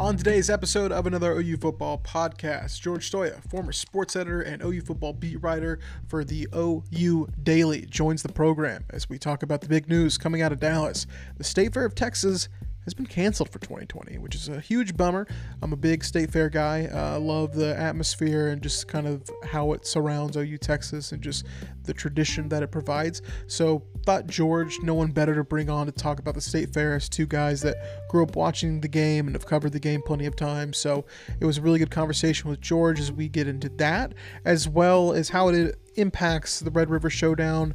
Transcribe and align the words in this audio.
On 0.00 0.16
today's 0.16 0.48
episode 0.48 0.92
of 0.92 1.08
another 1.08 1.32
OU 1.32 1.56
football 1.56 1.98
podcast, 1.98 2.80
George 2.80 3.10
Stoia, 3.10 3.42
former 3.50 3.72
sports 3.72 4.14
editor 4.14 4.40
and 4.40 4.62
OU 4.62 4.82
football 4.82 5.12
beat 5.12 5.42
writer 5.42 5.80
for 6.06 6.22
the 6.22 6.46
OU 6.54 7.26
Daily, 7.42 7.84
joins 7.84 8.22
the 8.22 8.32
program 8.32 8.84
as 8.90 9.08
we 9.08 9.18
talk 9.18 9.42
about 9.42 9.60
the 9.60 9.66
big 9.66 9.88
news 9.88 10.16
coming 10.16 10.40
out 10.40 10.52
of 10.52 10.60
Dallas. 10.60 11.08
The 11.36 11.42
State 11.42 11.74
Fair 11.74 11.84
of 11.84 11.96
Texas 11.96 12.48
has 12.84 12.94
been 12.94 13.06
canceled 13.06 13.50
for 13.50 13.58
2020, 13.58 14.18
which 14.18 14.34
is 14.34 14.48
a 14.48 14.60
huge 14.60 14.96
bummer. 14.96 15.26
I'm 15.62 15.72
a 15.72 15.76
big 15.76 16.02
State 16.04 16.30
Fair 16.30 16.48
guy. 16.48 16.86
Uh, 16.86 17.18
love 17.18 17.54
the 17.54 17.76
atmosphere 17.78 18.48
and 18.48 18.62
just 18.62 18.88
kind 18.88 19.06
of 19.06 19.28
how 19.44 19.72
it 19.72 19.86
surrounds 19.86 20.36
OU 20.36 20.58
Texas 20.58 21.12
and 21.12 21.22
just 21.22 21.46
the 21.84 21.92
tradition 21.92 22.48
that 22.48 22.62
it 22.62 22.70
provides. 22.70 23.22
So, 23.46 23.82
thought 24.06 24.26
George, 24.26 24.78
no 24.82 24.94
one 24.94 25.10
better 25.10 25.34
to 25.34 25.44
bring 25.44 25.68
on 25.68 25.86
to 25.86 25.92
talk 25.92 26.18
about 26.18 26.34
the 26.34 26.40
State 26.40 26.72
Fair 26.72 26.94
as 26.94 27.08
two 27.08 27.26
guys 27.26 27.60
that 27.62 27.76
grew 28.08 28.22
up 28.22 28.36
watching 28.36 28.80
the 28.80 28.88
game 28.88 29.26
and 29.26 29.34
have 29.34 29.46
covered 29.46 29.72
the 29.72 29.80
game 29.80 30.00
plenty 30.02 30.26
of 30.26 30.36
times. 30.36 30.78
So, 30.78 31.04
it 31.40 31.44
was 31.44 31.58
a 31.58 31.62
really 31.62 31.78
good 31.78 31.90
conversation 31.90 32.48
with 32.48 32.60
George 32.60 33.00
as 33.00 33.12
we 33.12 33.28
get 33.28 33.48
into 33.48 33.68
that, 33.70 34.14
as 34.44 34.68
well 34.68 35.12
as 35.12 35.28
how 35.28 35.48
it 35.48 35.78
impacts 35.96 36.60
the 36.60 36.70
Red 36.70 36.90
River 36.90 37.10
Showdown, 37.10 37.74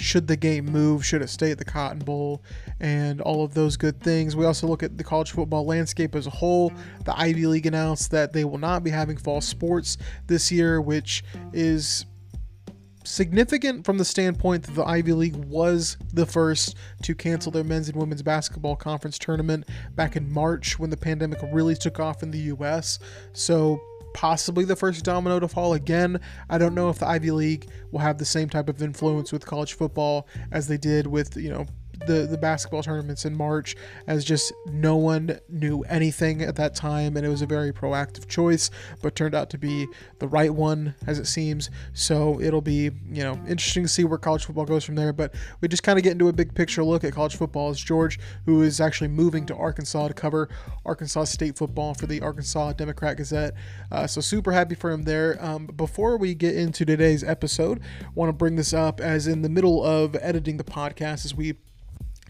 should 0.00 0.26
the 0.26 0.36
game 0.36 0.66
move? 0.66 1.04
Should 1.04 1.22
it 1.22 1.28
stay 1.28 1.50
at 1.50 1.58
the 1.58 1.64
Cotton 1.64 2.00
Bowl? 2.00 2.42
And 2.80 3.20
all 3.20 3.44
of 3.44 3.54
those 3.54 3.76
good 3.76 4.00
things. 4.00 4.34
We 4.34 4.46
also 4.46 4.66
look 4.66 4.82
at 4.82 4.96
the 4.96 5.04
college 5.04 5.32
football 5.32 5.66
landscape 5.66 6.14
as 6.14 6.26
a 6.26 6.30
whole. 6.30 6.72
The 7.04 7.18
Ivy 7.18 7.46
League 7.46 7.66
announced 7.66 8.10
that 8.12 8.32
they 8.32 8.44
will 8.44 8.58
not 8.58 8.82
be 8.82 8.90
having 8.90 9.16
fall 9.16 9.40
sports 9.40 9.98
this 10.26 10.50
year, 10.50 10.80
which 10.80 11.22
is 11.52 12.06
significant 13.04 13.84
from 13.84 13.98
the 13.98 14.04
standpoint 14.04 14.62
that 14.64 14.74
the 14.74 14.84
Ivy 14.84 15.12
League 15.12 15.36
was 15.36 15.96
the 16.12 16.26
first 16.26 16.76
to 17.02 17.14
cancel 17.14 17.50
their 17.50 17.64
men's 17.64 17.88
and 17.88 17.96
women's 17.96 18.22
basketball 18.22 18.76
conference 18.76 19.18
tournament 19.18 19.66
back 19.94 20.16
in 20.16 20.30
March 20.30 20.78
when 20.78 20.90
the 20.90 20.96
pandemic 20.96 21.40
really 21.52 21.74
took 21.74 21.98
off 21.98 22.22
in 22.22 22.30
the 22.30 22.38
US. 22.38 22.98
So 23.32 23.80
possibly 24.14 24.64
the 24.64 24.76
first 24.76 25.04
domino 25.04 25.40
to 25.40 25.48
fall 25.48 25.74
again. 25.74 26.20
I 26.48 26.58
don't 26.58 26.74
know 26.74 26.88
if 26.88 26.98
the 26.98 27.08
Ivy 27.08 27.30
League 27.30 27.70
will 27.90 28.00
have 28.00 28.18
the 28.18 28.24
same 28.24 28.48
type 28.48 28.68
of 28.68 28.82
influence 28.82 29.32
with 29.32 29.46
college 29.46 29.74
football 29.74 30.26
as 30.50 30.68
they 30.68 30.76
did 30.76 31.06
with, 31.06 31.36
you 31.36 31.50
know, 31.50 31.66
the 32.06 32.26
the 32.26 32.38
basketball 32.38 32.82
tournaments 32.82 33.24
in 33.24 33.36
March 33.36 33.76
as 34.06 34.24
just 34.24 34.52
no 34.66 34.96
one 34.96 35.38
knew 35.48 35.82
anything 35.82 36.42
at 36.42 36.56
that 36.56 36.74
time 36.74 37.16
and 37.16 37.26
it 37.26 37.28
was 37.28 37.42
a 37.42 37.46
very 37.46 37.72
proactive 37.72 38.28
choice 38.28 38.70
but 39.02 39.14
turned 39.14 39.34
out 39.34 39.50
to 39.50 39.58
be 39.58 39.86
the 40.18 40.28
right 40.28 40.54
one 40.54 40.94
as 41.06 41.18
it 41.18 41.26
seems. 41.26 41.70
So 41.92 42.40
it'll 42.40 42.60
be 42.60 42.90
you 43.10 43.22
know 43.22 43.34
interesting 43.48 43.82
to 43.82 43.88
see 43.88 44.04
where 44.04 44.18
college 44.18 44.44
football 44.44 44.64
goes 44.64 44.84
from 44.84 44.94
there 44.94 45.12
but 45.12 45.34
we 45.60 45.68
just 45.68 45.82
kind 45.82 45.98
of 45.98 46.02
get 46.02 46.12
into 46.12 46.28
a 46.28 46.32
big 46.32 46.54
picture 46.54 46.82
look 46.84 47.04
at 47.04 47.12
college 47.12 47.36
football 47.36 47.70
as 47.70 47.80
George 47.80 48.18
who 48.46 48.62
is 48.62 48.80
actually 48.80 49.08
moving 49.08 49.46
to 49.46 49.56
Arkansas 49.56 50.08
to 50.08 50.14
cover 50.14 50.48
Arkansas 50.84 51.24
State 51.24 51.56
football 51.56 51.94
for 51.94 52.06
the 52.06 52.20
Arkansas 52.20 52.72
Democrat 52.72 53.16
Gazette. 53.16 53.54
Uh, 53.92 54.06
so 54.06 54.20
super 54.20 54.52
happy 54.52 54.74
for 54.74 54.90
him 54.90 55.02
there. 55.02 55.36
Um, 55.44 55.66
before 55.66 56.16
we 56.16 56.34
get 56.34 56.56
into 56.56 56.84
today's 56.84 57.22
episode 57.22 57.80
want 58.14 58.28
to 58.28 58.32
bring 58.32 58.56
this 58.56 58.72
up 58.72 59.00
as 59.00 59.26
in 59.26 59.42
the 59.42 59.48
middle 59.48 59.84
of 59.84 60.16
editing 60.20 60.56
the 60.56 60.64
podcast 60.64 61.24
as 61.24 61.34
we 61.34 61.54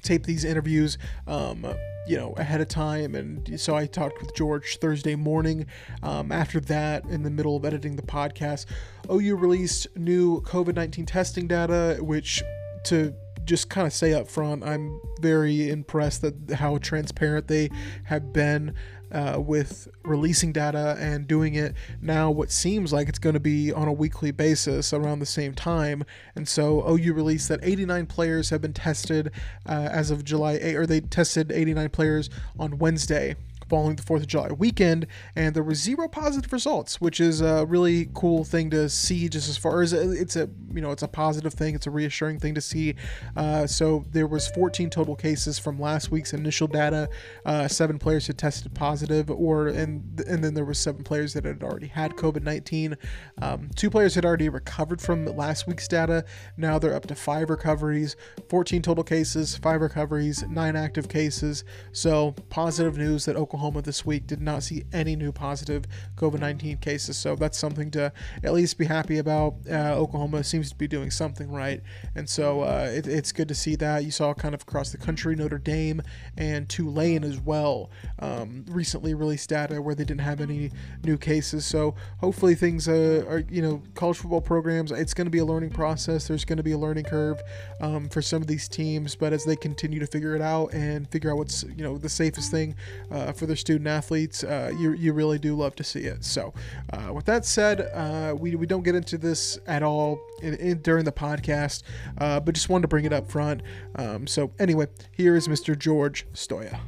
tape 0.02 0.24
these 0.24 0.44
interviews 0.44 0.98
um, 1.26 1.66
you 2.06 2.16
know 2.16 2.32
ahead 2.36 2.60
of 2.60 2.68
time. 2.68 3.14
And 3.14 3.60
so 3.60 3.76
i 3.76 3.86
talked 3.86 4.20
with 4.20 4.34
george 4.34 4.78
thursday 4.78 5.14
morning 5.14 5.66
um, 6.02 6.32
after 6.32 6.60
that 6.60 7.04
in 7.04 7.22
the 7.22 7.30
middle 7.30 7.56
of 7.56 7.64
editing 7.64 7.96
the 7.96 8.02
podcast. 8.02 8.66
Ou 9.10 9.36
released 9.36 9.86
new 9.96 10.40
covid-19 10.42 11.06
testing 11.06 11.46
data 11.46 11.98
which 12.00 12.42
to 12.84 13.14
just 13.44 13.70
kind 13.70 13.86
of 13.86 13.92
say 13.92 14.12
up 14.12 14.28
front 14.28 14.62
i'm 14.64 15.00
very 15.20 15.70
impressed 15.70 16.22
that 16.22 16.34
how 16.52 16.78
transparent 16.78 17.48
they 17.48 17.68
have 18.04 18.32
been 18.32 18.74
uh, 19.12 19.40
with 19.40 19.88
releasing 20.02 20.52
data 20.52 20.96
and 20.98 21.26
doing 21.26 21.54
it 21.54 21.74
now 22.00 22.30
what 22.30 22.50
seems 22.50 22.92
like 22.92 23.08
it's 23.08 23.18
going 23.18 23.34
to 23.34 23.40
be 23.40 23.72
on 23.72 23.88
a 23.88 23.92
weekly 23.92 24.30
basis 24.30 24.92
around 24.92 25.18
the 25.18 25.26
same 25.26 25.54
time. 25.54 26.04
And 26.34 26.48
so 26.48 26.86
OU 26.88 27.12
released 27.14 27.48
that 27.48 27.60
89 27.62 28.06
players 28.06 28.50
have 28.50 28.60
been 28.60 28.72
tested 28.72 29.30
uh, 29.66 29.88
as 29.90 30.10
of 30.10 30.24
July 30.24 30.58
8 30.60 30.76
or 30.76 30.86
they 30.86 31.00
tested 31.00 31.52
89 31.52 31.88
players 31.90 32.30
on 32.58 32.78
Wednesday 32.78 33.36
following 33.70 33.94
the 33.94 34.02
4th 34.02 34.20
of 34.20 34.26
July 34.26 34.50
weekend, 34.50 35.06
and 35.36 35.54
there 35.54 35.62
were 35.62 35.74
zero 35.74 36.08
positive 36.08 36.52
results, 36.52 37.00
which 37.00 37.20
is 37.20 37.40
a 37.40 37.64
really 37.66 38.08
cool 38.12 38.44
thing 38.44 38.68
to 38.70 38.88
see. 38.88 39.28
Just 39.28 39.48
as 39.48 39.56
far 39.56 39.80
as 39.80 39.92
it's 39.92 40.34
a 40.34 40.50
you 40.74 40.80
know 40.80 40.90
it's 40.90 41.04
a 41.04 41.08
positive 41.08 41.54
thing, 41.54 41.74
it's 41.74 41.86
a 41.86 41.90
reassuring 41.90 42.40
thing 42.40 42.54
to 42.54 42.60
see. 42.60 42.96
Uh, 43.36 43.66
so 43.66 44.04
there 44.10 44.26
was 44.26 44.48
14 44.48 44.90
total 44.90 45.14
cases 45.14 45.58
from 45.58 45.80
last 45.80 46.10
week's 46.10 46.34
initial 46.34 46.66
data. 46.66 47.08
Uh, 47.46 47.68
seven 47.68 47.98
players 47.98 48.26
had 48.26 48.36
tested 48.36 48.74
positive, 48.74 49.30
or 49.30 49.68
and 49.68 50.20
and 50.26 50.42
then 50.42 50.54
there 50.54 50.64
were 50.64 50.74
seven 50.74 51.04
players 51.04 51.32
that 51.34 51.44
had 51.44 51.62
already 51.62 51.86
had 51.86 52.16
COVID-19. 52.16 52.96
Um, 53.40 53.70
two 53.76 53.88
players 53.88 54.16
had 54.16 54.24
already 54.24 54.48
recovered 54.48 55.00
from 55.00 55.24
last 55.24 55.68
week's 55.68 55.86
data. 55.86 56.24
Now 56.56 56.78
they're 56.78 56.94
up 56.94 57.06
to 57.06 57.14
five 57.14 57.48
recoveries, 57.50 58.16
14 58.48 58.82
total 58.82 59.04
cases, 59.04 59.56
five 59.56 59.80
recoveries, 59.80 60.42
nine 60.48 60.74
active 60.74 61.08
cases. 61.08 61.62
So 61.92 62.34
positive 62.48 62.98
news 62.98 63.24
that 63.26 63.36
Oklahoma 63.36 63.59
Oklahoma 63.60 63.82
this 63.82 64.06
week 64.06 64.26
did 64.26 64.40
not 64.40 64.62
see 64.62 64.84
any 64.90 65.14
new 65.14 65.32
positive 65.32 65.84
COVID 66.16 66.40
19 66.40 66.78
cases. 66.78 67.18
So 67.18 67.36
that's 67.36 67.58
something 67.58 67.90
to 67.90 68.10
at 68.42 68.54
least 68.54 68.78
be 68.78 68.86
happy 68.86 69.18
about. 69.18 69.56
Uh, 69.70 69.94
Oklahoma 69.96 70.42
seems 70.44 70.70
to 70.70 70.76
be 70.76 70.88
doing 70.88 71.10
something 71.10 71.52
right. 71.52 71.82
And 72.14 72.26
so 72.26 72.62
uh, 72.62 72.90
it, 72.90 73.06
it's 73.06 73.32
good 73.32 73.48
to 73.48 73.54
see 73.54 73.76
that. 73.76 74.02
You 74.02 74.10
saw 74.10 74.32
kind 74.32 74.54
of 74.54 74.62
across 74.62 74.92
the 74.92 74.96
country, 74.96 75.36
Notre 75.36 75.58
Dame 75.58 76.00
and 76.38 76.70
Tulane 76.70 77.22
as 77.22 77.38
well 77.38 77.90
um, 78.20 78.64
recently 78.66 79.12
released 79.12 79.50
data 79.50 79.82
where 79.82 79.94
they 79.94 80.04
didn't 80.04 80.22
have 80.22 80.40
any 80.40 80.70
new 81.04 81.18
cases. 81.18 81.66
So 81.66 81.94
hopefully 82.18 82.54
things 82.54 82.88
uh, 82.88 83.26
are, 83.28 83.44
you 83.50 83.60
know, 83.60 83.82
college 83.94 84.16
football 84.16 84.40
programs, 84.40 84.90
it's 84.90 85.12
going 85.12 85.26
to 85.26 85.30
be 85.30 85.40
a 85.40 85.44
learning 85.44 85.70
process. 85.70 86.28
There's 86.28 86.46
going 86.46 86.56
to 86.56 86.62
be 86.62 86.72
a 86.72 86.78
learning 86.78 87.04
curve 87.04 87.42
um, 87.82 88.08
for 88.08 88.22
some 88.22 88.40
of 88.40 88.48
these 88.48 88.68
teams. 88.68 89.16
But 89.16 89.34
as 89.34 89.44
they 89.44 89.56
continue 89.56 90.00
to 90.00 90.06
figure 90.06 90.34
it 90.34 90.40
out 90.40 90.72
and 90.72 91.06
figure 91.10 91.30
out 91.30 91.36
what's, 91.36 91.62
you 91.64 91.84
know, 91.84 91.98
the 91.98 92.08
safest 92.08 92.50
thing 92.50 92.74
uh, 93.10 93.32
for 93.32 93.49
their 93.50 93.56
student 93.56 93.88
athletes, 93.88 94.44
uh, 94.44 94.72
you, 94.78 94.92
you 94.92 95.12
really 95.12 95.38
do 95.38 95.56
love 95.56 95.74
to 95.74 95.84
see 95.84 96.02
it. 96.02 96.24
So, 96.24 96.54
uh, 96.92 97.12
with 97.12 97.26
that 97.26 97.44
said, 97.44 97.80
uh, 97.92 98.34
we, 98.38 98.54
we 98.54 98.64
don't 98.64 98.84
get 98.84 98.94
into 98.94 99.18
this 99.18 99.58
at 99.66 99.82
all 99.82 100.20
in, 100.40 100.54
in, 100.54 100.82
during 100.82 101.04
the 101.04 101.12
podcast, 101.12 101.82
uh, 102.18 102.38
but 102.38 102.54
just 102.54 102.68
wanted 102.68 102.82
to 102.82 102.88
bring 102.88 103.04
it 103.04 103.12
up 103.12 103.28
front. 103.28 103.62
Um, 103.96 104.26
so, 104.26 104.52
anyway, 104.58 104.86
here 105.12 105.34
is 105.34 105.48
Mr. 105.48 105.76
George 105.76 106.26
Stoia. 106.32 106.78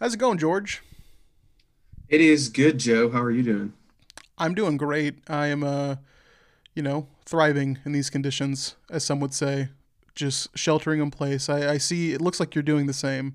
How's 0.00 0.14
it 0.14 0.18
going, 0.18 0.38
George? 0.38 0.82
It 2.08 2.20
is 2.20 2.48
good, 2.48 2.78
Joe. 2.78 3.10
How 3.10 3.22
are 3.22 3.30
you 3.30 3.44
doing? 3.44 3.72
I'm 4.36 4.54
doing 4.54 4.76
great. 4.76 5.18
I 5.28 5.46
am, 5.46 5.62
uh, 5.62 5.96
you 6.74 6.82
know, 6.82 7.06
thriving 7.24 7.78
in 7.84 7.92
these 7.92 8.10
conditions, 8.10 8.74
as 8.90 9.04
some 9.04 9.20
would 9.20 9.32
say 9.32 9.68
just 10.20 10.56
sheltering 10.56 11.00
in 11.00 11.10
place. 11.10 11.48
I, 11.48 11.72
I 11.72 11.78
see 11.78 12.12
it 12.12 12.20
looks 12.20 12.38
like 12.38 12.54
you're 12.54 12.62
doing 12.62 12.86
the 12.86 12.92
same. 12.92 13.34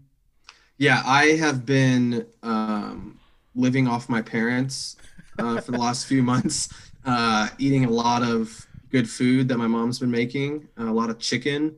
Yeah, 0.78 1.01
I 1.06 1.28
have 1.38 1.66
been 1.66 2.25
um, 2.44 3.19
living 3.56 3.88
off 3.88 4.07
my 4.07 4.22
parents 4.22 4.95
uh, 5.40 5.59
for 5.59 5.72
the 5.72 5.78
last 5.78 6.06
few 6.06 6.22
months, 6.22 6.69
uh, 7.06 7.50
eating 7.57 7.85
a 7.85 7.90
lot 7.90 8.24
of 8.24 8.66
good 8.90 9.09
food 9.09 9.47
that 9.50 9.57
my 9.57 9.68
mom's 9.68 10.00
been 10.00 10.12
making, 10.12 10.68
a 10.78 10.84
lot 10.84 11.09
of 11.09 11.18
chicken, 11.19 11.75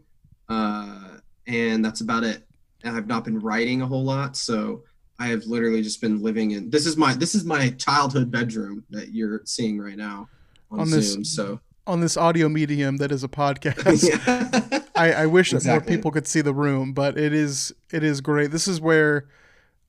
uh, 0.49 1.17
and 1.47 1.83
that's 1.83 2.01
about 2.01 2.23
it. 2.23 2.43
And 2.83 2.95
I've 2.95 3.07
not 3.07 3.23
been 3.23 3.39
writing 3.39 3.81
a 3.81 3.85
whole 3.87 4.03
lot, 4.03 4.35
so 4.35 4.83
I 5.19 5.27
have 5.27 5.45
literally 5.45 5.81
just 5.81 6.01
been 6.01 6.21
living 6.21 6.51
in. 6.51 6.69
This 6.69 6.85
is 6.85 6.97
my 6.97 7.13
this 7.13 7.33
is 7.33 7.43
my 7.43 7.69
childhood 7.71 8.29
bedroom 8.29 8.83
that 8.89 9.13
you're 9.13 9.41
seeing 9.45 9.79
right 9.79 9.97
now 9.97 10.27
on, 10.69 10.81
on 10.81 10.87
Zoom. 10.87 11.21
This, 11.21 11.33
so 11.33 11.59
on 11.87 12.01
this 12.01 12.17
audio 12.17 12.49
medium 12.49 12.97
that 12.97 13.11
is 13.11 13.23
a 13.23 13.27
podcast. 13.27 14.83
I, 14.97 15.23
I, 15.23 15.25
wish 15.25 15.53
exactly. 15.53 15.67
that 15.67 15.89
more 15.89 15.97
people 15.97 16.11
could 16.11 16.27
see 16.27 16.41
the 16.41 16.53
room, 16.53 16.93
but 16.93 17.17
it 17.17 17.33
is 17.33 17.73
it 17.91 18.03
is 18.03 18.21
great. 18.21 18.51
This 18.51 18.67
is 18.67 18.81
where 18.81 19.27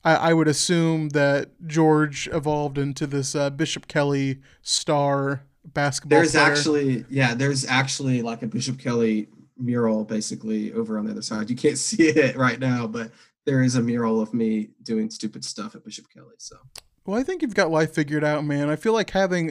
I, 0.03 0.15
I 0.15 0.33
would 0.33 0.47
assume 0.47 1.09
that 1.09 1.49
George 1.67 2.27
evolved 2.31 2.77
into 2.77 3.07
this 3.07 3.35
uh, 3.35 3.49
Bishop 3.49 3.87
Kelley 3.87 4.39
star 4.61 5.43
basketball. 5.65 6.19
There's 6.19 6.31
player. 6.31 6.43
actually 6.43 7.05
yeah, 7.09 7.33
there's 7.33 7.65
actually 7.65 8.21
like 8.21 8.41
a 8.43 8.47
Bishop 8.47 8.79
Kelley 8.79 9.27
mural 9.57 10.05
basically 10.05 10.71
over 10.73 10.97
on 10.97 11.05
the 11.05 11.11
other 11.11 11.21
side. 11.21 11.49
You 11.49 11.55
can't 11.55 11.77
see 11.79 12.03
it 12.03 12.35
right 12.35 12.59
now, 12.59 12.87
but 12.87 13.11
there 13.45 13.61
is 13.61 13.75
a 13.75 13.81
mural 13.81 14.21
of 14.21 14.33
me 14.33 14.69
doing 14.83 15.09
stupid 15.09 15.43
stuff 15.43 15.75
at 15.75 15.83
Bishop 15.83 16.05
Kelley. 16.13 16.35
So 16.37 16.57
well, 17.05 17.19
I 17.19 17.23
think 17.23 17.41
you've 17.41 17.55
got 17.55 17.71
life 17.71 17.93
figured 17.93 18.23
out, 18.23 18.45
man. 18.45 18.69
I 18.69 18.75
feel 18.75 18.93
like 18.93 19.09
having, 19.09 19.49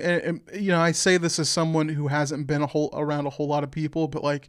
you 0.55 0.70
know, 0.70 0.81
I 0.81 0.93
say 0.93 1.16
this 1.16 1.40
as 1.40 1.49
someone 1.49 1.88
who 1.88 2.06
hasn't 2.06 2.46
been 2.46 2.62
a 2.62 2.69
whole 2.69 2.90
around 2.93 3.26
a 3.26 3.31
whole 3.31 3.49
lot 3.49 3.64
of 3.64 3.72
people, 3.72 4.06
but 4.06 4.22
like 4.22 4.49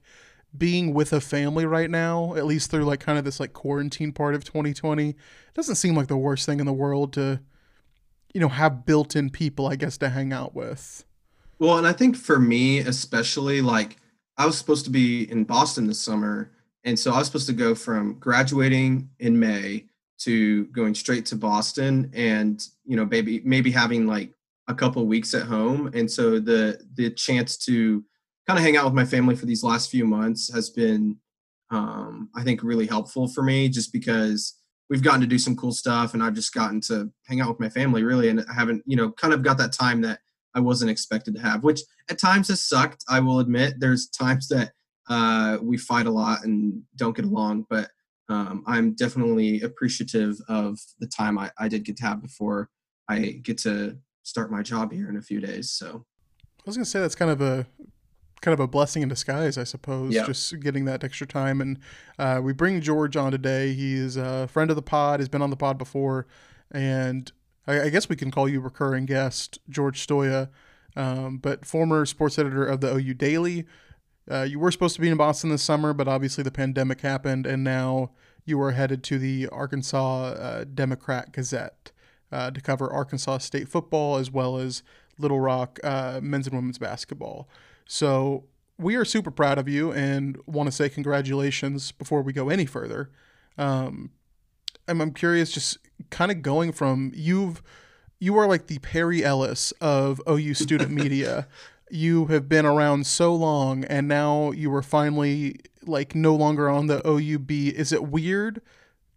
being 0.57 0.93
with 0.93 1.13
a 1.13 1.21
family 1.21 1.65
right 1.65 1.89
now, 1.89 2.35
at 2.35 2.45
least 2.45 2.71
through 2.71 2.85
like 2.85 2.99
kind 2.99 3.17
of 3.17 3.25
this 3.25 3.39
like 3.39 3.53
quarantine 3.53 4.11
part 4.11 4.35
of 4.35 4.43
2020, 4.43 5.15
doesn't 5.53 5.75
seem 5.75 5.95
like 5.95 6.07
the 6.07 6.17
worst 6.17 6.45
thing 6.45 6.59
in 6.59 6.65
the 6.65 6.73
world 6.73 7.13
to, 7.13 7.39
you 8.33 8.41
know, 8.41 8.49
have 8.49 8.85
built-in 8.85 9.29
people, 9.29 9.67
I 9.67 9.75
guess, 9.75 9.97
to 9.99 10.09
hang 10.09 10.33
out 10.33 10.55
with. 10.55 11.05
Well, 11.59 11.77
and 11.77 11.85
I 11.85 11.93
think 11.93 12.15
for 12.15 12.39
me 12.39 12.79
especially, 12.79 13.61
like 13.61 13.97
I 14.37 14.45
was 14.45 14.57
supposed 14.57 14.85
to 14.85 14.91
be 14.91 15.29
in 15.29 15.43
Boston 15.43 15.87
this 15.87 15.99
summer, 15.99 16.51
and 16.83 16.97
so 16.97 17.11
I 17.11 17.17
was 17.17 17.27
supposed 17.27 17.47
to 17.47 17.53
go 17.53 17.75
from 17.75 18.13
graduating 18.19 19.09
in 19.19 19.37
May 19.37 19.85
to 20.19 20.65
going 20.67 20.95
straight 20.95 21.25
to 21.27 21.35
Boston, 21.35 22.09
and 22.13 22.65
you 22.85 22.95
know, 22.95 23.05
maybe 23.05 23.41
maybe 23.43 23.71
having 23.71 24.07
like 24.07 24.33
a 24.67 24.73
couple 24.73 25.05
weeks 25.05 25.33
at 25.33 25.43
home, 25.43 25.91
and 25.93 26.09
so 26.09 26.39
the 26.39 26.79
the 26.93 27.09
chance 27.09 27.57
to 27.57 28.03
kind 28.49 28.57
of 28.57 28.65
hang 28.65 28.77
out 28.77 28.85
with 28.85 28.95
my 28.95 29.05
family 29.05 29.35
for 29.35 29.45
these 29.45 29.63
last 29.63 29.91
few 29.91 30.03
months 30.03 30.51
has 30.51 30.71
been, 30.71 31.15
um, 31.69 32.31
I 32.35 32.41
think, 32.43 32.63
really 32.63 32.87
helpful 32.87 33.27
for 33.27 33.43
me, 33.43 33.69
just 33.69 33.93
because 33.93 34.55
we've 34.89 35.03
gotten 35.03 35.21
to 35.21 35.27
do 35.27 35.37
some 35.37 35.55
cool 35.55 35.71
stuff, 35.71 36.15
and 36.15 36.23
I've 36.23 36.33
just 36.33 36.51
gotten 36.51 36.81
to 36.81 37.11
hang 37.27 37.41
out 37.41 37.49
with 37.49 37.59
my 37.59 37.69
family 37.69 38.01
really, 38.01 38.27
and 38.27 38.43
I 38.49 38.53
haven't, 38.55 38.81
you 38.87 38.97
know, 38.97 39.11
kind 39.11 39.35
of 39.35 39.43
got 39.43 39.59
that 39.59 39.71
time 39.71 40.01
that 40.01 40.21
I 40.55 40.61
wasn't 40.61 40.89
expected 40.89 41.35
to 41.35 41.41
have, 41.41 41.63
which 41.63 41.81
at 42.09 42.17
times 42.17 42.47
has 42.47 42.63
sucked. 42.63 43.03
I 43.07 43.19
will 43.19 43.39
admit, 43.39 43.75
there's 43.77 44.09
times 44.09 44.47
that 44.47 44.71
uh, 45.07 45.59
we 45.61 45.77
fight 45.77 46.07
a 46.07 46.11
lot 46.11 46.43
and 46.43 46.81
don't 46.95 47.15
get 47.15 47.25
along, 47.25 47.67
but 47.69 47.91
um, 48.29 48.63
I'm 48.65 48.95
definitely 48.95 49.61
appreciative 49.61 50.37
of 50.47 50.79
the 50.99 51.05
time 51.07 51.37
I, 51.37 51.51
I 51.59 51.67
did 51.67 51.85
get 51.85 51.97
to 51.97 52.03
have 52.05 52.23
before 52.23 52.71
I 53.07 53.41
get 53.43 53.59
to 53.59 53.99
start 54.23 54.51
my 54.51 54.63
job 54.63 54.91
here 54.91 55.07
in 55.07 55.17
a 55.17 55.21
few 55.21 55.39
days. 55.39 55.69
So 55.69 56.03
I 56.59 56.63
was 56.65 56.77
gonna 56.77 56.85
say 56.85 56.99
that's 56.99 57.13
kind 57.13 57.29
of 57.29 57.41
a 57.41 57.67
kind 58.41 58.53
of 58.53 58.59
a 58.59 58.67
blessing 58.67 59.03
in 59.03 59.09
disguise, 59.09 59.57
I 59.57 59.63
suppose. 59.63 60.13
Yeah. 60.13 60.25
Just 60.25 60.59
getting 60.59 60.85
that 60.85 61.03
extra 61.03 61.27
time, 61.27 61.61
and 61.61 61.79
uh, 62.17 62.39
we 62.43 62.53
bring 62.53 62.81
George 62.81 63.15
on 63.15 63.31
today. 63.31 63.73
He 63.73 63.95
is 63.95 64.17
a 64.17 64.47
friend 64.47 64.69
of 64.69 64.75
the 64.75 64.81
pod. 64.81 65.19
He's 65.19 65.29
been 65.29 65.41
on 65.41 65.49
the 65.49 65.57
pod 65.57 65.77
before, 65.77 66.27
and 66.71 67.31
I, 67.67 67.83
I 67.83 67.89
guess 67.89 68.09
we 68.09 68.15
can 68.15 68.31
call 68.31 68.49
you 68.49 68.59
recurring 68.59 69.05
guest, 69.05 69.59
George 69.69 70.05
Stoia, 70.05 70.49
um, 70.95 71.37
but 71.37 71.65
former 71.65 72.05
sports 72.05 72.39
editor 72.39 72.65
of 72.65 72.81
the 72.81 72.93
OU 72.93 73.13
Daily. 73.15 73.65
Uh, 74.29 74.43
you 74.43 74.59
were 74.59 74.71
supposed 74.71 74.95
to 74.95 75.01
be 75.01 75.09
in 75.09 75.17
Boston 75.17 75.49
this 75.49 75.63
summer, 75.63 75.93
but 75.93 76.07
obviously 76.07 76.43
the 76.43 76.51
pandemic 76.51 77.01
happened, 77.01 77.45
and 77.45 77.63
now 77.63 78.11
you 78.45 78.61
are 78.61 78.71
headed 78.71 79.03
to 79.03 79.17
the 79.17 79.47
Arkansas 79.47 80.23
uh, 80.23 80.63
Democrat 80.65 81.31
Gazette 81.31 81.91
uh, 82.31 82.51
to 82.51 82.61
cover 82.61 82.91
Arkansas 82.91 83.39
State 83.39 83.67
football 83.67 84.17
as 84.17 84.31
well 84.31 84.57
as 84.57 84.83
Little 85.17 85.39
Rock 85.39 85.79
uh, 85.83 86.19
men's 86.21 86.47
and 86.47 86.55
women's 86.55 86.77
basketball. 86.77 87.49
So 87.91 88.45
we 88.77 88.95
are 88.95 89.03
super 89.03 89.31
proud 89.31 89.57
of 89.57 89.67
you 89.67 89.91
and 89.91 90.37
want 90.45 90.67
to 90.67 90.71
say 90.71 90.89
congratulations 90.89 91.91
before 91.91 92.21
we 92.21 92.31
go 92.31 92.47
any 92.47 92.67
further. 92.67 93.09
Um, 93.57 94.11
I'm, 94.87 95.01
I'm 95.01 95.11
curious, 95.11 95.51
just 95.51 95.79
kind 96.11 96.31
of 96.31 96.43
going 96.43 96.71
from 96.71 97.11
you've 97.15 97.63
you 98.19 98.37
are 98.37 98.47
like 98.47 98.67
the 98.67 98.77
Perry 98.79 99.25
Ellis 99.25 99.71
of 99.81 100.21
OU 100.29 100.53
student 100.53 100.91
media. 100.91 101.47
you 101.89 102.27
have 102.27 102.47
been 102.47 102.65
around 102.65 103.07
so 103.07 103.33
long 103.33 103.83
and 103.85 104.07
now 104.07 104.51
you 104.51 104.73
are 104.75 104.83
finally 104.83 105.55
like 105.83 106.13
no 106.13 106.35
longer 106.35 106.69
on 106.69 106.85
the 106.85 107.01
OUB. 107.07 107.49
Is 107.49 107.91
it 107.91 108.03
weird 108.03 108.61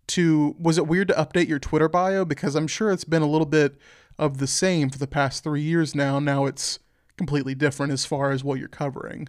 to 0.09 0.57
was 0.59 0.79
it 0.79 0.87
weird 0.87 1.09
to 1.09 1.15
update 1.15 1.47
your 1.47 1.59
Twitter 1.59 1.91
bio 1.91 2.25
because 2.25 2.55
I'm 2.55 2.69
sure 2.69 2.91
it's 2.91 3.05
been 3.05 3.23
a 3.23 3.29
little 3.29 3.47
bit 3.47 3.77
of 4.19 4.39
the 4.39 4.47
same 4.47 4.89
for 4.89 4.99
the 4.99 5.07
past 5.07 5.45
3 5.45 5.61
years 5.61 5.95
now. 5.95 6.19
Now 6.19 6.47
it's 6.47 6.79
completely 7.23 7.55
different 7.55 7.93
as 7.93 8.05
far 8.05 8.33
as 8.33 8.43
what 8.43 8.59
you're 8.59 8.67
covering. 8.67 9.29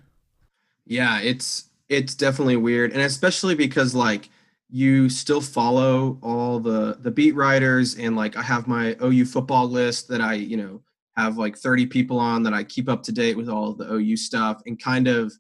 Yeah, 0.87 1.21
it's 1.21 1.69
it's 1.89 2.15
definitely 2.15 2.55
weird 2.55 2.91
and 2.91 3.01
especially 3.01 3.53
because 3.53 3.93
like 3.93 4.29
you 4.67 5.09
still 5.09 5.41
follow 5.41 6.17
all 6.23 6.59
the 6.59 6.97
the 7.01 7.11
beat 7.11 7.35
writers 7.35 7.95
and 7.95 8.15
like 8.15 8.35
I 8.35 8.41
have 8.41 8.67
my 8.67 8.95
OU 9.03 9.25
football 9.25 9.67
list 9.69 10.07
that 10.07 10.21
I, 10.21 10.33
you 10.33 10.57
know, 10.57 10.81
have 11.17 11.37
like 11.37 11.55
30 11.55 11.85
people 11.85 12.17
on 12.17 12.41
that 12.43 12.53
I 12.53 12.63
keep 12.63 12.89
up 12.89 13.03
to 13.03 13.11
date 13.11 13.37
with 13.37 13.47
all 13.47 13.73
the 13.73 13.93
OU 13.93 14.17
stuff 14.17 14.63
and 14.65 14.81
kind 14.81 15.07
of 15.07 15.31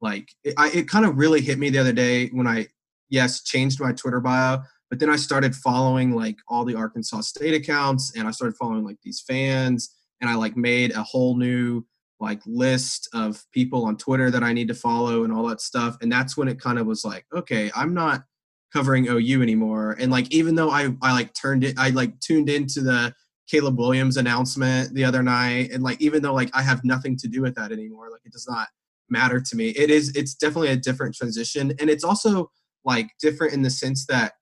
like 0.00 0.32
it, 0.42 0.54
I, 0.58 0.70
it 0.70 0.88
kind 0.88 1.06
of 1.06 1.16
really 1.16 1.40
hit 1.40 1.60
me 1.60 1.70
the 1.70 1.78
other 1.78 1.92
day 1.92 2.26
when 2.30 2.48
I 2.48 2.66
yes 3.08 3.44
changed 3.44 3.80
my 3.80 3.92
Twitter 3.92 4.18
bio, 4.18 4.58
but 4.88 4.98
then 4.98 5.10
I 5.10 5.16
started 5.16 5.54
following 5.54 6.16
like 6.16 6.38
all 6.48 6.64
the 6.64 6.74
Arkansas 6.74 7.20
State 7.20 7.54
accounts 7.54 8.16
and 8.16 8.26
I 8.26 8.32
started 8.32 8.56
following 8.56 8.84
like 8.84 8.98
these 9.04 9.20
fans 9.20 9.94
and 10.20 10.28
I 10.28 10.34
like 10.34 10.56
made 10.56 10.90
a 10.90 11.04
whole 11.04 11.36
new 11.36 11.84
like 12.20 12.40
list 12.46 13.08
of 13.14 13.42
people 13.52 13.84
on 13.84 13.96
Twitter 13.96 14.30
that 14.30 14.42
I 14.42 14.52
need 14.52 14.68
to 14.68 14.74
follow 14.74 15.24
and 15.24 15.32
all 15.32 15.46
that 15.48 15.60
stuff 15.60 15.96
and 16.00 16.12
that's 16.12 16.36
when 16.36 16.48
it 16.48 16.60
kind 16.60 16.78
of 16.78 16.86
was 16.86 17.04
like 17.04 17.24
okay 17.34 17.70
I'm 17.74 17.94
not 17.94 18.24
covering 18.72 19.08
OU 19.08 19.42
anymore 19.42 19.96
and 19.98 20.12
like 20.12 20.32
even 20.32 20.54
though 20.54 20.70
I 20.70 20.94
I 21.02 21.12
like 21.12 21.32
turned 21.34 21.64
it 21.64 21.78
I 21.78 21.90
like 21.90 22.18
tuned 22.20 22.48
into 22.48 22.82
the 22.82 23.14
Caleb 23.50 23.78
Williams 23.78 24.16
announcement 24.16 24.94
the 24.94 25.04
other 25.04 25.22
night. 25.22 25.70
And 25.72 25.82
like, 25.82 26.00
even 26.00 26.22
though 26.22 26.34
like 26.34 26.50
I 26.54 26.62
have 26.62 26.84
nothing 26.84 27.16
to 27.18 27.28
do 27.28 27.42
with 27.42 27.56
that 27.56 27.72
anymore, 27.72 28.10
like 28.10 28.20
it 28.24 28.32
does 28.32 28.46
not 28.48 28.68
matter 29.08 29.40
to 29.40 29.56
me. 29.56 29.70
It 29.70 29.90
is, 29.90 30.14
it's 30.14 30.34
definitely 30.34 30.68
a 30.68 30.76
different 30.76 31.16
transition. 31.16 31.72
And 31.80 31.90
it's 31.90 32.04
also 32.04 32.50
like 32.84 33.10
different 33.20 33.52
in 33.52 33.62
the 33.62 33.70
sense 33.70 34.06
that 34.06 34.34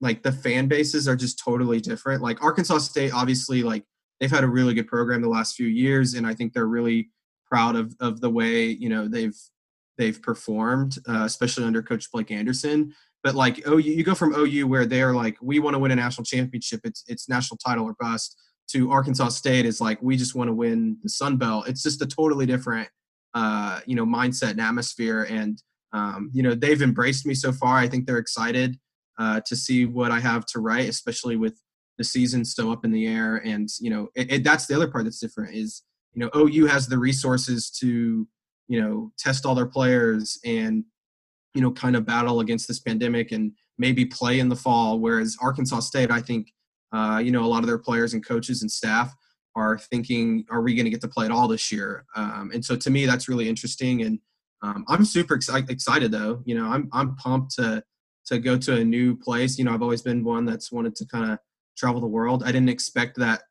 like 0.00 0.22
the 0.22 0.32
fan 0.32 0.68
bases 0.68 1.06
are 1.06 1.16
just 1.16 1.38
totally 1.38 1.80
different. 1.80 2.22
Like 2.22 2.42
Arkansas 2.42 2.78
State, 2.78 3.12
obviously, 3.12 3.62
like 3.62 3.84
they've 4.20 4.30
had 4.30 4.44
a 4.44 4.48
really 4.48 4.74
good 4.74 4.86
program 4.86 5.22
the 5.22 5.28
last 5.28 5.56
few 5.56 5.66
years. 5.66 6.14
And 6.14 6.26
I 6.26 6.34
think 6.34 6.52
they're 6.52 6.66
really 6.66 7.10
proud 7.46 7.74
of, 7.74 7.94
of 8.00 8.20
the 8.20 8.30
way, 8.30 8.66
you 8.66 8.88
know, 8.88 9.08
they've, 9.08 9.36
they've 9.98 10.20
performed, 10.22 10.98
uh, 11.08 11.24
especially 11.24 11.64
under 11.64 11.82
coach 11.82 12.10
Blake 12.12 12.30
Anderson. 12.30 12.94
But 13.22 13.34
like 13.34 13.62
oh, 13.66 13.76
you 13.76 14.02
go 14.02 14.14
from 14.14 14.34
OU 14.34 14.66
where 14.66 14.86
they're 14.86 15.14
like, 15.14 15.36
we 15.42 15.58
want 15.58 15.74
to 15.74 15.78
win 15.78 15.90
a 15.90 15.96
national 15.96 16.24
championship. 16.24 16.80
It's 16.84 17.04
it's 17.06 17.28
national 17.28 17.58
title 17.58 17.84
or 17.84 17.94
bust. 18.00 18.36
To 18.70 18.90
Arkansas 18.92 19.28
State 19.30 19.66
is 19.66 19.80
like, 19.80 20.00
we 20.00 20.16
just 20.16 20.34
want 20.34 20.48
to 20.48 20.54
win 20.54 20.96
the 21.02 21.08
Sun 21.08 21.36
Belt. 21.36 21.68
It's 21.68 21.82
just 21.82 22.00
a 22.02 22.06
totally 22.06 22.46
different, 22.46 22.88
uh, 23.34 23.80
you 23.84 23.96
know, 23.96 24.06
mindset 24.06 24.52
and 24.52 24.60
atmosphere. 24.60 25.24
And 25.28 25.60
um, 25.92 26.30
you 26.32 26.42
know, 26.42 26.54
they've 26.54 26.80
embraced 26.80 27.26
me 27.26 27.34
so 27.34 27.52
far. 27.52 27.76
I 27.76 27.88
think 27.88 28.06
they're 28.06 28.18
excited 28.18 28.78
uh, 29.18 29.40
to 29.46 29.56
see 29.56 29.84
what 29.84 30.12
I 30.12 30.20
have 30.20 30.46
to 30.46 30.60
write, 30.60 30.88
especially 30.88 31.36
with 31.36 31.60
the 32.00 32.04
season 32.04 32.44
still 32.44 32.72
up 32.72 32.84
in 32.84 32.90
the 32.90 33.06
air. 33.06 33.36
And 33.44 33.68
you 33.78 33.90
know, 33.90 34.08
it, 34.16 34.32
it, 34.32 34.44
that's 34.44 34.66
the 34.66 34.74
other 34.74 34.88
part 34.88 35.04
that's 35.04 35.20
different 35.20 35.54
is 35.54 35.82
you 36.14 36.20
know 36.20 36.30
OU 36.34 36.66
has 36.66 36.88
the 36.88 36.98
resources 36.98 37.70
to 37.80 38.26
you 38.66 38.80
know 38.80 39.12
test 39.18 39.46
all 39.46 39.54
their 39.54 39.66
players 39.66 40.40
and 40.44 40.84
you 41.54 41.60
know, 41.60 41.70
kind 41.70 41.96
of 41.96 42.06
battle 42.06 42.40
against 42.40 42.68
this 42.68 42.80
pandemic 42.80 43.32
and 43.32 43.52
maybe 43.78 44.04
play 44.04 44.40
in 44.40 44.48
the 44.48 44.56
fall. 44.56 44.98
Whereas 44.98 45.36
Arkansas 45.40 45.80
State, 45.80 46.10
I 46.10 46.20
think, 46.20 46.52
uh, 46.92 47.20
you 47.22 47.32
know, 47.32 47.44
a 47.44 47.46
lot 47.46 47.62
of 47.62 47.66
their 47.66 47.78
players 47.78 48.14
and 48.14 48.24
coaches 48.24 48.62
and 48.62 48.70
staff 48.70 49.12
are 49.56 49.78
thinking, 49.78 50.44
are 50.50 50.62
we 50.62 50.74
going 50.74 50.84
to 50.84 50.90
get 50.90 51.00
to 51.00 51.08
play 51.08 51.26
at 51.26 51.32
all 51.32 51.48
this 51.48 51.72
year? 51.72 52.04
Um, 52.14 52.50
and 52.54 52.64
so 52.64 52.76
to 52.76 52.90
me, 52.90 53.06
that's 53.06 53.28
really 53.28 53.48
interesting. 53.48 54.02
And 54.02 54.20
um, 54.62 54.84
I'm 54.88 55.04
super 55.04 55.34
ex- 55.34 55.48
excited 55.48 56.12
though. 56.12 56.42
You 56.44 56.54
know, 56.56 56.66
I'm 56.66 56.88
I'm 56.92 57.16
pumped 57.16 57.54
to 57.56 57.82
to 58.26 58.38
go 58.38 58.56
to 58.58 58.76
a 58.76 58.84
new 58.84 59.16
place. 59.16 59.58
You 59.58 59.64
know, 59.64 59.72
I've 59.72 59.82
always 59.82 60.02
been 60.02 60.22
one 60.22 60.44
that's 60.44 60.70
wanted 60.70 60.94
to 60.96 61.06
kind 61.06 61.32
of 61.32 61.38
travel 61.80 62.00
the 62.00 62.06
world. 62.06 62.42
I 62.44 62.52
didn't 62.52 62.68
expect 62.68 63.16
that 63.18 63.42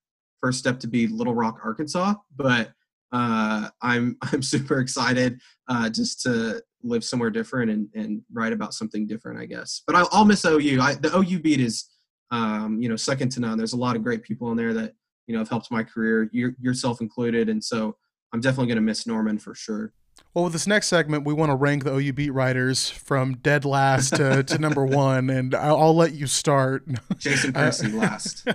first 0.41 0.59
step 0.59 0.79
to 0.81 0.87
be 0.87 1.07
Little 1.07 1.33
Rock, 1.33 1.59
Arkansas, 1.63 2.13
but 2.35 2.71
uh, 3.11 3.69
I'm 3.81 4.17
I'm 4.21 4.41
super 4.41 4.79
excited 4.79 5.39
uh, 5.67 5.89
just 5.89 6.21
to 6.23 6.61
live 6.83 7.03
somewhere 7.03 7.29
different 7.29 7.71
and, 7.71 7.89
and 7.93 8.21
write 8.31 8.53
about 8.53 8.73
something 8.73 9.05
different, 9.05 9.39
I 9.39 9.45
guess. 9.45 9.81
But 9.85 9.97
I'll, 9.97 10.09
I'll 10.13 10.25
miss 10.25 10.45
OU. 10.45 10.79
I, 10.81 10.93
the 10.93 11.13
OU 11.17 11.39
beat 11.41 11.59
is, 11.59 11.89
um, 12.31 12.81
you 12.81 12.87
know, 12.87 12.95
second 12.95 13.29
to 13.33 13.41
none. 13.41 13.57
There's 13.57 13.73
a 13.73 13.77
lot 13.77 13.97
of 13.97 14.03
great 14.03 14.23
people 14.23 14.51
in 14.51 14.57
there 14.57 14.73
that 14.73 14.93
you 15.27 15.33
know 15.33 15.39
have 15.39 15.49
helped 15.49 15.71
my 15.71 15.83
career, 15.83 16.29
your, 16.31 16.53
yourself 16.59 17.01
included, 17.01 17.49
and 17.49 17.63
so 17.63 17.97
I'm 18.31 18.41
definitely 18.41 18.67
going 18.67 18.77
to 18.77 18.81
miss 18.81 19.07
Norman 19.07 19.39
for 19.39 19.55
sure. 19.55 19.93
Well, 20.33 20.43
with 20.43 20.53
this 20.53 20.67
next 20.67 20.87
segment, 20.87 21.25
we 21.25 21.33
want 21.33 21.49
to 21.49 21.55
rank 21.55 21.83
the 21.83 21.93
OU 21.93 22.13
beat 22.13 22.29
writers 22.29 22.89
from 22.89 23.37
dead 23.37 23.65
last 23.65 24.15
to, 24.15 24.43
to 24.43 24.57
number 24.59 24.85
one, 24.85 25.29
and 25.29 25.55
I'll, 25.55 25.77
I'll, 25.77 25.95
let 25.95 26.13
you 26.13 26.27
start. 26.27 26.85
Jason 27.17 27.51
Kersey 27.53 27.87
last. 27.87 28.47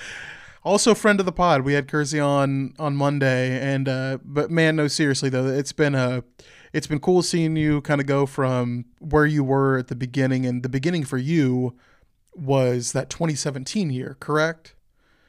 also 0.64 0.94
friend 0.94 1.18
of 1.18 1.26
the 1.26 1.32
pod. 1.32 1.62
We 1.62 1.72
had 1.72 1.88
Kersey 1.88 2.20
on 2.20 2.74
on 2.78 2.94
Monday, 2.94 3.60
and 3.60 3.88
uh, 3.88 4.18
but 4.24 4.50
man, 4.50 4.76
no, 4.76 4.86
seriously 4.86 5.28
though, 5.28 5.46
it's 5.46 5.72
been 5.72 5.96
a 5.96 6.22
it's 6.72 6.86
been 6.86 7.00
cool 7.00 7.22
seeing 7.22 7.56
you 7.56 7.80
kind 7.80 8.00
of 8.00 8.06
go 8.06 8.24
from 8.24 8.84
where 9.00 9.26
you 9.26 9.42
were 9.42 9.76
at 9.76 9.88
the 9.88 9.96
beginning, 9.96 10.46
and 10.46 10.62
the 10.62 10.68
beginning 10.68 11.04
for 11.04 11.18
you 11.18 11.76
was 12.32 12.92
that 12.92 13.10
2017 13.10 13.90
year, 13.90 14.16
correct? 14.20 14.76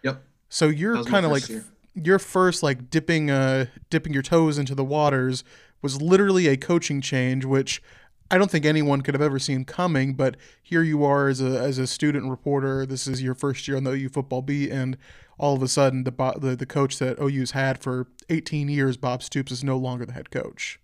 Yep. 0.03 0.21
So 0.49 0.67
you're 0.67 1.03
kind 1.05 1.25
of 1.25 1.31
like 1.31 1.49
year. 1.49 1.65
your 1.95 2.19
first 2.19 2.61
like 2.61 2.91
dipping 2.91 3.31
uh 3.31 3.65
dipping 3.89 4.13
your 4.13 4.21
toes 4.21 4.59
into 4.59 4.75
the 4.75 4.85
waters 4.85 5.43
was 5.81 6.01
literally 6.01 6.47
a 6.47 6.57
coaching 6.57 7.01
change, 7.01 7.45
which 7.45 7.81
I 8.31 8.37
don't 8.37 8.51
think 8.51 8.65
anyone 8.65 9.01
could 9.01 9.15
have 9.15 9.21
ever 9.21 9.39
seen 9.39 9.65
coming. 9.65 10.13
But 10.13 10.37
here 10.61 10.83
you 10.83 11.03
are 11.03 11.27
as 11.27 11.41
a 11.41 11.59
as 11.59 11.77
a 11.77 11.87
student 11.87 12.29
reporter. 12.29 12.85
This 12.85 13.07
is 13.07 13.21
your 13.21 13.35
first 13.35 13.67
year 13.67 13.77
on 13.77 13.83
the 13.83 13.91
OU 13.91 14.09
football 14.09 14.41
beat, 14.41 14.71
and 14.71 14.97
all 15.37 15.55
of 15.55 15.63
a 15.63 15.67
sudden 15.67 16.03
the 16.03 16.11
the, 16.39 16.55
the 16.55 16.65
coach 16.65 16.99
that 16.99 17.19
OU's 17.19 17.51
had 17.51 17.81
for 17.81 18.07
18 18.29 18.69
years, 18.69 18.97
Bob 18.97 19.23
Stoops, 19.23 19.51
is 19.51 19.63
no 19.63 19.77
longer 19.77 20.05
the 20.05 20.13
head 20.13 20.31
coach. 20.31 20.79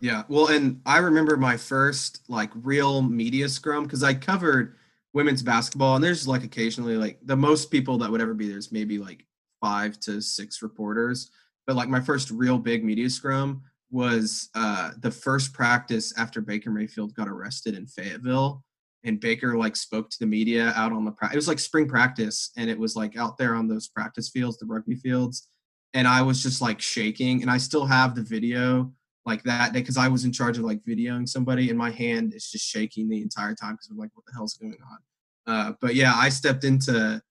Yeah, 0.00 0.22
well, 0.28 0.46
and 0.48 0.80
I 0.86 0.98
remember 0.98 1.36
my 1.36 1.56
first 1.56 2.22
like 2.28 2.50
real 2.54 3.02
media 3.02 3.48
scrum 3.48 3.84
because 3.84 4.02
I 4.02 4.14
covered 4.14 4.76
women's 5.12 5.42
basketball, 5.42 5.96
and 5.96 6.04
there's 6.04 6.26
like 6.26 6.44
occasionally 6.44 6.96
like 6.96 7.18
the 7.22 7.36
most 7.36 7.70
people 7.70 7.98
that 7.98 8.10
would 8.10 8.20
ever 8.20 8.34
be 8.34 8.48
there's 8.48 8.72
maybe 8.72 8.98
like 8.98 9.24
five 9.60 9.98
to 10.00 10.20
six 10.20 10.62
reporters, 10.62 11.30
but 11.66 11.76
like 11.76 11.88
my 11.88 12.00
first 12.00 12.30
real 12.30 12.58
big 12.58 12.84
media 12.84 13.10
scrum 13.10 13.62
was 13.90 14.50
uh, 14.54 14.90
the 15.00 15.10
first 15.10 15.52
practice 15.52 16.16
after 16.18 16.40
Baker 16.40 16.70
Mayfield 16.70 17.14
got 17.14 17.28
arrested 17.28 17.74
in 17.74 17.86
Fayetteville, 17.86 18.62
and 19.04 19.20
Baker 19.20 19.56
like 19.56 19.76
spoke 19.76 20.10
to 20.10 20.18
the 20.20 20.26
media 20.26 20.72
out 20.76 20.92
on 20.92 21.04
the 21.04 21.12
pra- 21.12 21.32
it 21.32 21.36
was 21.36 21.48
like 21.48 21.58
spring 21.58 21.88
practice, 21.88 22.50
and 22.56 22.68
it 22.68 22.78
was 22.78 22.96
like 22.96 23.16
out 23.16 23.38
there 23.38 23.54
on 23.54 23.68
those 23.68 23.88
practice 23.88 24.28
fields, 24.28 24.58
the 24.58 24.66
rugby 24.66 24.96
fields, 24.96 25.48
and 25.94 26.06
I 26.06 26.22
was 26.22 26.42
just 26.42 26.60
like 26.60 26.80
shaking, 26.80 27.42
and 27.42 27.50
I 27.50 27.56
still 27.56 27.86
have 27.86 28.14
the 28.14 28.22
video 28.22 28.92
like 29.24 29.42
that 29.44 29.72
day 29.72 29.80
because 29.80 29.98
I 29.98 30.08
was 30.08 30.24
in 30.24 30.32
charge 30.32 30.58
of 30.58 30.64
like 30.64 30.84
videoing 30.84 31.28
somebody, 31.28 31.70
and 31.70 31.78
my 31.78 31.90
hand 31.90 32.34
is 32.34 32.50
just 32.50 32.66
shaking 32.66 33.08
the 33.08 33.22
entire 33.22 33.54
time 33.54 33.74
because 33.74 33.88
I'm 33.90 33.98
like, 33.98 34.10
what 34.14 34.26
the 34.26 34.32
hell's 34.34 34.54
going 34.54 34.76
on? 34.90 34.98
Uh, 35.46 35.72
but 35.80 35.94
yeah, 35.94 36.12
I 36.14 36.28
stepped 36.28 36.64
into 36.64 37.22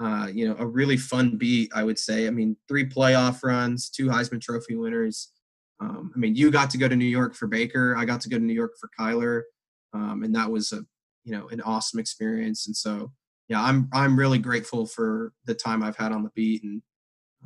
uh, 0.00 0.28
you 0.32 0.48
know 0.48 0.56
a 0.58 0.66
really 0.66 0.96
fun 0.96 1.36
beat. 1.36 1.70
I 1.74 1.84
would 1.84 1.98
say. 1.98 2.26
I 2.26 2.30
mean, 2.30 2.56
three 2.68 2.84
playoff 2.86 3.42
runs, 3.42 3.88
two 3.88 4.08
Heisman 4.08 4.40
Trophy 4.40 4.76
winners. 4.76 5.30
Um, 5.82 6.12
I 6.14 6.18
mean, 6.18 6.36
you 6.36 6.50
got 6.50 6.70
to 6.70 6.78
go 6.78 6.86
to 6.86 6.94
New 6.94 7.04
York 7.04 7.34
for 7.34 7.48
Baker. 7.48 7.96
I 7.96 8.04
got 8.04 8.20
to 8.22 8.28
go 8.28 8.38
to 8.38 8.44
New 8.44 8.52
York 8.52 8.72
for 8.78 8.88
Kyler, 8.98 9.42
um, 9.92 10.22
and 10.22 10.34
that 10.34 10.48
was 10.48 10.72
a 10.72 10.84
you 11.24 11.32
know 11.32 11.48
an 11.48 11.60
awesome 11.62 11.98
experience. 11.98 12.66
And 12.66 12.76
so, 12.76 13.12
yeah, 13.48 13.62
I'm 13.62 13.88
I'm 13.92 14.16
really 14.16 14.38
grateful 14.38 14.86
for 14.86 15.32
the 15.44 15.54
time 15.54 15.82
I've 15.82 15.96
had 15.96 16.12
on 16.12 16.22
the 16.22 16.30
beat, 16.36 16.62
and 16.62 16.82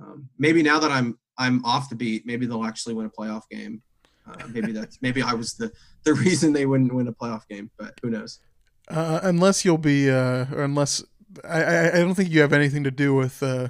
um, 0.01 0.29
maybe 0.39 0.63
now 0.63 0.79
that 0.79 0.91
I'm 0.91 1.19
I'm 1.39 1.65
off 1.65 1.89
the 1.89 1.97
beat, 1.97 2.27
maybe 2.27 2.45
they'll 2.45 2.65
actually 2.65 2.95
win 2.95 3.07
a 3.07 3.11
playoff 3.11 3.43
game. 3.51 3.83
Uh, 4.29 4.47
maybe 4.49 4.73
that's 4.73 4.99
maybe 5.03 5.23
I 5.23 5.33
was 5.33 5.55
the 5.55 5.73
the 6.05 6.13
reason 6.13 6.53
they 6.53 6.67
wouldn't 6.67 6.95
win 6.95 7.09
a 7.09 7.13
playoff 7.13 7.49
game, 7.49 7.71
but 7.79 7.95
who 8.03 8.11
knows? 8.11 8.41
Uh, 8.89 9.19
unless 9.23 9.65
you'll 9.65 9.79
be, 9.79 10.09
uh, 10.09 10.47
or 10.53 10.63
unless 10.63 11.03
I, 11.45 11.63
I, 11.63 11.89
I 11.89 11.99
don't 11.99 12.15
think 12.15 12.31
you 12.31 12.41
have 12.41 12.53
anything 12.53 12.85
to 12.85 12.91
do 12.91 13.15
with 13.15 13.43
uh, 13.43 13.69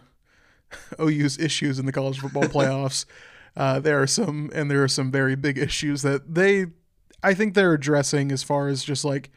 OU's 1.00 1.38
issues 1.38 1.78
in 1.78 1.87
the 1.87 1.92
college 1.92 2.18
football 2.18 2.42
playoffs. 2.44 3.04
Uh, 3.56 3.80
there 3.80 4.00
are 4.02 4.06
some, 4.06 4.50
and 4.54 4.70
there 4.70 4.82
are 4.82 4.88
some 4.88 5.10
very 5.10 5.34
big 5.34 5.56
issues 5.58 6.02
that 6.02 6.34
they, 6.34 6.66
I 7.22 7.32
think 7.34 7.54
they're 7.54 7.72
addressing 7.72 8.30
as 8.30 8.42
far 8.42 8.68
as 8.68 8.84
just 8.84 9.04
like, 9.04 9.30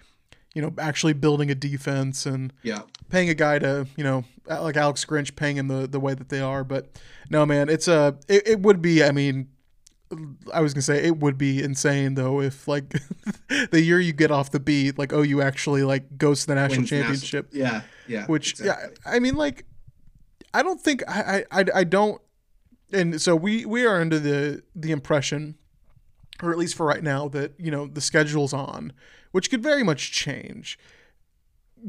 you 0.53 0.61
know, 0.61 0.73
actually 0.77 1.13
building 1.13 1.49
a 1.49 1.55
defense 1.55 2.25
and 2.25 2.51
Yeah, 2.63 2.81
paying 3.09 3.29
a 3.29 3.33
guy 3.35 3.59
to, 3.59 3.87
you 3.95 4.03
know, 4.03 4.25
like 4.47 4.75
Alex 4.75 5.05
Grinch 5.05 5.35
paying 5.35 5.57
him 5.57 5.67
the, 5.67 5.87
the 5.87 5.99
way 5.99 6.15
that 6.15 6.29
they 6.29 6.41
are. 6.41 6.63
But 6.63 6.99
no, 7.29 7.45
man, 7.45 7.69
it's 7.69 7.87
a, 7.87 8.17
it, 8.27 8.47
it 8.47 8.59
would 8.61 8.81
be, 8.81 9.03
I 9.03 9.11
mean, 9.11 9.47
I 10.51 10.61
was 10.61 10.73
gonna 10.73 10.81
say 10.81 11.03
it 11.05 11.17
would 11.19 11.37
be 11.37 11.61
insane 11.61 12.15
though 12.15 12.41
if 12.41 12.67
like 12.67 12.95
the 13.69 13.79
year 13.79 13.99
you 13.99 14.11
get 14.11 14.31
off 14.31 14.49
the 14.49 14.59
beat, 14.59 14.97
like 14.97 15.13
oh 15.13 15.21
you 15.21 15.39
actually 15.43 15.83
like 15.83 16.17
goes 16.17 16.41
to 16.41 16.47
the 16.47 16.55
national 16.55 16.79
Wins 16.79 16.91
national- 16.91 17.03
championship. 17.11 17.49
yeah, 17.51 17.81
yeah. 18.07 18.25
Which 18.25 18.53
exactly. 18.53 18.95
yeah, 19.05 19.11
I 19.13 19.19
mean 19.19 19.35
like 19.35 19.65
I 20.51 20.63
don't 20.63 20.81
think 20.81 21.03
I 21.07 21.45
I 21.51 21.65
I 21.75 21.83
don't 21.83 22.19
and 22.91 23.21
so 23.21 23.35
we 23.35 23.65
we 23.65 23.85
are 23.85 23.99
under 24.01 24.19
the 24.19 24.63
the 24.75 24.91
impression 24.91 25.55
or 26.41 26.51
at 26.51 26.57
least 26.57 26.75
for 26.75 26.85
right 26.85 27.03
now 27.03 27.27
that 27.27 27.53
you 27.59 27.69
know 27.71 27.87
the 27.87 28.01
schedule's 28.01 28.53
on 28.53 28.93
which 29.31 29.49
could 29.49 29.61
very 29.61 29.83
much 29.83 30.11
change 30.11 30.79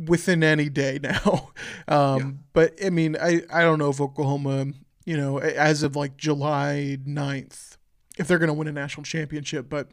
within 0.06 0.42
any 0.44 0.68
day 0.68 0.98
now 1.02 1.50
um 1.88 2.18
Yeah. 2.18 2.30
but 2.52 2.84
i 2.84 2.90
mean 2.90 3.16
i 3.20 3.42
i 3.52 3.62
don't 3.62 3.78
know 3.78 3.90
if 3.90 4.00
oklahoma 4.00 4.66
you 5.04 5.16
know 5.16 5.38
as 5.38 5.82
of 5.82 5.96
like 5.96 6.16
july 6.16 6.98
9th 7.06 7.76
if 8.18 8.28
they're 8.28 8.38
going 8.38 8.48
to 8.48 8.54
win 8.54 8.68
a 8.68 8.72
national 8.72 9.04
championship 9.04 9.68
but 9.68 9.88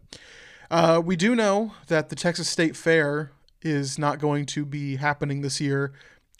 uh, 0.70 1.02
we 1.04 1.16
do 1.16 1.34
know 1.34 1.72
that 1.88 2.10
the 2.10 2.16
texas 2.16 2.50
state 2.50 2.76
fair 2.76 3.32
is 3.62 3.98
not 3.98 4.20
going 4.20 4.46
to 4.46 4.66
be 4.66 4.98
happening 4.98 5.42
this 5.42 5.60
year 5.62 5.94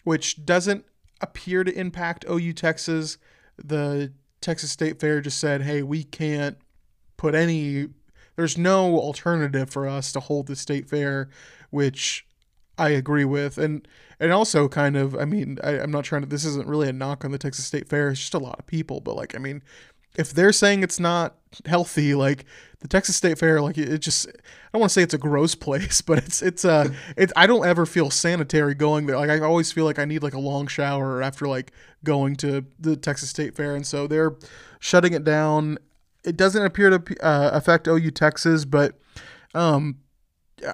which 0.04 0.44
doesn't 0.44 0.84
appear 1.20 1.64
to 1.64 1.72
impact 1.76 2.24
ou 2.28 2.52
texas 2.52 3.16
the 3.56 4.12
texas 4.40 4.70
state 4.70 5.00
fair 5.00 5.20
just 5.20 5.38
said 5.38 5.62
hey 5.62 5.82
we 5.82 6.04
can't 6.04 6.58
put 7.16 7.34
any 7.34 7.88
there's 8.36 8.56
no 8.56 8.98
alternative 8.98 9.68
for 9.68 9.88
us 9.88 10.12
to 10.12 10.20
hold 10.20 10.46
the 10.46 10.56
state 10.56 10.88
fair 10.88 11.28
which 11.70 12.26
i 12.78 12.90
agree 12.90 13.24
with. 13.24 13.58
And 13.58 13.86
and 14.20 14.32
also 14.32 14.68
kind 14.68 14.96
of 14.96 15.14
i 15.16 15.24
mean 15.24 15.58
I, 15.62 15.80
i'm 15.80 15.90
not 15.90 16.04
trying 16.04 16.22
to 16.22 16.28
this 16.28 16.44
isn't 16.44 16.68
really 16.68 16.88
a 16.88 16.92
knock 16.92 17.24
on 17.24 17.32
the 17.32 17.38
texas 17.38 17.66
state 17.66 17.88
fair. 17.88 18.10
It's 18.10 18.20
just 18.20 18.34
a 18.34 18.38
lot 18.38 18.58
of 18.58 18.66
people 18.66 19.00
but 19.00 19.16
like 19.16 19.34
i 19.34 19.38
mean 19.38 19.62
if 20.18 20.32
they're 20.32 20.52
saying 20.52 20.82
it's 20.82 21.00
not 21.00 21.36
healthy 21.64 22.14
like 22.14 22.44
the 22.80 22.88
texas 22.88 23.16
state 23.16 23.38
fair 23.38 23.60
like 23.62 23.78
it, 23.78 23.98
just 23.98 24.28
i 24.28 24.32
don't 24.72 24.80
want 24.80 24.90
to 24.90 24.94
say 24.94 25.02
it's 25.02 25.14
a 25.14 25.18
gross 25.18 25.54
place 25.66 26.02
but 26.02 26.18
it's 26.18 26.42
it's 26.42 26.64
uh 26.64 26.88
it's 27.16 27.32
i 27.36 27.46
don't 27.46 27.66
ever 27.66 27.86
feel 27.86 28.10
sanitary 28.10 28.74
going 28.74 29.06
there 29.06 29.16
like 29.16 29.30
i 29.30 29.40
always 29.40 29.72
feel 29.72 29.86
like 29.86 29.98
i 29.98 30.04
need 30.04 30.22
like 30.22 30.34
a 30.34 30.38
long 30.38 30.66
shower 30.66 31.22
after 31.22 31.48
like 31.48 31.72
going 32.04 32.36
to 32.36 32.66
the 32.78 32.96
texas 32.96 33.30
state 33.30 33.54
fair 33.54 33.74
and 33.74 33.86
so 33.86 34.06
they're 34.06 34.36
shutting 34.80 35.14
it 35.14 35.24
down 35.24 35.78
it 36.24 36.36
doesn't 36.36 36.64
appear 36.64 36.90
to 36.90 37.24
uh, 37.24 37.50
affect 37.52 37.86
OU 37.86 38.10
Texas, 38.10 38.64
but 38.64 38.98
um, 39.54 39.98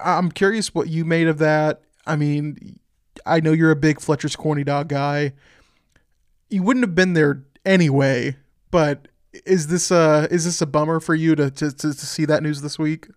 I'm 0.03 0.31
curious 0.31 0.73
what 0.73 0.89
you 0.89 1.05
made 1.05 1.27
of 1.27 1.37
that. 1.37 1.81
I 2.05 2.15
mean, 2.15 2.79
I 3.25 3.39
know 3.39 3.51
you're 3.51 3.71
a 3.71 3.75
big 3.75 4.01
Fletcher's 4.01 4.35
Corny 4.35 4.63
Dog 4.63 4.89
guy. 4.89 5.33
You 6.49 6.63
wouldn't 6.63 6.85
have 6.85 6.95
been 6.95 7.13
there 7.13 7.45
anyway, 7.65 8.35
but 8.71 9.07
is 9.45 9.67
this 9.67 9.91
uh 9.91 10.27
is 10.31 10.45
this 10.45 10.61
a 10.61 10.65
bummer 10.65 10.99
for 10.99 11.15
you 11.15 11.35
to 11.35 11.51
to, 11.51 11.71
to, 11.71 11.93
to 11.93 12.05
see 12.05 12.25
that 12.25 12.43
news 12.43 12.61
this 12.61 12.79
week? 12.79 13.07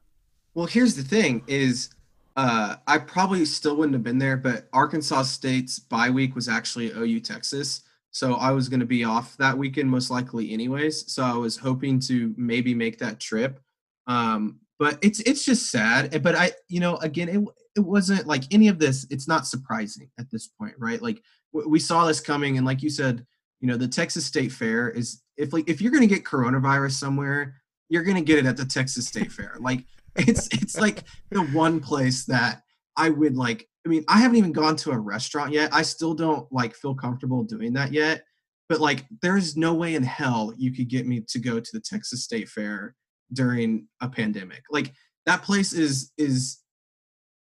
Well, 0.54 0.66
here's 0.66 0.96
the 0.96 1.02
thing: 1.02 1.42
is 1.46 1.90
uh, 2.36 2.76
I 2.86 2.98
probably 2.98 3.44
still 3.44 3.76
wouldn't 3.76 3.94
have 3.94 4.02
been 4.02 4.18
there, 4.18 4.36
but 4.36 4.68
Arkansas 4.72 5.22
State's 5.22 5.78
bye 5.78 6.10
week 6.10 6.34
was 6.34 6.48
actually 6.48 6.92
OU 6.92 7.20
Texas, 7.20 7.82
so 8.10 8.34
I 8.34 8.52
was 8.52 8.68
going 8.68 8.80
to 8.80 8.86
be 8.86 9.04
off 9.04 9.36
that 9.38 9.56
weekend 9.56 9.90
most 9.90 10.10
likely, 10.10 10.52
anyways. 10.52 11.12
So 11.12 11.22
I 11.22 11.34
was 11.34 11.56
hoping 11.56 12.00
to 12.00 12.34
maybe 12.36 12.74
make 12.74 12.98
that 12.98 13.20
trip. 13.20 13.60
Um, 14.06 14.60
but 14.78 14.98
it's 15.02 15.20
it's 15.20 15.44
just 15.44 15.70
sad. 15.70 16.22
But 16.22 16.34
I, 16.34 16.52
you 16.68 16.80
know, 16.80 16.96
again, 16.96 17.28
it 17.28 17.44
it 17.76 17.80
wasn't 17.80 18.26
like 18.26 18.44
any 18.52 18.68
of 18.68 18.78
this. 18.78 19.06
It's 19.10 19.28
not 19.28 19.46
surprising 19.46 20.10
at 20.18 20.30
this 20.30 20.46
point, 20.46 20.74
right? 20.78 21.02
Like 21.02 21.22
w- 21.52 21.68
we 21.68 21.78
saw 21.78 22.06
this 22.06 22.20
coming, 22.20 22.56
and 22.56 22.66
like 22.66 22.82
you 22.82 22.90
said, 22.90 23.26
you 23.60 23.68
know, 23.68 23.76
the 23.76 23.88
Texas 23.88 24.24
State 24.24 24.52
Fair 24.52 24.90
is 24.90 25.22
if 25.36 25.52
like 25.52 25.68
if 25.68 25.80
you're 25.80 25.92
going 25.92 26.06
to 26.06 26.14
get 26.14 26.24
coronavirus 26.24 26.92
somewhere, 26.92 27.54
you're 27.88 28.02
going 28.04 28.16
to 28.16 28.22
get 28.22 28.38
it 28.38 28.46
at 28.46 28.56
the 28.56 28.64
Texas 28.64 29.06
State 29.06 29.32
Fair. 29.32 29.56
Like 29.60 29.84
it's 30.16 30.48
it's 30.48 30.78
like 30.78 31.04
the 31.30 31.42
one 31.42 31.80
place 31.80 32.24
that 32.26 32.62
I 32.96 33.10
would 33.10 33.36
like. 33.36 33.68
I 33.86 33.88
mean, 33.88 34.04
I 34.08 34.18
haven't 34.18 34.36
even 34.36 34.52
gone 34.52 34.76
to 34.76 34.90
a 34.90 34.98
restaurant 34.98 35.52
yet. 35.52 35.72
I 35.72 35.82
still 35.82 36.14
don't 36.14 36.50
like 36.52 36.74
feel 36.74 36.94
comfortable 36.94 37.42
doing 37.44 37.72
that 37.74 37.92
yet. 37.92 38.22
But 38.68 38.80
like, 38.80 39.06
there's 39.22 39.56
no 39.56 39.72
way 39.72 39.94
in 39.94 40.02
hell 40.02 40.52
you 40.58 40.72
could 40.74 40.88
get 40.88 41.06
me 41.06 41.24
to 41.28 41.38
go 41.38 41.58
to 41.58 41.70
the 41.72 41.80
Texas 41.80 42.22
State 42.24 42.48
Fair 42.48 42.94
during 43.32 43.86
a 44.02 44.08
pandemic. 44.08 44.62
Like 44.70 44.92
that 45.26 45.42
place 45.42 45.72
is 45.72 46.12
is 46.18 46.58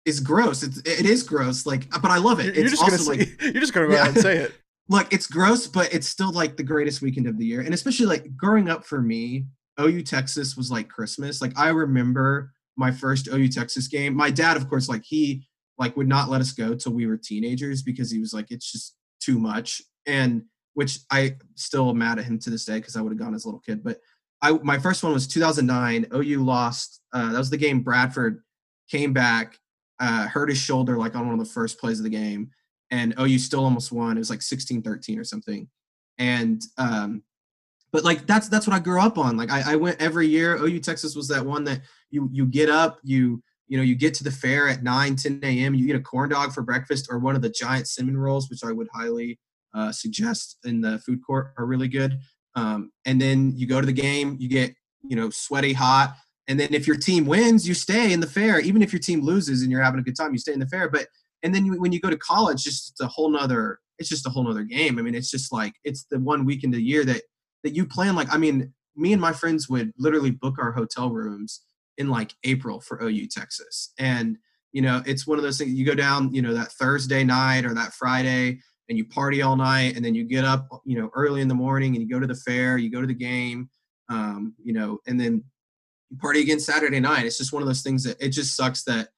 is 0.06 0.18
gross. 0.20 0.62
It's 0.62 0.78
it 0.78 1.04
is 1.04 1.22
gross. 1.22 1.66
Like, 1.66 1.90
but 1.90 2.10
I 2.10 2.16
love 2.18 2.40
it. 2.40 2.54
You're 2.54 2.64
it's 2.64 2.70
just 2.70 2.82
gonna 2.82 2.92
also 2.92 3.12
say, 3.12 3.18
like 3.18 3.42
you're 3.42 3.60
just 3.60 3.74
gonna 3.74 3.88
go 3.88 3.94
Yeah. 3.94 4.02
out 4.02 4.08
and 4.08 4.18
say 4.18 4.38
it. 4.38 4.52
Look, 4.90 5.12
it's 5.12 5.28
gross, 5.28 5.68
but 5.68 5.94
it's 5.94 6.08
still 6.08 6.32
like 6.32 6.56
the 6.56 6.64
greatest 6.64 7.00
weekend 7.00 7.28
of 7.28 7.38
the 7.38 7.46
year. 7.46 7.60
And 7.60 7.72
especially 7.72 8.06
like 8.06 8.36
growing 8.36 8.68
up 8.68 8.84
for 8.84 9.00
me, 9.00 9.46
OU 9.80 10.02
Texas 10.02 10.56
was 10.56 10.70
like 10.70 10.88
Christmas. 10.88 11.40
Like 11.40 11.56
I 11.56 11.68
remember 11.68 12.52
my 12.76 12.90
first 12.90 13.28
OU 13.28 13.48
Texas 13.48 13.86
game. 13.86 14.14
My 14.14 14.30
dad, 14.30 14.56
of 14.56 14.68
course, 14.68 14.88
like 14.88 15.04
he 15.04 15.46
like 15.78 15.96
would 15.96 16.08
not 16.08 16.28
let 16.28 16.40
us 16.40 16.52
go 16.52 16.74
till 16.74 16.92
we 16.92 17.06
were 17.06 17.16
teenagers 17.16 17.82
because 17.82 18.10
he 18.10 18.18
was 18.18 18.34
like, 18.34 18.50
it's 18.50 18.70
just 18.70 18.96
too 19.20 19.38
much. 19.38 19.80
And 20.06 20.42
which 20.74 20.98
I 21.10 21.36
still 21.54 21.94
mad 21.94 22.18
at 22.18 22.24
him 22.24 22.38
to 22.40 22.50
this 22.50 22.64
day 22.64 22.78
because 22.78 22.96
I 22.96 23.00
would 23.00 23.12
have 23.12 23.18
gone 23.18 23.34
as 23.34 23.44
a 23.44 23.48
little 23.48 23.60
kid. 23.60 23.84
But 23.84 23.98
I 24.42 24.52
my 24.64 24.78
first 24.78 25.04
one 25.04 25.12
was 25.12 25.28
2009. 25.28 26.06
OU 26.12 26.44
lost. 26.44 27.00
Uh, 27.12 27.30
that 27.30 27.38
was 27.38 27.50
the 27.50 27.56
game 27.56 27.80
Bradford 27.80 28.42
came 28.90 29.12
back, 29.12 29.56
uh, 30.00 30.26
hurt 30.26 30.48
his 30.48 30.58
shoulder 30.58 30.98
like 30.98 31.14
on 31.14 31.26
one 31.26 31.38
of 31.38 31.46
the 31.46 31.52
first 31.52 31.78
plays 31.78 32.00
of 32.00 32.04
the 32.04 32.10
game 32.10 32.50
and 32.90 33.14
OU 33.18 33.38
still 33.38 33.64
almost 33.64 33.92
won. 33.92 34.16
It 34.16 34.20
was 34.20 34.30
like 34.30 34.40
16-13 34.40 35.18
or 35.18 35.24
something. 35.24 35.68
And 36.18 36.62
um, 36.76 37.22
but 37.92 38.04
like 38.04 38.26
that's 38.26 38.48
that's 38.48 38.66
what 38.66 38.76
I 38.76 38.78
grew 38.78 39.00
up 39.00 39.18
on. 39.18 39.36
Like 39.36 39.50
I, 39.50 39.72
I 39.72 39.76
went 39.76 40.00
every 40.00 40.26
year. 40.26 40.56
OU 40.56 40.80
Texas 40.80 41.16
was 41.16 41.28
that 41.28 41.44
one 41.44 41.64
that 41.64 41.80
you 42.10 42.28
you 42.32 42.46
get 42.46 42.68
up, 42.68 42.98
you 43.02 43.42
you 43.68 43.76
know, 43.76 43.82
you 43.82 43.94
get 43.94 44.14
to 44.14 44.24
the 44.24 44.32
fair 44.32 44.68
at 44.68 44.82
9, 44.82 45.16
10 45.16 45.40
a.m. 45.44 45.74
You 45.74 45.86
eat 45.86 45.94
a 45.94 46.00
corn 46.00 46.30
dog 46.30 46.52
for 46.52 46.62
breakfast 46.62 47.06
or 47.08 47.20
one 47.20 47.36
of 47.36 47.42
the 47.42 47.50
giant 47.50 47.86
cinnamon 47.86 48.18
rolls, 48.18 48.50
which 48.50 48.64
I 48.64 48.72
would 48.72 48.88
highly 48.92 49.38
uh, 49.74 49.92
suggest 49.92 50.58
in 50.64 50.80
the 50.80 50.98
food 50.98 51.20
court 51.24 51.54
are 51.56 51.66
really 51.66 51.86
good. 51.86 52.18
Um, 52.56 52.90
and 53.06 53.20
then 53.20 53.52
you 53.56 53.68
go 53.68 53.80
to 53.80 53.86
the 53.86 53.92
game, 53.92 54.36
you 54.40 54.48
get 54.48 54.74
you 55.02 55.16
know 55.16 55.30
sweaty 55.30 55.72
hot, 55.72 56.16
and 56.48 56.58
then 56.58 56.74
if 56.74 56.86
your 56.86 56.96
team 56.96 57.26
wins, 57.26 57.66
you 57.66 57.74
stay 57.74 58.12
in 58.12 58.20
the 58.20 58.26
fair. 58.26 58.60
Even 58.60 58.82
if 58.82 58.92
your 58.92 59.00
team 59.00 59.20
loses 59.20 59.62
and 59.62 59.70
you're 59.70 59.82
having 59.82 60.00
a 60.00 60.02
good 60.02 60.16
time, 60.16 60.32
you 60.32 60.38
stay 60.38 60.52
in 60.52 60.58
the 60.58 60.66
fair. 60.66 60.88
But 60.88 61.06
and 61.42 61.54
then 61.54 61.80
when 61.80 61.92
you 61.92 62.00
go 62.00 62.10
to 62.10 62.16
college, 62.16 62.64
just 62.64 62.90
it's 62.90 63.00
a 63.00 63.06
whole 63.06 63.30
nother. 63.30 63.80
It's 63.98 64.08
just 64.08 64.26
a 64.26 64.30
whole 64.30 64.44
nother 64.44 64.64
game. 64.64 64.98
I 64.98 65.02
mean, 65.02 65.14
it's 65.14 65.30
just 65.30 65.52
like 65.52 65.74
it's 65.84 66.04
the 66.10 66.18
one 66.18 66.44
weekend 66.44 66.74
a 66.74 66.80
year 66.80 67.04
that 67.04 67.22
that 67.64 67.74
you 67.74 67.86
plan. 67.86 68.14
Like, 68.14 68.32
I 68.32 68.38
mean, 68.38 68.72
me 68.96 69.12
and 69.12 69.20
my 69.20 69.32
friends 69.32 69.68
would 69.68 69.92
literally 69.98 70.30
book 70.30 70.56
our 70.58 70.72
hotel 70.72 71.10
rooms 71.10 71.62
in 71.98 72.08
like 72.08 72.34
April 72.44 72.80
for 72.80 73.02
OU 73.02 73.28
Texas, 73.28 73.92
and 73.98 74.38
you 74.72 74.82
know, 74.82 75.02
it's 75.04 75.26
one 75.26 75.38
of 75.38 75.44
those 75.44 75.58
things. 75.58 75.72
You 75.72 75.84
go 75.84 75.94
down, 75.94 76.32
you 76.32 76.42
know, 76.42 76.54
that 76.54 76.72
Thursday 76.72 77.24
night 77.24 77.64
or 77.64 77.74
that 77.74 77.92
Friday, 77.94 78.60
and 78.88 78.98
you 78.98 79.04
party 79.04 79.42
all 79.42 79.56
night, 79.56 79.96
and 79.96 80.04
then 80.04 80.14
you 80.14 80.24
get 80.24 80.44
up, 80.44 80.68
you 80.84 80.98
know, 80.98 81.10
early 81.14 81.40
in 81.40 81.48
the 81.48 81.54
morning, 81.54 81.94
and 81.94 82.02
you 82.02 82.08
go 82.08 82.20
to 82.20 82.26
the 82.26 82.34
fair, 82.34 82.78
you 82.78 82.90
go 82.90 83.00
to 83.00 83.06
the 83.06 83.14
game, 83.14 83.68
um, 84.08 84.54
you 84.62 84.72
know, 84.72 84.98
and 85.06 85.18
then 85.18 85.42
you 86.10 86.16
party 86.18 86.40
again 86.40 86.60
Saturday 86.60 87.00
night. 87.00 87.24
It's 87.24 87.38
just 87.38 87.52
one 87.52 87.62
of 87.62 87.68
those 87.68 87.82
things 87.82 88.04
that 88.04 88.16
it 88.20 88.30
just 88.30 88.56
sucks 88.56 88.84
that 88.84 89.08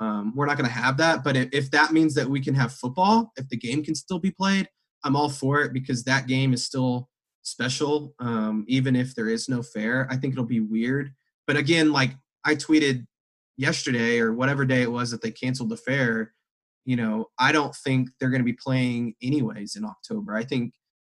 um, 0.00 0.32
we're 0.34 0.46
not 0.46 0.56
going 0.56 0.68
to 0.68 0.74
have 0.74 0.96
that. 0.98 1.24
But 1.24 1.36
if, 1.36 1.48
if 1.52 1.70
that 1.72 1.92
means 1.92 2.14
that 2.14 2.28
we 2.28 2.40
can 2.40 2.54
have 2.54 2.72
football, 2.72 3.32
if 3.36 3.48
the 3.48 3.56
game 3.56 3.82
can 3.82 3.94
still 3.94 4.18
be 4.18 4.30
played, 4.30 4.68
I'm 5.04 5.16
all 5.16 5.28
for 5.28 5.62
it 5.62 5.72
because 5.72 6.04
that 6.04 6.26
game 6.26 6.52
is 6.52 6.64
still 6.64 7.08
special, 7.42 8.14
um, 8.20 8.64
even 8.68 8.94
if 8.94 9.14
there 9.14 9.28
is 9.28 9.48
no 9.48 9.62
fair. 9.62 10.06
I 10.10 10.16
think 10.16 10.32
it'll 10.32 10.44
be 10.44 10.60
weird. 10.60 11.12
But 11.46 11.56
again, 11.56 11.92
like 11.92 12.12
I 12.44 12.54
tweeted 12.54 13.06
yesterday 13.56 14.20
or 14.20 14.32
whatever 14.32 14.64
day 14.64 14.82
it 14.82 14.92
was 14.92 15.10
that 15.10 15.22
they 15.22 15.30
canceled 15.30 15.70
the 15.70 15.76
fair, 15.76 16.32
you 16.84 16.96
know, 16.96 17.26
I 17.38 17.52
don't 17.52 17.74
think 17.74 18.08
they're 18.18 18.30
going 18.30 18.40
to 18.40 18.44
be 18.44 18.54
playing 18.54 19.14
anyways 19.22 19.76
in 19.76 19.84
October. 19.84 20.34
I 20.34 20.44
think, 20.44 20.72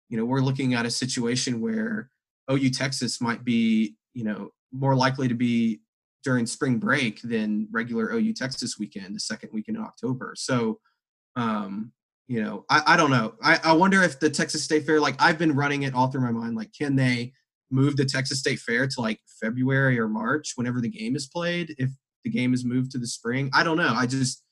you 0.10 0.18
know, 0.18 0.26
we're 0.26 0.42
looking 0.42 0.74
at 0.74 0.86
a 0.86 0.92
situation 0.92 1.62
where 1.62 2.10
OU 2.52 2.70
Texas 2.72 3.22
might 3.22 3.44
be, 3.44 3.96
you 4.14 4.24
know, 4.24 4.50
more 4.72 4.96
likely 4.96 5.28
to 5.28 5.36
be 5.36 5.80
during 6.24 6.46
spring 6.46 6.78
break 6.78 7.22
than 7.22 7.68
regular 7.72 8.12
OU 8.14 8.34
Texas 8.34 8.78
weekend, 8.80 9.16
the 9.16 9.20
second 9.20 9.50
weekend 9.54 9.78
in 9.78 9.84
October. 9.84 10.34
So, 10.38 10.80
um, 11.36 11.92
you 12.28 12.42
know, 12.42 12.66
I, 12.70 12.82
I 12.88 12.98
don't 12.98 13.12
know. 13.12 13.36
I, 13.44 13.60
I 13.64 13.74
wonder 13.74 14.02
if 14.02 14.20
the 14.20 14.30
Texas 14.30 14.64
State 14.64 14.86
Fair, 14.86 15.00
like 15.00 15.22
I've 15.22 15.38
been 15.38 15.56
running 15.56 15.84
it 15.84 15.94
all 15.94 16.08
through 16.08 16.22
my 16.22 16.32
mind, 16.32 16.56
like 16.56 16.72
can 16.78 16.96
they 16.96 17.34
move 17.70 17.98
the 17.98 18.06
Texas 18.06 18.40
State 18.40 18.60
Fair 18.60 18.88
to 18.88 19.02
like 19.02 19.20
February 19.42 20.00
or 20.00 20.08
March 20.08 20.54
whenever 20.56 20.80
the 20.80 20.90
game 20.90 21.16
is 21.16 21.28
played? 21.28 21.76
If 21.78 21.90
the 22.24 22.30
game 22.30 22.54
is 22.54 22.64
moved 22.64 22.92
to 22.92 22.98
the 22.98 23.08
spring, 23.08 23.50
I 23.54 23.64
don't 23.64 23.78
know. 23.78 23.94
I 23.94 24.06
just, 24.06 24.44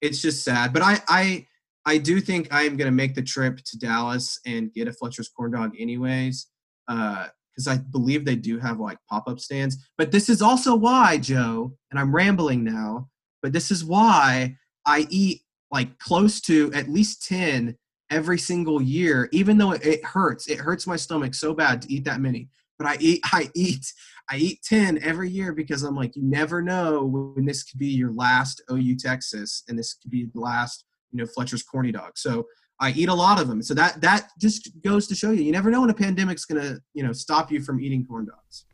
it's 0.00 0.22
just 0.22 0.44
sad. 0.44 0.72
But 0.72 0.82
I, 0.82 1.00
I, 1.08 1.46
I 1.84 1.98
do 1.98 2.20
think 2.20 2.52
I 2.52 2.62
am 2.62 2.76
going 2.76 2.86
to 2.86 2.92
make 2.92 3.14
the 3.14 3.22
trip 3.22 3.58
to 3.64 3.78
Dallas 3.78 4.38
and 4.46 4.72
get 4.72 4.88
a 4.88 4.92
Fletcher's 4.92 5.28
corn 5.28 5.52
dog 5.52 5.74
anyways. 5.78 6.46
Uh, 6.88 7.28
because 7.56 7.68
I 7.68 7.78
believe 7.78 8.24
they 8.24 8.36
do 8.36 8.58
have 8.58 8.78
like 8.78 8.98
pop 9.08 9.28
up 9.28 9.40
stands. 9.40 9.88
But 9.96 10.12
this 10.12 10.28
is 10.28 10.42
also 10.42 10.74
why, 10.74 11.16
Joe, 11.16 11.72
and 11.90 11.98
I'm 11.98 12.14
rambling 12.14 12.62
now, 12.62 13.08
but 13.42 13.52
this 13.52 13.70
is 13.70 13.84
why 13.84 14.56
I 14.84 15.06
eat 15.08 15.42
like 15.70 15.98
close 15.98 16.40
to 16.42 16.70
at 16.74 16.88
least 16.88 17.26
10 17.26 17.76
every 18.10 18.38
single 18.38 18.80
year, 18.80 19.28
even 19.32 19.58
though 19.58 19.72
it, 19.72 20.04
hurts. 20.04 20.48
It 20.48 20.58
hurts 20.58 20.86
my 20.86 20.96
stomach 20.96 21.34
so 21.34 21.54
bad 21.54 21.82
to 21.82 21.92
eat 21.92 22.04
that 22.04 22.20
many. 22.20 22.48
But 22.78 22.88
I 22.88 22.96
eat, 23.00 23.20
I 23.32 23.50
eat, 23.54 23.92
I 24.30 24.36
eat 24.36 24.62
10 24.62 25.02
every 25.02 25.30
year 25.30 25.52
because 25.52 25.82
I'm 25.82 25.96
like, 25.96 26.14
you 26.14 26.22
never 26.22 26.60
know 26.60 27.04
when 27.34 27.46
this 27.46 27.62
could 27.64 27.78
be 27.78 27.88
your 27.88 28.12
last 28.12 28.62
OU 28.70 28.96
Texas 28.96 29.62
and 29.68 29.78
this 29.78 29.94
could 29.94 30.10
be 30.10 30.28
the 30.32 30.40
last, 30.40 30.84
you 31.10 31.18
know, 31.18 31.26
Fletcher's 31.26 31.62
corny 31.62 31.92
dog. 31.92 32.12
So 32.16 32.46
I 32.78 32.90
eat 32.92 33.08
a 33.08 33.14
lot 33.14 33.40
of 33.40 33.48
them. 33.48 33.62
So 33.62 33.74
that 33.74 34.00
that 34.02 34.30
just 34.38 34.70
goes 34.82 35.06
to 35.08 35.14
show 35.14 35.30
you, 35.30 35.42
you 35.42 35.52
never 35.52 35.70
know 35.70 35.80
when 35.80 35.90
a 35.90 35.94
pandemic's 35.94 36.44
gonna, 36.44 36.78
you 36.94 37.02
know, 37.02 37.12
stop 37.12 37.50
you 37.50 37.62
from 37.62 37.80
eating 37.80 38.04
corn 38.04 38.26
dogs. 38.26 38.64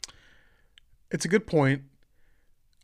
It's 1.11 1.25
a 1.25 1.29
good 1.29 1.47
point. 1.47 1.83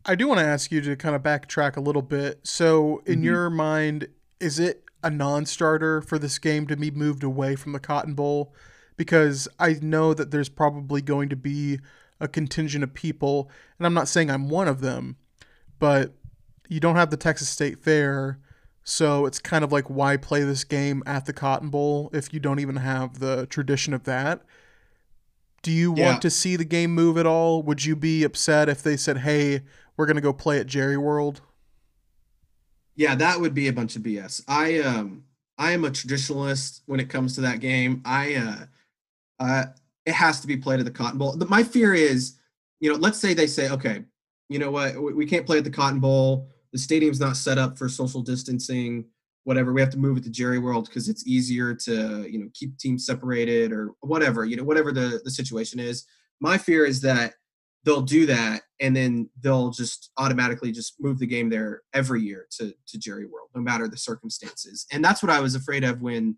I 0.04 0.14
do 0.14 0.28
want 0.28 0.40
to 0.40 0.46
ask 0.46 0.70
you 0.70 0.80
to 0.80 0.96
kind 0.96 1.14
of 1.14 1.22
backtrack 1.22 1.76
a 1.76 1.80
little 1.80 2.02
bit. 2.02 2.40
So, 2.42 3.02
in 3.04 3.16
mm-hmm. 3.16 3.25
your 3.25 3.50
mind, 3.50 4.08
is 4.40 4.58
it 4.58 4.84
a 5.02 5.10
non-starter 5.10 6.00
for 6.02 6.18
this 6.18 6.38
game 6.38 6.66
to 6.68 6.76
be 6.76 6.90
moved 6.90 7.22
away 7.22 7.56
from 7.56 7.72
the 7.72 7.80
Cotton 7.80 8.14
Bowl? 8.14 8.54
Because 8.96 9.48
I 9.58 9.76
know 9.82 10.14
that 10.14 10.30
there's 10.30 10.48
probably 10.48 11.02
going 11.02 11.28
to 11.28 11.37
be 11.37 11.78
a 12.20 12.28
contingent 12.28 12.84
of 12.84 12.94
people, 12.94 13.50
and 13.78 13.87
I'm 13.87 13.94
not 13.94 14.08
saying 14.08 14.30
I'm 14.30 14.48
one 14.48 14.66
of 14.66 14.80
them, 14.80 15.16
but 15.78 16.14
you 16.68 16.80
don't 16.80 16.96
have 16.96 17.10
the 17.10 17.16
Texas 17.16 17.48
State 17.48 17.78
Fair 17.78 18.38
so 18.88 19.26
it's 19.26 19.38
kind 19.38 19.64
of 19.64 19.71
like 19.71 19.90
why 19.90 20.16
play 20.16 20.45
this 20.45 20.64
game 20.64 21.02
at 21.04 21.26
the 21.26 21.33
Cotton 21.35 21.68
Bowl 21.68 22.09
if 22.14 22.33
you 22.33 22.40
don't 22.40 22.59
even 22.59 22.76
have 22.76 23.18
the 23.18 23.47
tradition 23.47 23.92
of 23.92 24.04
that? 24.04 24.40
Do 25.62 25.71
you 25.71 25.95
yeah. 25.95 26.07
want 26.07 26.23
to 26.23 26.30
see 26.30 26.57
the 26.57 26.64
game 26.64 26.95
move 26.95 27.18
at 27.18 27.26
all? 27.26 27.62
Would 27.62 27.85
you 27.85 27.95
be 27.95 28.25
upset 28.25 28.66
if 28.66 28.83
they 28.83 28.97
said, 28.97 29.18
"Hey, 29.18 29.61
we're 29.97 30.07
going 30.07 30.16
to 30.16 30.23
go 30.23 30.33
play 30.33 30.59
at 30.59 30.66
Jerry 30.66 30.97
World"? 30.97 31.42
Yeah, 32.97 33.14
that 33.16 33.38
would 33.38 33.52
be 33.52 33.68
a 33.68 33.75
bunch 33.75 33.95
of 33.95 34.00
BS. 34.02 34.42
I 34.49 34.78
um 34.78 35.25
I 35.58 35.73
am 35.73 35.84
a 35.84 35.91
traditionalist 35.91 36.80
when 36.86 36.99
it 36.99 37.10
comes 37.10 37.34
to 37.34 37.43
that 37.43 37.60
game. 37.60 38.00
I 38.06 38.36
uh 38.36 38.56
uh 39.39 39.65
it 40.06 40.15
has 40.15 40.41
to 40.41 40.47
be 40.47 40.56
played 40.56 40.80
at 40.80 40.86
the 40.86 40.91
Cotton 40.91 41.19
Bowl. 41.19 41.36
My 41.36 41.62
fear 41.62 41.93
is, 41.93 42.39
you 42.80 42.91
know, 42.91 42.97
let's 42.97 43.19
say 43.19 43.34
they 43.34 43.49
say, 43.49 43.69
"Okay, 43.69 44.04
you 44.49 44.58
know 44.58 44.71
what? 44.71 44.99
We 45.15 45.26
can't 45.26 45.45
play 45.45 45.58
at 45.58 45.65
the 45.65 45.71
Cotton 45.71 46.00
Bowl 46.00 46.49
the 46.73 46.78
stadium's 46.78 47.21
not 47.21 47.37
set 47.37 47.59
up 47.59 47.78
for 47.78 47.89
social 47.89 48.23
distancing 48.23 49.04
whatever 49.49 49.73
we 49.73 49.81
have 49.81 49.89
to 49.89 49.99
move 49.99 50.19
it 50.19 50.25
to 50.25 50.31
jerry 50.31 50.59
world 50.59 50.87
because 50.87 51.09
it's 51.09 51.26
easier 51.26 51.75
to 51.75 52.28
you 52.28 52.39
know 52.39 52.49
keep 52.52 52.76
teams 52.76 53.07
separated 53.07 53.73
or 53.73 53.93
whatever 54.00 54.45
you 54.45 54.57
know 54.57 54.63
whatever 54.63 54.93
the, 54.93 55.21
the 55.25 55.31
situation 55.31 55.81
is. 55.81 56.04
My 56.41 56.59
fear 56.59 56.85
is 56.85 57.00
that 57.00 57.33
they'll 57.85 58.02
do 58.02 58.26
that 58.26 58.61
and 58.81 58.95
then 58.95 59.31
they'll 59.41 59.71
just 59.71 60.11
automatically 60.19 60.71
just 60.71 60.97
move 61.00 61.19
the 61.19 61.26
game 61.26 61.49
there 61.49 61.81
every 61.95 62.21
year 62.21 62.47
to, 62.59 62.75
to 62.87 62.99
jerry 62.99 63.25
world 63.25 63.49
no 63.54 63.63
matter 63.63 63.89
the 63.89 63.97
circumstances. 63.97 64.85
And 64.93 65.02
that's 65.02 65.23
what 65.23 65.31
i 65.31 65.41
was 65.41 65.54
afraid 65.54 65.83
of 65.83 66.02
when 66.02 66.37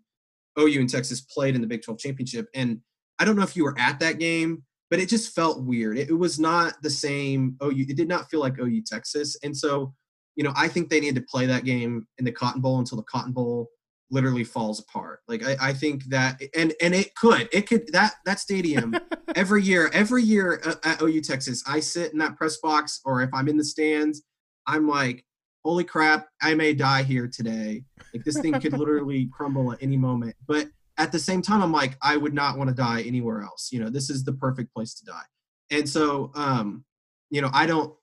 ou 0.57 0.79
and 0.79 0.89
texas 0.89 1.19
played 1.19 1.55
in 1.55 1.61
the 1.61 1.67
big 1.67 1.81
12 1.83 1.99
championship. 1.99 2.47
And 2.55 2.79
i 3.19 3.25
don't 3.25 3.35
know 3.35 3.43
if 3.43 3.57
you 3.57 3.65
were 3.65 3.77
at 3.77 3.99
that 3.99 4.19
game 4.19 4.63
but 4.89 4.99
it 4.99 5.07
just 5.07 5.33
felt 5.33 5.63
weird. 5.63 5.97
It, 5.97 6.09
it 6.09 6.13
was 6.13 6.39
not 6.39 6.81
the 6.81 6.89
same 6.89 7.57
ou 7.61 7.71
it 7.71 7.97
did 7.97 8.07
not 8.07 8.29
feel 8.29 8.39
like 8.39 8.57
ou 8.57 8.81
texas. 8.85 9.37
And 9.43 9.55
so 9.55 9.93
you 10.41 10.47
know, 10.47 10.53
I 10.55 10.69
think 10.69 10.89
they 10.89 10.99
need 10.99 11.13
to 11.13 11.21
play 11.21 11.45
that 11.45 11.65
game 11.65 12.07
in 12.17 12.25
the 12.25 12.31
Cotton 12.31 12.61
Bowl 12.61 12.79
until 12.79 12.97
the 12.97 13.03
Cotton 13.03 13.31
Bowl 13.31 13.69
literally 14.09 14.43
falls 14.43 14.79
apart. 14.79 15.19
Like 15.27 15.45
I, 15.45 15.55
I 15.61 15.71
think 15.71 16.05
that, 16.05 16.41
and 16.55 16.73
and 16.81 16.95
it 16.95 17.13
could, 17.13 17.47
it 17.53 17.67
could 17.67 17.93
that 17.93 18.13
that 18.25 18.39
stadium 18.39 18.95
every 19.35 19.61
year, 19.61 19.91
every 19.93 20.23
year 20.23 20.59
at 20.83 20.99
OU 20.99 21.21
Texas, 21.21 21.63
I 21.67 21.79
sit 21.79 22.11
in 22.11 22.17
that 22.17 22.37
press 22.37 22.57
box, 22.57 23.01
or 23.05 23.21
if 23.21 23.29
I'm 23.35 23.47
in 23.49 23.55
the 23.55 23.63
stands, 23.63 24.23
I'm 24.65 24.87
like, 24.87 25.23
holy 25.63 25.83
crap, 25.83 26.27
I 26.41 26.55
may 26.55 26.73
die 26.73 27.03
here 27.03 27.27
today. 27.27 27.83
Like 28.11 28.23
this 28.23 28.39
thing 28.39 28.59
could 28.59 28.73
literally 28.73 29.29
crumble 29.31 29.71
at 29.73 29.77
any 29.79 29.95
moment. 29.95 30.35
But 30.47 30.69
at 30.97 31.11
the 31.11 31.19
same 31.19 31.43
time, 31.43 31.61
I'm 31.61 31.71
like, 31.71 31.97
I 32.01 32.17
would 32.17 32.33
not 32.33 32.57
want 32.57 32.71
to 32.71 32.75
die 32.75 33.03
anywhere 33.03 33.43
else. 33.43 33.69
You 33.71 33.79
know, 33.79 33.91
this 33.91 34.09
is 34.09 34.23
the 34.23 34.33
perfect 34.33 34.73
place 34.73 34.95
to 34.95 35.05
die. 35.05 35.21
And 35.69 35.87
so, 35.87 36.31
um, 36.33 36.83
you 37.29 37.41
know, 37.43 37.51
I 37.53 37.67
don't 37.67 37.93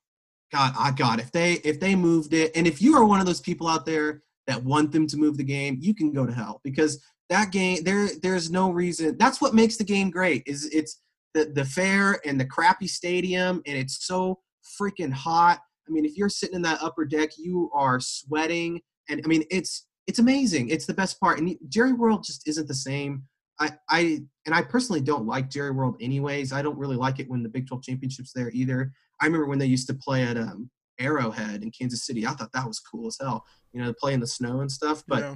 God, 0.52 0.72
I 0.78 0.90
God, 0.92 1.20
if 1.20 1.30
they 1.30 1.54
if 1.64 1.78
they 1.78 1.94
moved 1.94 2.32
it, 2.32 2.52
and 2.54 2.66
if 2.66 2.80
you 2.80 2.96
are 2.96 3.04
one 3.04 3.20
of 3.20 3.26
those 3.26 3.40
people 3.40 3.68
out 3.68 3.84
there 3.84 4.22
that 4.46 4.62
want 4.62 4.92
them 4.92 5.06
to 5.08 5.16
move 5.16 5.36
the 5.36 5.44
game, 5.44 5.78
you 5.80 5.94
can 5.94 6.12
go 6.12 6.24
to 6.24 6.32
hell 6.32 6.60
because 6.64 7.04
that 7.28 7.52
game 7.52 7.84
there 7.84 8.08
there's 8.22 8.50
no 8.50 8.70
reason. 8.70 9.16
That's 9.18 9.40
what 9.40 9.54
makes 9.54 9.76
the 9.76 9.84
game 9.84 10.10
great. 10.10 10.42
Is 10.46 10.64
it's 10.72 11.00
the 11.34 11.46
the 11.54 11.64
fair 11.64 12.20
and 12.26 12.40
the 12.40 12.46
crappy 12.46 12.86
stadium, 12.86 13.62
and 13.66 13.76
it's 13.76 14.06
so 14.06 14.38
freaking 14.80 15.12
hot. 15.12 15.60
I 15.86 15.90
mean, 15.90 16.04
if 16.04 16.16
you're 16.16 16.28
sitting 16.28 16.56
in 16.56 16.62
that 16.62 16.82
upper 16.82 17.04
deck, 17.04 17.30
you 17.36 17.70
are 17.74 18.00
sweating, 18.00 18.80
and 19.08 19.20
I 19.24 19.28
mean, 19.28 19.44
it's 19.50 19.86
it's 20.06 20.18
amazing. 20.18 20.70
It's 20.70 20.86
the 20.86 20.94
best 20.94 21.20
part. 21.20 21.38
And 21.38 21.54
Jerry 21.68 21.92
World 21.92 22.24
just 22.24 22.48
isn't 22.48 22.66
the 22.66 22.74
same. 22.74 23.24
I, 23.60 23.70
I 23.88 24.00
and 24.46 24.54
I 24.54 24.62
personally 24.62 25.00
don't 25.00 25.26
like 25.26 25.50
Jerry 25.50 25.72
World 25.72 25.96
anyways. 26.00 26.52
I 26.52 26.62
don't 26.62 26.78
really 26.78 26.96
like 26.96 27.18
it 27.18 27.28
when 27.28 27.42
the 27.42 27.48
Big 27.48 27.66
12 27.66 27.82
championships 27.82 28.32
there 28.32 28.50
either. 28.50 28.92
I 29.20 29.26
remember 29.26 29.46
when 29.46 29.58
they 29.58 29.66
used 29.66 29.88
to 29.88 29.94
play 29.94 30.22
at 30.22 30.36
um, 30.36 30.70
Arrowhead 30.98 31.62
in 31.62 31.70
Kansas 31.70 32.06
City. 32.06 32.26
I 32.26 32.32
thought 32.32 32.52
that 32.52 32.66
was 32.66 32.78
cool 32.78 33.08
as 33.08 33.18
hell. 33.20 33.44
You 33.72 33.80
know, 33.80 33.88
to 33.88 33.94
play 33.94 34.14
in 34.14 34.20
the 34.20 34.26
snow 34.26 34.60
and 34.60 34.70
stuff. 34.70 35.02
But 35.06 35.20
yeah. 35.20 35.34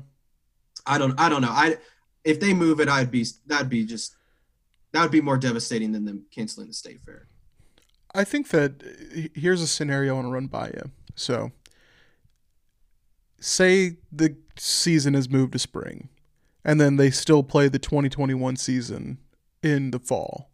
I 0.87 0.99
don't 0.99 1.19
I 1.19 1.29
don't 1.29 1.43
know. 1.43 1.51
I 1.51 1.77
if 2.25 2.41
they 2.41 2.55
move 2.55 2.81
it, 2.81 2.89
I'd 2.89 3.11
be 3.11 3.27
that'd 3.47 3.69
be 3.69 3.85
just 3.85 4.17
that 4.93 5.03
would 5.03 5.11
be 5.11 5.21
more 5.21 5.39
devastating 5.39 5.93
than 5.93 6.05
them 6.05 6.27
canceling 6.35 6.69
the 6.69 6.75
state 6.75 7.01
fair. 7.01 7.29
I 8.15 8.25
think 8.25 8.49
that 8.49 9.31
here's 9.35 9.63
a 9.63 9.67
scenario 9.67 10.13
I 10.13 10.17
want 10.17 10.27
to 10.27 10.33
run 10.33 10.47
by 10.47 10.69
you. 10.69 10.91
So, 11.15 11.53
say 13.41 13.97
the 14.11 14.37
season 14.59 15.15
is 15.15 15.31
moved 15.31 15.53
to 15.53 15.59
spring, 15.59 16.09
and 16.64 16.81
then 16.81 16.96
they 16.96 17.11
still 17.11 17.42
play 17.42 17.68
the 17.68 17.79
2021 17.79 18.57
season 18.57 19.18
in 19.62 19.90
the 19.90 19.98
fall 19.98 20.53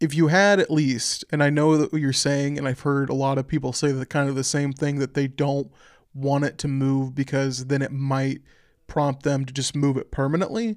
if 0.00 0.14
you 0.14 0.28
had 0.28 0.60
at 0.60 0.70
least, 0.70 1.24
and 1.30 1.42
I 1.42 1.50
know 1.50 1.76
that 1.76 1.92
what 1.92 2.02
you're 2.02 2.12
saying, 2.12 2.58
and 2.58 2.68
I've 2.68 2.80
heard 2.80 3.08
a 3.08 3.14
lot 3.14 3.38
of 3.38 3.48
people 3.48 3.72
say 3.72 3.92
that 3.92 4.10
kind 4.10 4.28
of 4.28 4.34
the 4.34 4.44
same 4.44 4.72
thing 4.72 4.98
that 4.98 5.14
they 5.14 5.26
don't 5.26 5.70
want 6.14 6.44
it 6.44 6.58
to 6.58 6.68
move 6.68 7.14
because 7.14 7.66
then 7.66 7.82
it 7.82 7.92
might 7.92 8.42
prompt 8.86 9.22
them 9.22 9.44
to 9.44 9.52
just 9.52 9.74
move 9.74 9.96
it 9.96 10.10
permanently, 10.10 10.76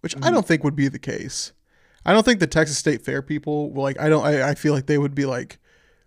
which 0.00 0.14
mm-hmm. 0.14 0.24
I 0.24 0.30
don't 0.30 0.46
think 0.46 0.62
would 0.62 0.76
be 0.76 0.88
the 0.88 0.98
case. 0.98 1.52
I 2.06 2.12
don't 2.12 2.24
think 2.24 2.40
the 2.40 2.46
Texas 2.46 2.78
State 2.78 3.04
Fair 3.04 3.22
people 3.22 3.72
like 3.74 4.00
I 4.00 4.08
don't 4.08 4.24
I, 4.24 4.50
I 4.50 4.54
feel 4.54 4.72
like 4.72 4.86
they 4.86 4.98
would 4.98 5.14
be 5.14 5.26
like, 5.26 5.58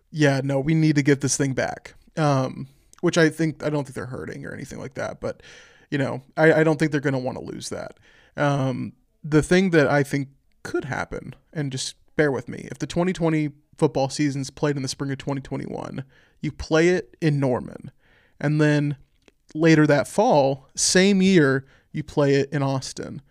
yeah, 0.09 0.41
no, 0.43 0.59
we 0.59 0.73
need 0.73 0.95
to 0.95 1.03
get 1.03 1.21
this 1.21 1.37
thing 1.37 1.53
back. 1.53 1.95
Um, 2.15 2.67
which 3.01 3.17
I 3.17 3.29
think 3.29 3.63
I 3.63 3.69
don't 3.69 3.83
think 3.83 3.95
they're 3.95 4.05
hurting 4.05 4.45
or 4.45 4.53
anything 4.53 4.79
like 4.79 4.93
that, 4.95 5.19
but 5.19 5.43
you 5.93 5.99
know, 5.99 6.23
I, 6.35 6.53
I 6.53 6.63
don't 6.63 6.79
think 6.79 6.91
they're 6.91 6.99
gonna 6.99 7.19
want 7.19 7.37
to 7.37 7.43
lose 7.43 7.69
that. 7.69 7.99
Um, 8.35 8.93
the 9.23 9.43
thing 9.43 9.69
that 9.69 9.87
I 9.87 10.01
think 10.01 10.29
could 10.63 10.85
happen, 10.85 11.35
and 11.53 11.71
just 11.71 11.93
bear 12.15 12.31
with 12.31 12.49
me. 12.49 12.67
If 12.71 12.79
the 12.79 12.87
2020 12.87 13.51
football 13.77 14.09
season's 14.09 14.49
played 14.49 14.75
in 14.75 14.81
the 14.81 14.87
spring 14.87 15.11
of 15.11 15.19
2021, 15.19 16.03
you 16.41 16.51
play 16.51 16.89
it 16.89 17.15
in 17.21 17.39
Norman. 17.39 17.91
And 18.39 18.59
then 18.59 18.97
later 19.53 19.85
that 19.85 20.07
fall, 20.07 20.67
same 20.75 21.21
year, 21.21 21.63
you 21.91 22.01
play 22.01 22.33
it 22.35 22.51
in 22.51 22.63
Austin. 22.63 23.21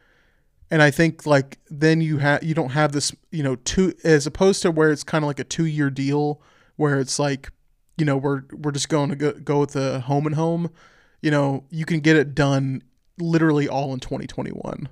And 0.71 0.83
I 0.83 0.93
think 0.93 1.27
like 1.27 1.59
then 1.69 2.01
you 2.01 2.19
have 2.19 2.45
you 2.45 2.55
don't 2.55 2.71
have 2.71 2.93
this 2.93 3.13
you 3.33 3.43
know 3.43 3.57
two 3.57 3.93
as 4.05 4.25
opposed 4.25 4.63
to 4.63 4.71
where 4.71 4.93
it's 4.93 5.03
kind 5.03 5.25
of 5.25 5.27
like 5.27 5.41
a 5.41 5.45
two 5.45 5.67
year 5.67 5.91
deal 5.91 6.41
where 6.77 7.01
it's 7.01 7.19
like 7.19 7.51
you 7.99 8.05
know 8.05 8.17
we're 8.17 8.45
we're 8.53 8.71
just 8.71 8.89
going 8.89 9.11
to 9.11 9.17
go, 9.17 9.33
go 9.33 9.59
with 9.59 9.73
the 9.73 9.99
home 10.03 10.27
and 10.27 10.37
home. 10.37 10.71
You 11.23 11.31
know 11.31 11.65
you 11.71 11.85
can 11.85 12.01
get 12.01 12.17
it 12.17 12.35
done 12.35 12.83
literally 13.19 13.69
all 13.69 13.95
in 13.95 14.01
2021. 14.01 14.89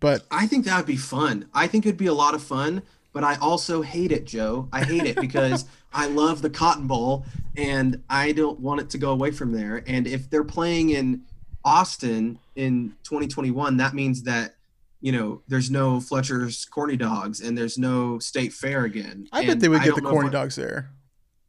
But 0.00 0.26
I 0.30 0.46
think 0.46 0.64
that 0.64 0.76
would 0.78 0.86
be 0.86 0.96
fun. 0.96 1.48
I 1.52 1.66
think 1.66 1.86
it'd 1.86 1.98
be 1.98 2.06
a 2.06 2.14
lot 2.14 2.34
of 2.34 2.42
fun, 2.42 2.82
but 3.12 3.22
I 3.22 3.36
also 3.36 3.82
hate 3.82 4.12
it, 4.12 4.24
Joe. 4.24 4.68
I 4.72 4.82
hate 4.82 5.04
it 5.04 5.20
because 5.20 5.66
I 5.92 6.06
love 6.06 6.40
the 6.40 6.50
Cotton 6.50 6.86
Bowl 6.86 7.26
and 7.56 8.02
I 8.08 8.32
don't 8.32 8.58
want 8.60 8.80
it 8.80 8.90
to 8.90 8.98
go 8.98 9.10
away 9.10 9.30
from 9.30 9.52
there. 9.52 9.82
And 9.86 10.06
if 10.06 10.30
they're 10.30 10.44
playing 10.44 10.90
in 10.90 11.22
Austin 11.64 12.38
in 12.56 12.94
2021, 13.04 13.76
that 13.76 13.94
means 13.94 14.22
that 14.22 14.54
you 15.02 15.12
know 15.12 15.42
there's 15.48 15.70
no 15.70 16.00
Fletcher's 16.00 16.64
Corny 16.64 16.96
Dogs 16.96 17.40
and 17.40 17.56
there's 17.56 17.78
no 17.78 18.18
State 18.18 18.52
Fair 18.52 18.84
again. 18.84 19.28
I 19.32 19.40
And 19.40 19.48
bet 19.48 19.60
they 19.60 19.68
would 19.68 19.82
get 19.82 19.94
the 19.94 20.02
corny 20.02 20.30
dogs 20.30 20.56
there. 20.56 20.90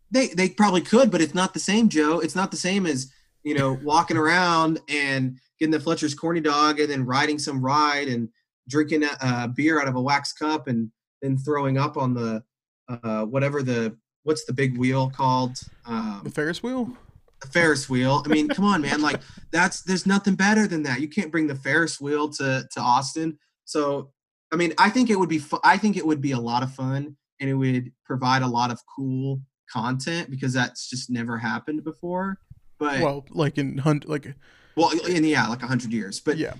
They 0.10 0.28
they 0.28 0.50
probably 0.50 0.82
could, 0.82 1.10
but 1.10 1.22
it's 1.22 1.34
not 1.34 1.54
the 1.54 1.60
same, 1.60 1.88
Joe. 1.88 2.20
It's 2.20 2.36
not 2.36 2.52
the 2.52 2.58
same 2.58 2.86
as 2.86 3.12
you 3.44 3.54
know 3.56 3.80
walking 3.84 4.18
around 4.18 4.80
and 4.90 5.38
getting 5.60 5.72
the 5.72 5.80
Fletcher's 5.80 6.14
Corny 6.16 6.42
Dog 6.42 6.80
and 6.80 6.90
then 6.90 7.06
riding 7.06 7.40
some 7.40 7.62
ride 7.64 8.08
and 8.08 8.30
drinking 8.68 9.04
a, 9.04 9.10
a 9.22 9.48
beer 9.48 9.82
out 9.82 9.88
of 9.88 9.96
a 9.96 10.02
wax 10.02 10.34
cup 10.34 10.68
and 10.68 10.92
then 11.22 11.38
throwing 11.38 11.78
up 11.78 11.98
on 11.98 12.14
the 12.14 12.44
uh, 12.90 13.26
whatever 13.26 13.62
the 13.64 13.96
what's 14.24 14.46
the 14.46 14.54
big 14.54 14.78
wheel 14.78 15.10
called 15.10 15.58
um, 15.86 16.22
The 16.24 16.30
Ferris 16.32 16.62
wheel. 16.62 16.96
the 17.42 17.48
Ferris 17.48 17.90
wheel. 17.90 18.22
I 18.26 18.30
mean, 18.30 18.48
come 18.48 18.66
on, 18.66 18.82
man. 18.82 19.02
Like 19.02 19.22
that's 19.52 19.82
there's 19.84 20.06
nothing 20.06 20.36
better 20.36 20.68
than 20.68 20.84
that. 20.84 21.02
You 21.02 21.08
can't 21.08 21.32
bring 21.32 21.48
the 21.48 21.56
Ferris 21.56 22.00
wheel 22.00 22.30
to 22.34 22.68
to 22.72 22.80
Austin. 22.80 23.38
So, 23.66 24.12
I 24.52 24.58
mean, 24.58 24.74
I 24.78 24.90
think 24.90 25.10
it 25.10 25.18
would 25.18 25.30
be 25.30 25.40
fu- 25.40 25.60
I 25.64 25.78
think 25.78 25.98
it 25.98 26.06
would 26.06 26.22
be 26.22 26.32
a 26.32 26.40
lot 26.40 26.64
of 26.64 26.74
fun 26.74 27.16
and 27.40 27.50
it 27.50 27.56
would 27.56 27.92
provide 28.06 28.42
a 28.42 28.48
lot 28.48 28.70
of 28.72 28.80
cool 28.96 29.42
content 29.72 30.30
because 30.30 30.54
that's 30.54 30.90
just 30.90 31.10
never 31.10 31.38
happened 31.38 31.84
before. 31.84 32.38
But 32.82 33.00
well, 33.00 33.26
like 33.30 33.60
in 33.60 33.78
hunt 33.78 34.10
like 34.10 34.34
well, 34.76 34.90
in 35.08 35.24
yeah, 35.24 35.48
like 35.48 35.62
a 35.62 35.68
hundred 35.68 35.94
years. 35.94 36.20
But 36.20 36.38
yeah. 36.38 36.56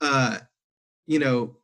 uh, 0.00 0.38
you 1.08 1.18
know, 1.18 1.56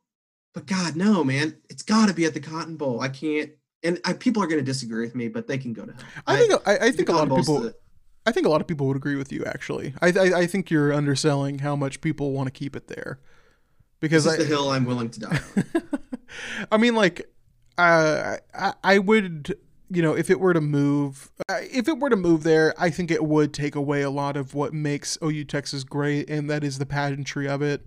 but 0.53 0.65
God, 0.65 0.97
no, 0.97 1.23
man, 1.23 1.55
it's 1.69 1.81
got 1.81 2.09
to 2.09 2.13
be 2.13 2.25
at 2.25 2.33
the 2.33 2.41
Cotton 2.41 2.75
Bowl. 2.75 2.99
I 2.99 3.07
can't. 3.07 3.51
And 3.83 4.01
I, 4.03 4.11
people 4.11 4.43
are 4.43 4.47
going 4.47 4.59
to 4.59 4.65
disagree 4.65 5.05
with 5.05 5.15
me, 5.15 5.29
but 5.29 5.47
they 5.47 5.57
can 5.57 5.71
go 5.71 5.85
to 5.85 5.93
hell. 5.93 6.03
I 6.27 6.35
think 6.35 6.53
I, 6.67 6.77
I 6.87 6.91
think 6.91 7.07
a 7.07 7.13
lot 7.13 7.31
of 7.31 7.37
people 7.37 7.61
the- 7.61 7.75
I 8.25 8.33
think 8.33 8.45
a 8.45 8.49
lot 8.49 8.59
of 8.59 8.67
people 8.67 8.85
would 8.87 8.97
agree 8.97 9.15
with 9.15 9.31
you. 9.31 9.45
Actually, 9.45 9.93
I 10.01 10.07
I, 10.07 10.39
I 10.39 10.45
think 10.45 10.69
you're 10.69 10.91
underselling 10.91 11.59
how 11.59 11.77
much 11.77 12.01
people 12.01 12.33
want 12.33 12.47
to 12.47 12.51
keep 12.51 12.75
it 12.75 12.87
there, 12.87 13.21
because 14.01 14.27
I, 14.27 14.35
the 14.35 14.43
hill 14.43 14.71
I'm 14.71 14.83
willing 14.83 15.09
to 15.09 15.19
die 15.21 15.39
on. 15.55 15.83
I 16.73 16.77
mean, 16.77 16.95
like, 16.95 17.31
uh, 17.77 18.35
I 18.53 18.73
I 18.83 18.99
would 18.99 19.57
you 19.91 20.01
know 20.01 20.13
if 20.13 20.29
it 20.29 20.39
were 20.39 20.53
to 20.53 20.61
move, 20.61 21.29
uh, 21.49 21.59
if 21.61 21.87
it 21.87 21.99
were 21.99 22.09
to 22.09 22.15
move 22.15 22.43
there, 22.43 22.73
I 22.77 22.89
think 22.89 23.11
it 23.11 23.23
would 23.23 23.53
take 23.53 23.75
away 23.75 24.01
a 24.01 24.09
lot 24.09 24.37
of 24.37 24.53
what 24.53 24.73
makes 24.73 25.17
OU 25.23 25.43
Texas 25.45 25.83
great, 25.83 26.29
and 26.29 26.49
that 26.49 26.63
is 26.63 26.79
the 26.79 26.85
pageantry 26.85 27.47
of 27.47 27.61
it. 27.61 27.81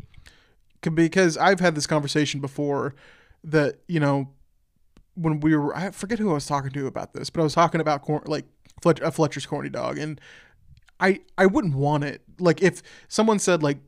Because 0.83 1.39
I've 1.39 1.61
had 1.61 1.75
this 1.75 1.87
conversation 1.87 2.41
before, 2.41 2.95
that 3.43 3.79
you 3.89 4.01
know, 4.01 4.29
when 5.15 5.41
we 5.41 5.57
were 5.57 5.75
I 5.75 5.91
forget 5.91 6.19
who 6.19 6.31
I 6.31 6.35
was 6.35 6.47
talking 6.47 6.71
to 6.73 6.87
about 6.87 7.15
this, 7.15 7.31
but 7.31 7.41
I 7.41 7.45
was 7.45 7.55
talking 7.55 7.81
about 7.81 8.03
cor- 8.03 8.23
like 8.27 8.45
a 8.85 9.11
Fletcher's 9.11 9.47
corny 9.47 9.71
dog, 9.71 9.99
and 9.99 10.21
I 11.01 11.21
I 11.39 11.47
wouldn't 11.47 11.75
want 11.75 12.05
it. 12.05 12.23
Like 12.39 12.63
if 12.63 12.83
someone 13.09 13.39
said 13.39 13.63
like 13.63 13.79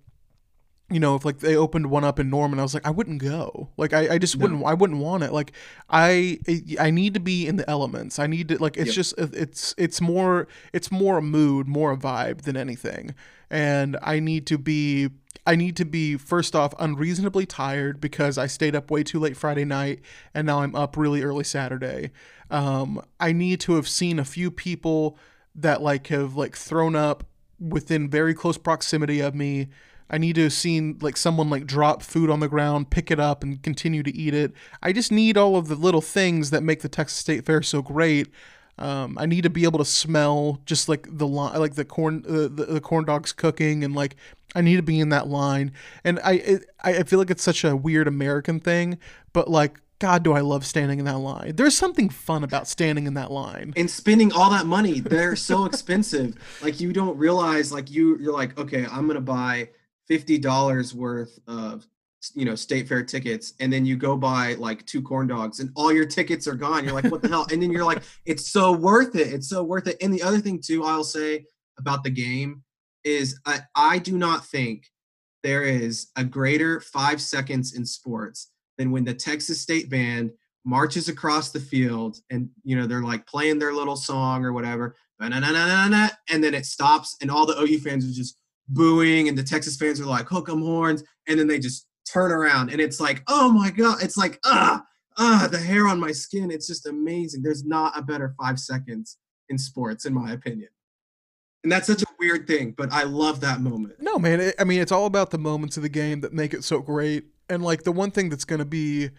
you 0.88 1.00
know, 1.00 1.16
if 1.16 1.24
like 1.24 1.38
they 1.40 1.56
opened 1.56 1.90
one 1.90 2.04
up 2.04 2.20
in 2.20 2.30
Norman, 2.30 2.60
I 2.60 2.62
was 2.62 2.72
like, 2.72 2.86
I 2.86 2.90
wouldn't 2.90 3.20
go. 3.20 3.70
Like, 3.76 3.92
I, 3.92 4.14
I 4.14 4.18
just 4.18 4.36
wouldn't, 4.36 4.64
I 4.64 4.74
wouldn't 4.74 5.00
want 5.00 5.24
it. 5.24 5.32
Like, 5.32 5.50
I, 5.90 6.38
I 6.78 6.90
need 6.90 7.14
to 7.14 7.20
be 7.20 7.46
in 7.48 7.56
the 7.56 7.68
elements. 7.68 8.20
I 8.20 8.28
need 8.28 8.48
to, 8.48 8.58
like, 8.58 8.76
it's 8.76 8.88
Yep. 8.88 8.94
just, 8.94 9.14
it's, 9.18 9.74
it's 9.76 10.00
more, 10.00 10.46
it's 10.72 10.92
more 10.92 11.18
a 11.18 11.22
mood, 11.22 11.66
more 11.66 11.90
a 11.90 11.96
vibe 11.96 12.42
than 12.42 12.56
anything. 12.56 13.14
And 13.50 13.96
I 14.00 14.20
need 14.20 14.46
to 14.46 14.58
be, 14.58 15.10
I 15.44 15.56
need 15.56 15.76
to 15.76 15.84
be 15.84 16.16
first 16.16 16.54
off 16.54 16.72
unreasonably 16.78 17.46
tired 17.46 18.00
because 18.00 18.38
I 18.38 18.46
stayed 18.46 18.76
up 18.76 18.88
way 18.90 19.02
too 19.02 19.18
late 19.18 19.36
Friday 19.36 19.64
night 19.64 20.00
and 20.34 20.46
now 20.46 20.60
I'm 20.60 20.76
up 20.76 20.96
really 20.96 21.22
early 21.22 21.44
Saturday. 21.44 22.10
Um, 22.50 23.02
I 23.18 23.32
need 23.32 23.58
to 23.60 23.74
have 23.74 23.88
seen 23.88 24.18
a 24.20 24.24
few 24.24 24.52
people 24.52 25.18
that 25.54 25.82
like 25.82 26.08
have 26.08 26.36
like 26.36 26.56
thrown 26.56 26.94
up 26.94 27.24
within 27.58 28.08
very 28.08 28.34
close 28.34 28.58
proximity 28.58 29.20
of 29.20 29.34
me. 29.34 29.68
I 30.10 30.18
need 30.18 30.34
to 30.36 30.44
have 30.44 30.52
seen 30.52 30.98
like 31.00 31.16
someone 31.16 31.50
like 31.50 31.66
drop 31.66 32.02
food 32.02 32.30
on 32.30 32.40
the 32.40 32.48
ground, 32.48 32.90
pick 32.90 33.10
it 33.10 33.18
up, 33.18 33.42
and 33.42 33.62
continue 33.62 34.02
to 34.02 34.14
eat 34.16 34.34
it. 34.34 34.52
I 34.82 34.92
just 34.92 35.10
need 35.10 35.36
all 35.36 35.56
of 35.56 35.68
the 35.68 35.74
little 35.74 36.00
things 36.00 36.50
that 36.50 36.62
make 36.62 36.82
the 36.82 36.88
Texas 36.88 37.18
State 37.18 37.44
Fair 37.44 37.62
so 37.62 37.82
great. 37.82 38.28
Um, 38.78 39.16
I 39.18 39.24
need 39.26 39.42
to 39.42 39.50
be 39.50 39.64
able 39.64 39.78
to 39.78 39.84
smell 39.86 40.60
just 40.66 40.88
like 40.88 41.06
the 41.10 41.26
li- 41.26 41.56
like 41.58 41.74
the 41.76 41.84
corn 41.84 42.24
uh, 42.28 42.32
the, 42.32 42.66
the 42.68 42.80
corn 42.80 43.04
dogs 43.06 43.32
cooking 43.32 43.82
and 43.82 43.94
like 43.94 44.16
I 44.54 44.60
need 44.60 44.76
to 44.76 44.82
be 44.82 45.00
in 45.00 45.08
that 45.08 45.28
line. 45.28 45.72
And 46.04 46.20
I 46.22 46.32
it, 46.34 46.64
I 46.84 47.02
feel 47.04 47.18
like 47.18 47.30
it's 47.30 47.42
such 47.42 47.64
a 47.64 47.74
weird 47.74 48.06
American 48.06 48.60
thing, 48.60 48.98
but 49.32 49.48
like 49.50 49.80
God, 49.98 50.22
do 50.22 50.34
I 50.34 50.40
love 50.40 50.66
standing 50.66 50.98
in 50.98 51.06
that 51.06 51.16
line? 51.18 51.56
There's 51.56 51.74
something 51.74 52.10
fun 52.10 52.44
about 52.44 52.68
standing 52.68 53.06
in 53.06 53.14
that 53.14 53.30
line. 53.30 53.72
and 53.78 53.90
spending 53.90 54.30
all 54.30 54.50
that 54.50 54.66
money 54.66 55.00
they're 55.00 55.36
so 55.36 55.64
expensive 55.70 56.34
like 56.62 56.78
you 56.80 56.92
don't 56.92 57.16
realize 57.16 57.72
like 57.72 57.90
you 57.90 58.18
you're 58.18 58.32
like 58.34 58.58
okay 58.58 58.84
i'm 58.92 59.06
gonna 59.06 59.20
buy 59.22 59.68
$50 60.10 60.94
worth 60.94 61.38
of 61.46 61.86
you 62.34 62.44
know 62.44 62.54
state 62.54 62.88
fair 62.88 63.04
tickets 63.04 63.52
and 63.60 63.72
then 63.72 63.86
you 63.86 63.94
go 63.94 64.16
buy 64.16 64.54
like 64.54 64.84
two 64.86 65.00
corn 65.00 65.28
dogs 65.28 65.60
and 65.60 65.70
all 65.76 65.92
your 65.92 66.06
tickets 66.06 66.48
are 66.48 66.54
gone. 66.54 66.84
You're 66.84 66.94
like 66.94 67.10
what 67.10 67.22
the 67.22 67.28
hell? 67.28 67.46
And 67.52 67.62
then 67.62 67.70
you're 67.70 67.84
like 67.84 68.02
it's 68.24 68.50
so 68.50 68.72
worth 68.72 69.14
it. 69.14 69.32
It's 69.32 69.48
so 69.48 69.62
worth 69.62 69.86
it. 69.86 69.96
And 70.00 70.12
the 70.12 70.22
other 70.22 70.40
thing 70.40 70.60
too 70.60 70.84
i'll 70.84 71.04
say 71.04 71.44
about 71.78 72.04
the 72.04 72.10
game 72.10 72.62
is 73.04 73.38
i, 73.46 73.60
I 73.74 73.98
do 73.98 74.18
not 74.18 74.46
think 74.46 74.86
there 75.42 75.62
is 75.62 76.08
a 76.16 76.24
greater 76.24 76.80
five 76.80 77.20
seconds 77.20 77.74
in 77.74 77.84
sports 77.86 78.50
than 78.78 78.90
when 78.90 79.04
the 79.04 79.14
texas 79.14 79.60
state 79.60 79.88
band 79.88 80.30
marches 80.64 81.08
across 81.08 81.50
the 81.50 81.60
field 81.60 82.18
and 82.30 82.48
you 82.64 82.76
know 82.76 82.86
they're 82.86 83.02
like 83.02 83.26
playing 83.26 83.58
their 83.58 83.72
little 83.72 83.96
song 83.96 84.44
or 84.44 84.52
whatever 84.52 84.96
and 85.20 85.32
then 85.32 86.54
it 86.54 86.66
stops 86.66 87.16
and 87.22 87.30
all 87.30 87.46
the 87.46 87.58
OU 87.58 87.78
fans 87.78 88.04
are 88.04 88.12
just 88.12 88.38
booing 88.68 89.28
and 89.28 89.36
the 89.36 89.42
Texas 89.42 89.76
fans 89.76 90.00
are 90.00 90.06
like 90.06 90.28
hook 90.28 90.48
'em 90.48 90.60
horns 90.62 91.02
and 91.28 91.38
then 91.38 91.46
they 91.46 91.58
just 91.58 91.86
turn 92.10 92.32
around 92.32 92.70
and 92.70 92.80
it's 92.80 93.00
like 93.00 93.22
oh 93.28 93.50
my 93.50 93.70
god 93.70 94.02
it's 94.02 94.16
like 94.16 94.38
ah 94.44 94.82
ah 95.18 95.48
the 95.50 95.58
hair 95.58 95.88
on 95.88 95.98
my 95.98 96.12
skin 96.12 96.50
it's 96.50 96.66
just 96.66 96.86
amazing 96.86 97.42
there's 97.42 97.64
not 97.64 97.96
a 97.98 98.02
better 98.02 98.34
5 98.40 98.58
seconds 98.58 99.18
in 99.48 99.58
sports 99.58 100.04
in 100.04 100.14
my 100.14 100.32
opinion 100.32 100.68
and 101.64 101.72
that's 101.72 101.86
such 101.88 102.02
a 102.02 102.06
weird 102.20 102.46
thing 102.46 102.74
but 102.76 102.92
I 102.92 103.02
love 103.02 103.40
that 103.40 103.60
moment 103.60 103.96
No, 104.00 104.18
man. 104.18 104.40
It, 104.40 104.54
I 104.58 104.64
mean, 104.64 104.80
it's 104.80 104.92
all 104.92 105.06
about 105.06 105.30
the 105.30 105.38
moments 105.38 105.76
of 105.76 105.82
the 105.82 105.88
game 105.88 106.20
that 106.20 106.32
make 106.32 106.54
it 106.54 106.62
so 106.62 106.80
great. 106.80 107.24
And 107.50 107.62
like 107.62 107.82
the 107.82 107.92
one 107.92 108.12
thing 108.12 108.28
that's 108.28 108.44
going 108.44 108.60
to 108.60 108.64
be, 108.64 109.10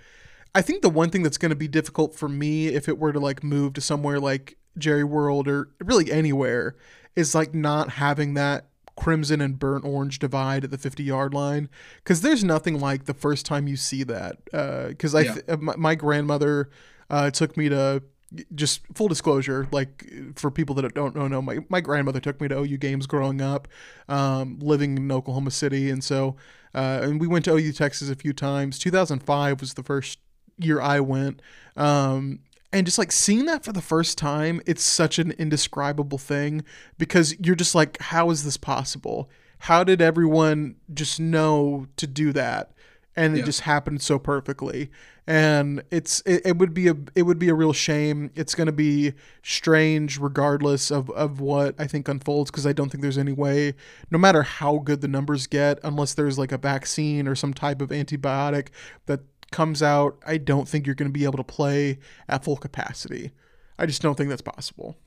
I 0.56 0.62
think 0.62 0.82
the 0.82 0.90
one 0.90 1.10
thing 1.10 1.24
that's 1.24 1.38
going 1.38 1.50
to 1.50 1.56
be 1.58 1.68
difficult 1.68 2.16
for 2.16 2.30
me 2.30 2.68
if 2.68 2.88
it 2.88 2.98
were 2.98 3.12
to 3.12 3.20
like 3.20 3.44
move 3.44 3.74
to 3.74 3.82
somewhere 3.82 4.20
like 4.20 4.58
Jerry 4.78 5.04
World 5.04 5.48
or 5.48 5.70
really 5.82 6.10
anywhere 6.10 6.76
is 7.18 7.36
like 7.36 7.54
not 7.54 7.90
having 7.90 8.36
that 8.36 8.68
crimson 8.98 9.40
and 9.40 9.58
burnt 9.60 9.86
orange 9.86 10.20
divide 10.20 10.64
at 10.66 10.72
the 10.72 10.78
50 10.78 11.04
yard 11.04 11.34
line? 11.34 11.70
Because 12.04 12.22
there's 12.22 12.44
nothing 12.44 12.80
like 12.80 13.06
the 13.06 13.14
first 13.14 13.46
time 13.46 13.68
you 13.68 13.78
see 13.78 14.04
that 14.04 14.44
because 14.90 15.16
I 15.16 15.22
Yeah. 15.22 15.34
th- 15.34 15.46
uh, 15.48 15.58
my, 15.58 15.76
my 15.78 15.96
grandmother 15.96 16.70
uh, 17.10 17.32
took 17.32 17.56
me 17.56 17.70
to 17.70 18.04
just 18.54 18.82
full 18.94 19.08
disclosure 19.08 19.70
like 19.72 20.04
for 20.36 20.52
people 20.52 20.76
that 20.76 20.94
don't 20.94 21.16
know 21.16 21.42
my, 21.42 21.60
my 21.70 21.80
grandmother 21.80 22.20
took 22.20 22.42
me 22.42 22.50
to 22.50 22.58
OU 22.60 22.78
games 22.78 23.08
growing 23.08 23.40
up 23.42 23.70
um, 24.10 24.60
living 24.60 24.98
in 24.98 25.10
Oklahoma 25.12 25.52
City. 25.52 25.90
And 25.90 26.04
so 26.04 26.36
uh, 26.76 27.00
and 27.04 27.22
we 27.22 27.28
went 27.28 27.46
to 27.46 27.54
OU 27.56 27.72
Texas 27.72 28.10
a 28.10 28.16
few 28.16 28.34
times. 28.34 28.78
2005 28.80 29.62
was 29.62 29.76
the 29.76 29.84
first 29.84 30.20
year 30.58 30.82
I 30.82 31.00
went. 31.00 31.42
Um, 31.78 32.40
and 32.74 32.86
just 32.86 32.98
like 32.98 33.12
seeing 33.12 33.46
that 33.46 33.64
for 33.64 33.72
the 33.72 33.82
first 33.82 34.18
time 34.18 34.62
it's 34.66 34.84
such 34.84 35.20
an 35.20 35.32
indescribable 35.34 36.18
thing 36.18 36.64
because 36.98 37.36
you're 37.40 37.56
just 37.56 37.76
like 37.76 38.00
how 38.02 38.30
is 38.30 38.44
this 38.44 38.58
possible? 38.58 39.30
How 39.60 39.84
did 39.84 40.02
everyone 40.02 40.76
just 40.94 41.20
know 41.20 41.88
to 41.98 42.06
do 42.08 42.32
that? 42.34 42.72
And 43.16 43.36
it 43.36 43.40
Yeah. 43.40 43.46
just 43.46 43.62
happened 43.62 44.02
so 44.04 44.20
perfectly. 44.20 44.92
And 45.26 45.82
it's 45.92 46.22
it, 46.26 46.42
it 46.46 46.58
would 46.58 46.74
be 46.74 46.88
a 46.88 46.96
it 47.16 47.24
would 47.24 47.40
be 47.40 47.50
a 47.50 47.54
real 47.56 47.74
shame. 47.74 48.30
It's 48.36 48.54
going 48.56 48.68
to 48.68 48.72
be 48.72 49.14
strange 49.44 50.20
regardless 50.20 50.92
of 50.92 51.10
of 51.12 51.40
what 51.42 51.74
i 51.80 51.88
think 51.88 52.08
unfolds 52.08 52.52
because 52.52 52.66
i 52.68 52.74
don't 52.74 52.90
think 52.90 53.02
there's 53.02 53.18
any 53.18 53.32
way 53.32 53.74
no 54.12 54.18
matter 54.18 54.44
how 54.44 54.78
good 54.80 55.02
the 55.02 55.08
numbers 55.08 55.48
get 55.48 55.80
unless 55.84 56.14
there's 56.14 56.38
like 56.38 56.52
a 56.52 56.58
vaccine 56.58 57.28
or 57.28 57.36
some 57.36 57.54
type 57.54 57.82
of 57.82 57.90
antibiotic 57.90 58.68
that 59.06 59.22
comes 59.52 59.82
out 59.82 60.18
i 60.26 60.38
don't 60.38 60.68
think 60.68 60.86
you're 60.86 60.96
going 60.96 61.10
to 61.10 61.20
be 61.20 61.24
able 61.26 61.38
to 61.38 61.44
play 61.44 62.00
at 62.28 62.44
full 62.44 62.58
capacity 62.58 63.32
i 63.80 63.86
just 63.86 64.02
don't 64.02 64.16
think 64.16 64.30
that's 64.30 64.42
possible 64.42 64.98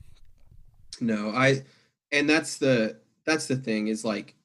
No, 0.99 1.31
I 1.31 1.63
and 2.11 2.29
that's 2.29 2.57
the 2.57 2.97
that's 3.25 3.47
the 3.47 3.55
thing 3.55 3.87
is 3.87 4.03
like 4.03 4.35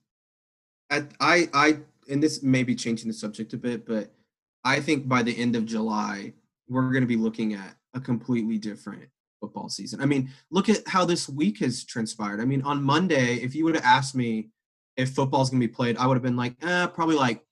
I 0.90 1.04
I 1.20 1.48
I 1.52 1.78
and 2.08 2.22
this 2.22 2.42
may 2.42 2.62
be 2.62 2.74
changing 2.74 3.08
the 3.08 3.14
subject 3.14 3.52
a 3.52 3.56
bit, 3.56 3.86
but 3.86 4.12
I 4.64 4.80
think 4.80 5.08
by 5.08 5.22
the 5.22 5.36
end 5.36 5.56
of 5.56 5.66
July, 5.66 6.32
we're 6.68 6.90
going 6.90 7.02
to 7.02 7.06
be 7.06 7.16
looking 7.16 7.54
at 7.54 7.76
a 7.94 8.00
completely 8.00 8.58
different 8.58 9.08
football 9.40 9.68
season. 9.68 10.00
I 10.00 10.06
mean, 10.06 10.30
look 10.50 10.68
at 10.68 10.86
how 10.86 11.04
this 11.04 11.28
week 11.28 11.58
has 11.60 11.84
transpired. 11.84 12.40
I 12.40 12.44
mean, 12.44 12.62
on 12.62 12.82
Monday, 12.82 13.36
if 13.36 13.54
you 13.54 13.64
would 13.64 13.74
have 13.74 13.84
asked 13.84 14.14
me 14.14 14.50
if 14.96 15.10
football's 15.10 15.50
going 15.50 15.60
to 15.60 15.66
be 15.66 15.72
played, 15.72 15.96
I 15.98 16.06
would 16.06 16.14
have 16.14 16.22
been 16.22 16.36
like, 16.36 16.54
eh, 16.62 16.86
probably 16.86 17.16
like 17.16 17.44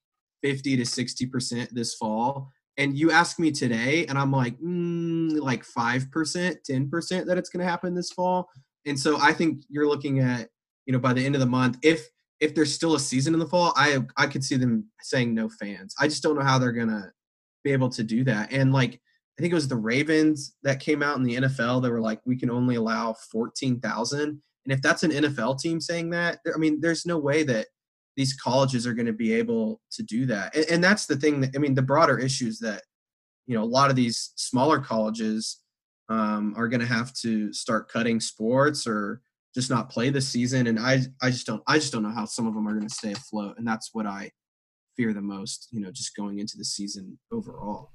50 0.45 0.77
to 0.77 0.83
60% 0.83 1.71
this 1.71 1.95
fall. 1.95 2.53
And 2.77 2.99
you 2.99 3.11
ask 3.11 3.39
me 3.39 3.51
today, 3.51 4.05
and 4.07 4.19
I'm 4.19 4.31
like, 4.31 4.59
mm, 4.59 5.41
like 5.41 5.65
5%, 5.65 6.11
10% 6.11 7.27
that 7.27 7.39
it's 7.39 7.49
going 7.49 7.65
to 7.65 7.71
happen 7.71 7.95
this 7.95 8.11
fall. 8.11 8.51
And 8.85 8.99
so 8.99 9.19
I 9.19 9.33
think 9.33 9.63
you're 9.71 9.89
looking 9.89 10.21
at, 10.21 10.51
you 10.85 10.93
know, 10.93 10.99
by 10.99 11.15
the 11.15 11.25
end 11.25 11.35
of 11.35 11.41
the 11.41 11.47
month, 11.47 11.79
if 11.83 12.07
if 12.41 12.55
there's 12.55 12.75
still 12.75 12.95
a 12.95 13.01
season 13.01 13.33
in 13.33 13.41
the 13.41 13.47
fall, 13.47 13.73
I 13.75 14.01
I 14.19 14.27
could 14.27 14.45
see 14.45 14.57
them 14.57 14.91
saying 15.01 15.35
no 15.35 15.49
fans. 15.49 15.95
I 15.99 16.09
just 16.09 16.23
don't 16.23 16.37
know 16.37 16.45
how 16.45 16.59
they're 16.59 16.73
gonna 16.73 17.11
be 17.63 17.73
able 17.73 17.89
to 17.91 18.03
do 18.03 18.23
that. 18.25 18.53
And 18.53 18.71
like 18.71 19.01
I 19.39 19.43
think 19.43 19.53
it 19.53 19.55
was 19.55 19.69
the 19.69 19.77
Ravens 19.77 20.55
that 20.63 20.81
came 20.81 21.03
out 21.03 21.17
in 21.17 21.23
the 21.23 21.37
NFL. 21.37 21.83
They 21.83 21.89
were 21.89 22.03
like, 22.03 22.21
we 22.27 22.37
can 22.37 22.51
only 22.51 22.75
allow 22.75 23.15
fourteen 23.15 23.81
thousand. 23.81 24.43
And 24.67 24.73
if 24.73 24.83
that's 24.83 25.05
an 25.05 25.11
NFL 25.11 25.59
team 25.61 25.81
saying 25.81 26.11
that, 26.11 26.41
I 26.55 26.59
mean, 26.59 26.81
there's 26.81 27.07
no 27.07 27.19
way 27.19 27.45
that 27.45 27.69
these 28.17 28.35
colleges 28.35 28.87
are 28.87 28.95
going 28.95 29.07
to 29.07 29.13
be 29.13 29.33
able 29.33 29.81
to 29.93 30.03
do 30.03 30.27
that. 30.27 30.55
And, 30.55 30.67
and 30.71 30.85
that's 30.85 31.07
the 31.07 31.17
thing 31.17 31.41
that 31.41 31.51
I 31.55 31.59
mean, 31.59 31.75
the 31.75 31.83
broader 31.83 32.19
issues 32.19 32.59
that 32.61 32.83
you 33.47 33.57
know 33.57 33.63
a 33.63 33.67
lot 33.67 33.91
of 33.91 33.97
these 33.97 34.33
smaller 34.37 34.79
colleges 34.79 35.61
um, 36.09 36.55
are 36.57 36.69
going 36.69 36.81
to 36.81 36.87
have 36.87 37.13
to 37.15 37.53
start 37.53 37.89
cutting 37.89 38.21
sports 38.21 38.87
or 38.87 39.21
just 39.55 39.71
not 39.71 39.89
play 39.89 40.11
this 40.11 40.29
season. 40.29 40.67
And 40.67 40.79
I 40.79 41.03
I 41.23 41.31
just 41.31 41.47
don't 41.47 41.63
I 41.67 41.79
just 41.79 41.93
don't 41.93 42.03
know 42.03 42.11
how 42.11 42.25
some 42.25 42.47
of 42.47 42.55
them 42.55 42.67
are 42.69 42.75
going 42.75 42.89
to 42.89 42.95
stay 42.95 43.13
afloat. 43.13 43.57
And 43.59 43.67
that's 43.67 43.91
what 43.93 44.07
I 44.07 44.31
fear 44.97 45.13
the 45.13 45.23
most. 45.23 45.69
You 45.71 45.81
know, 45.81 45.91
just 45.91 46.17
going 46.17 46.39
into 46.39 46.57
the 46.57 46.65
season 46.65 47.19
overall. 47.33 47.93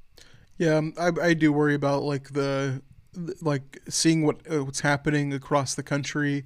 Yeah, 0.57 0.75
um, 0.75 0.93
I 0.99 1.11
I 1.21 1.33
do 1.33 1.53
worry 1.53 1.75
about 1.75 2.03
like 2.03 2.33
the 2.33 2.81
like 3.41 3.81
seeing 3.89 4.25
what 4.25 4.41
uh, 4.51 4.63
what's 4.63 4.81
happening 4.81 5.33
across 5.33 5.75
the 5.75 5.83
country. 5.83 6.45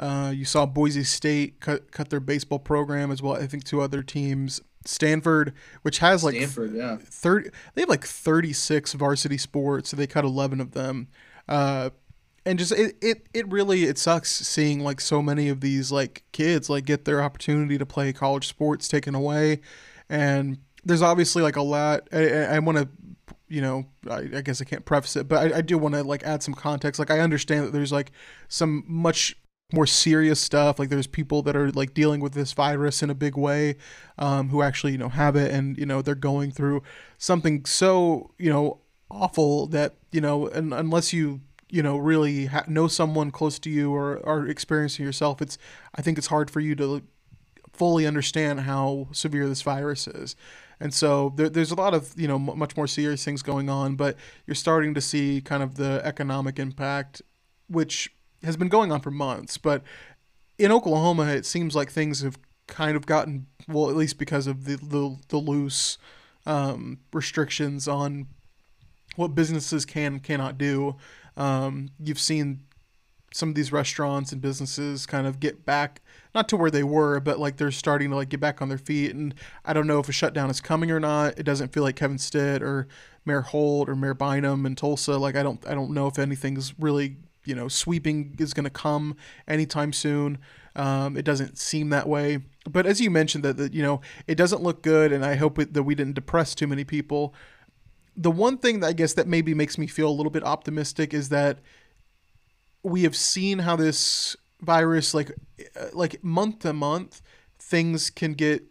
Uh, 0.00 0.32
you 0.34 0.46
saw 0.46 0.64
Boise 0.64 1.04
State 1.04 1.60
cut 1.60 1.92
cut 1.92 2.08
their 2.08 2.20
baseball 2.20 2.58
program 2.58 3.10
as 3.12 3.20
well. 3.20 3.34
I 3.34 3.46
think 3.46 3.64
two 3.64 3.80
other 3.80 4.02
teams. 4.02 4.60
Stanford, 4.86 5.52
which 5.82 5.98
has 5.98 6.24
like 6.24 6.34
Stanford, 6.36 6.74
yeah, 6.74 6.96
thirty. 7.02 7.50
They 7.74 7.82
have 7.82 7.90
like 7.90 8.04
thirty 8.04 8.54
six 8.54 8.94
varsity 8.94 9.36
sports, 9.36 9.90
so 9.90 9.96
they 9.98 10.06
cut 10.06 10.24
eleven 10.24 10.58
of 10.58 10.72
them. 10.72 11.08
Uh, 11.46 11.90
and 12.46 12.58
just 12.58 12.72
it, 12.72 12.96
it 13.02 13.26
it 13.34 13.46
really 13.52 13.84
it 13.84 13.98
sucks 13.98 14.30
seeing 14.30 14.80
like 14.80 15.02
so 15.02 15.20
many 15.20 15.50
of 15.50 15.60
these 15.60 15.92
like 15.92 16.24
kids 16.32 16.70
like 16.70 16.86
get 16.86 17.04
their 17.04 17.22
opportunity 17.22 17.76
to 17.76 17.84
play 17.84 18.10
college 18.14 18.48
sports 18.48 18.88
taken 18.88 19.14
away, 19.14 19.60
and 20.08 20.56
there's 20.82 21.02
obviously 21.02 21.42
like 21.42 21.56
a 21.56 21.62
lot. 21.62 22.08
I, 22.10 22.44
I 22.44 22.58
want 22.60 22.78
to 22.78 22.88
you 23.50 23.60
know, 23.60 23.84
I, 24.08 24.18
I, 24.18 24.40
guess 24.42 24.62
I 24.62 24.64
can't 24.64 24.84
preface 24.84 25.16
it, 25.16 25.26
but 25.26 25.52
I, 25.52 25.58
I 25.58 25.60
do 25.60 25.76
want 25.76 25.96
to 25.96 26.04
like 26.04 26.22
add 26.22 26.40
some 26.40 26.54
context. 26.54 27.00
Like 27.00 27.10
I 27.10 27.18
understand 27.18 27.66
that 27.66 27.72
there's 27.72 27.90
like 27.90 28.12
some 28.48 28.84
much 28.86 29.36
more 29.72 29.86
serious 29.86 30.40
stuff. 30.40 30.78
Like 30.78 30.88
there's 30.88 31.06
people 31.06 31.42
that 31.42 31.56
are 31.56 31.70
like 31.70 31.94
dealing 31.94 32.20
with 32.20 32.32
this 32.34 32.52
virus 32.52 33.02
in 33.02 33.10
a 33.10 33.14
big 33.14 33.36
way, 33.36 33.76
um, 34.18 34.48
who 34.48 34.62
actually 34.62 34.92
you 34.92 34.98
know 34.98 35.08
have 35.08 35.36
it, 35.36 35.52
and 35.52 35.76
you 35.78 35.86
know 35.86 36.02
they're 36.02 36.14
going 36.14 36.50
through 36.50 36.82
something 37.18 37.64
so 37.64 38.30
you 38.38 38.50
know 38.50 38.80
awful 39.10 39.66
that 39.66 39.94
you 40.12 40.20
know, 40.20 40.48
unless 40.48 41.12
you 41.12 41.40
you 41.68 41.82
know 41.82 41.96
really 41.96 42.46
ha- 42.46 42.64
know 42.66 42.88
someone 42.88 43.30
close 43.30 43.58
to 43.60 43.70
you 43.70 43.92
or 43.92 44.24
are 44.26 44.46
experiencing 44.46 45.04
yourself, 45.04 45.40
it's 45.40 45.58
I 45.94 46.02
think 46.02 46.18
it's 46.18 46.28
hard 46.28 46.50
for 46.50 46.60
you 46.60 46.74
to 46.76 47.02
fully 47.72 48.06
understand 48.06 48.60
how 48.60 49.08
severe 49.12 49.48
this 49.48 49.62
virus 49.62 50.06
is. 50.06 50.36
And 50.80 50.92
so 50.92 51.32
there, 51.36 51.48
there's 51.48 51.70
a 51.70 51.76
lot 51.76 51.94
of 51.94 52.18
you 52.18 52.28
know 52.28 52.36
m- 52.36 52.58
much 52.58 52.76
more 52.76 52.86
serious 52.86 53.24
things 53.24 53.42
going 53.42 53.68
on, 53.68 53.96
but 53.96 54.16
you're 54.46 54.54
starting 54.54 54.94
to 54.94 55.00
see 55.00 55.40
kind 55.40 55.62
of 55.62 55.76
the 55.76 56.00
economic 56.04 56.58
impact, 56.58 57.22
which 57.68 58.12
has 58.42 58.56
been 58.56 58.68
going 58.68 58.92
on 58.92 59.00
for 59.00 59.10
months. 59.10 59.58
But 59.58 59.82
in 60.58 60.72
Oklahoma, 60.72 61.26
it 61.26 61.46
seems 61.46 61.74
like 61.74 61.90
things 61.90 62.20
have 62.22 62.38
kind 62.66 62.96
of 62.96 63.06
gotten 63.06 63.46
well, 63.68 63.90
at 63.90 63.96
least 63.96 64.18
because 64.18 64.46
of 64.46 64.64
the 64.64 64.76
the, 64.76 65.16
the 65.28 65.38
loose 65.38 65.98
um, 66.46 66.98
restrictions 67.12 67.86
on 67.88 68.26
what 69.16 69.34
businesses 69.34 69.84
can 69.84 70.20
cannot 70.20 70.58
do. 70.58 70.96
Um, 71.36 71.90
you've 71.98 72.20
seen 72.20 72.60
some 73.32 73.48
of 73.48 73.54
these 73.54 73.70
restaurants 73.70 74.32
and 74.32 74.40
businesses 74.40 75.06
kind 75.06 75.26
of 75.26 75.38
get 75.38 75.64
back 75.64 76.02
not 76.34 76.48
to 76.48 76.56
where 76.56 76.70
they 76.70 76.82
were, 76.82 77.20
but 77.20 77.38
like 77.38 77.56
they're 77.56 77.70
starting 77.70 78.10
to 78.10 78.16
like 78.16 78.28
get 78.28 78.40
back 78.40 78.60
on 78.60 78.68
their 78.68 78.78
feet. 78.78 79.14
And 79.14 79.34
I 79.64 79.72
don't 79.72 79.86
know 79.86 80.00
if 80.00 80.08
a 80.08 80.12
shutdown 80.12 80.50
is 80.50 80.60
coming 80.60 80.90
or 80.90 81.00
not. 81.00 81.38
It 81.38 81.44
doesn't 81.44 81.72
feel 81.72 81.82
like 81.82 81.96
Kevin 81.96 82.18
Stitt 82.18 82.62
or 82.62 82.88
Mayor 83.24 83.42
Holt 83.42 83.88
or 83.88 83.94
Mayor 83.94 84.14
Bynum 84.14 84.66
in 84.66 84.74
Tulsa. 84.74 85.16
Like 85.16 85.36
I 85.36 85.42
don't 85.42 85.64
I 85.66 85.74
don't 85.74 85.92
know 85.92 86.06
if 86.06 86.18
anything's 86.18 86.78
really 86.78 87.16
you 87.44 87.54
know 87.54 87.68
sweeping 87.68 88.36
is 88.38 88.54
going 88.54 88.64
to 88.64 88.70
come 88.70 89.16
anytime 89.48 89.92
soon. 89.92 90.38
Um, 90.76 91.16
it 91.16 91.24
doesn't 91.24 91.58
seem 91.58 91.90
that 91.90 92.08
way. 92.08 92.38
But 92.70 92.86
as 92.86 93.00
you 93.00 93.10
mentioned 93.10 93.44
that, 93.44 93.56
that 93.56 93.74
you 93.74 93.82
know 93.82 94.00
it 94.26 94.36
doesn't 94.36 94.62
look 94.62 94.82
good, 94.82 95.12
and 95.12 95.24
I 95.24 95.36
hope 95.36 95.58
it, 95.58 95.74
that 95.74 95.82
we 95.82 95.94
didn't 95.94 96.14
depress 96.14 96.54
too 96.54 96.66
many 96.66 96.84
people. 96.84 97.34
The 98.16 98.30
one 98.30 98.58
thing 98.58 98.80
that 98.80 98.88
I 98.88 98.92
guess 98.92 99.14
that 99.14 99.26
maybe 99.26 99.54
makes 99.54 99.78
me 99.78 99.86
feel 99.86 100.08
a 100.08 100.12
little 100.12 100.30
bit 100.30 100.44
optimistic 100.44 101.14
is 101.14 101.30
that 101.30 101.58
we 102.82 103.02
have 103.02 103.16
seen 103.16 103.60
how 103.60 103.76
this 103.76 104.36
virus 104.60 105.14
like 105.14 105.32
uh, 105.78 105.86
like 105.92 106.22
month 106.22 106.60
to 106.60 106.72
month 106.72 107.22
things 107.58 108.10
can 108.10 108.34
get 108.34 108.62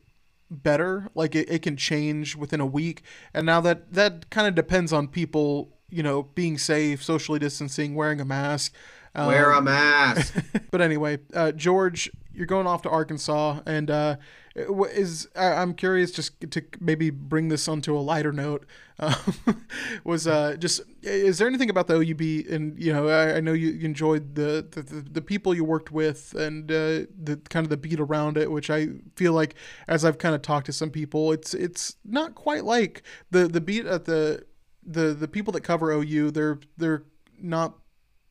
better 0.52 1.10
like 1.16 1.36
it, 1.36 1.50
it 1.50 1.62
can 1.62 1.78
change 1.78 2.36
within 2.36 2.60
a 2.60 2.66
week 2.66 3.04
and 3.34 3.46
now 3.46 3.62
that 3.62 3.94
that 3.94 4.30
kind 4.30 4.48
of 4.48 4.56
depends 4.56 4.92
on 4.92 5.08
people 5.08 5.79
you 5.90 6.04
know 6.04 6.24
being 6.24 6.58
safe 6.58 7.04
socially 7.04 7.40
distancing 7.40 7.96
wearing 7.96 8.22
a 8.22 8.26
mask 8.26 8.74
um, 9.16 9.28
wear 9.28 9.52
a 9.52 9.62
mask 9.62 10.36
but 10.72 10.82
anyway 10.82 11.18
uh, 11.34 11.52
george 11.52 12.10
you're 12.34 12.46
going 12.46 12.68
off 12.68 12.82
to 12.82 12.90
arkansas 12.90 13.60
and 13.66 13.92
uh, 13.92 14.16
is 14.56 15.28
I'm 15.36 15.74
curious 15.74 16.12
just 16.12 16.40
to 16.52 16.64
maybe 16.80 17.10
bring 17.10 17.50
this 17.50 17.68
onto 17.68 17.98
a 17.98 18.00
lighter 18.00 18.32
note. 18.32 18.66
Uh, 19.00 19.16
was 20.04 20.28
uh, 20.28 20.56
just 20.60 20.82
is 21.02 21.38
there 21.38 21.48
anything 21.48 21.70
about 21.70 21.88
the 21.88 21.96
OUB 21.96 22.52
and 22.54 22.78
you 22.82 22.92
know 22.92 23.08
I, 23.08 23.38
I 23.38 23.40
know 23.40 23.54
you 23.54 23.86
enjoyed 23.86 24.36
the, 24.36 24.66
the, 24.70 24.82
the 24.82 25.22
people 25.22 25.54
you 25.54 25.64
worked 25.64 25.92
with 25.92 26.34
and 26.36 26.70
uh, 26.70 27.08
the 27.22 27.40
kind 27.50 27.66
of 27.66 27.70
the 27.70 27.78
beat 27.78 28.00
around 28.00 28.38
it, 28.38 28.52
which 28.52 28.70
I 28.70 28.90
feel 29.16 29.34
like 29.34 29.56
as 29.88 30.04
I've 30.04 30.18
kind 30.18 30.36
of 30.36 30.42
talked 30.42 30.66
to 30.66 30.74
some 30.74 30.90
people, 30.90 31.32
it's 31.32 31.54
it's 31.54 31.96
not 32.04 32.36
quite 32.36 32.66
like 32.66 33.04
the 33.32 33.48
the 33.48 33.62
beat 33.62 33.86
at 33.86 34.06
the 34.06 34.46
the 34.90 35.14
the 35.14 35.28
people 35.28 35.54
that 35.54 35.62
cover 35.62 35.92
OU. 35.92 36.32
They're 36.32 36.60
they're 36.78 37.04
not 37.40 37.76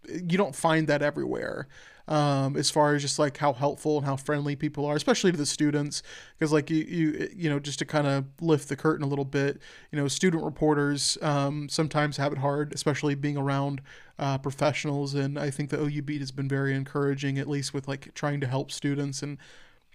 you 0.09 0.39
don't 0.39 0.55
find 0.55 0.87
that 0.89 1.03
everywhere 1.03 1.69
um, 2.09 2.57
as 2.57 2.71
far 2.71 2.95
as 2.95 3.03
just 3.03 3.19
like 3.19 3.37
how 3.37 3.53
helpful 3.53 3.99
and 3.99 4.07
how 4.07 4.17
friendly 4.17 4.57
people 4.57 4.87
are, 4.87 4.97
especially 4.97 5.31
to 5.31 5.37
the 5.37 5.47
students. 5.47 6.03
Because 6.39 6.53
like 6.53 6.71
you, 6.71 6.85
you, 6.89 7.29
you 7.35 7.51
know, 7.51 7.61
just 7.61 7.79
to 7.81 7.85
kind 7.85 8.07
of 8.07 8.25
lift 8.41 8.69
the 8.69 8.77
curtain 8.77 9.05
a 9.05 9.09
little 9.09 9.27
bit, 9.27 9.61
you 9.93 9.99
know, 9.99 10.09
student 10.09 10.43
reporters 10.43 11.19
um, 11.21 11.69
sometimes 11.69 12.17
have 12.17 12.33
it 12.33 12.39
hard, 12.39 12.73
especially 12.73 13.15
being 13.15 13.37
around 13.37 13.83
uh, 14.19 14.39
professionals. 14.39 15.15
And 15.15 15.39
I 15.39 15.51
think 15.51 15.69
the 15.71 15.81
OU 15.81 16.03
beat 16.03 16.21
has 16.21 16.33
been 16.33 16.49
very 16.49 16.75
encouraging, 16.75 17.39
at 17.39 17.47
least 17.47 17.75
with 17.75 17.87
like 17.87 18.13
trying 18.15 18.41
to 18.41 18.47
help 18.47 18.73
students 18.73 19.23
and. 19.23 19.39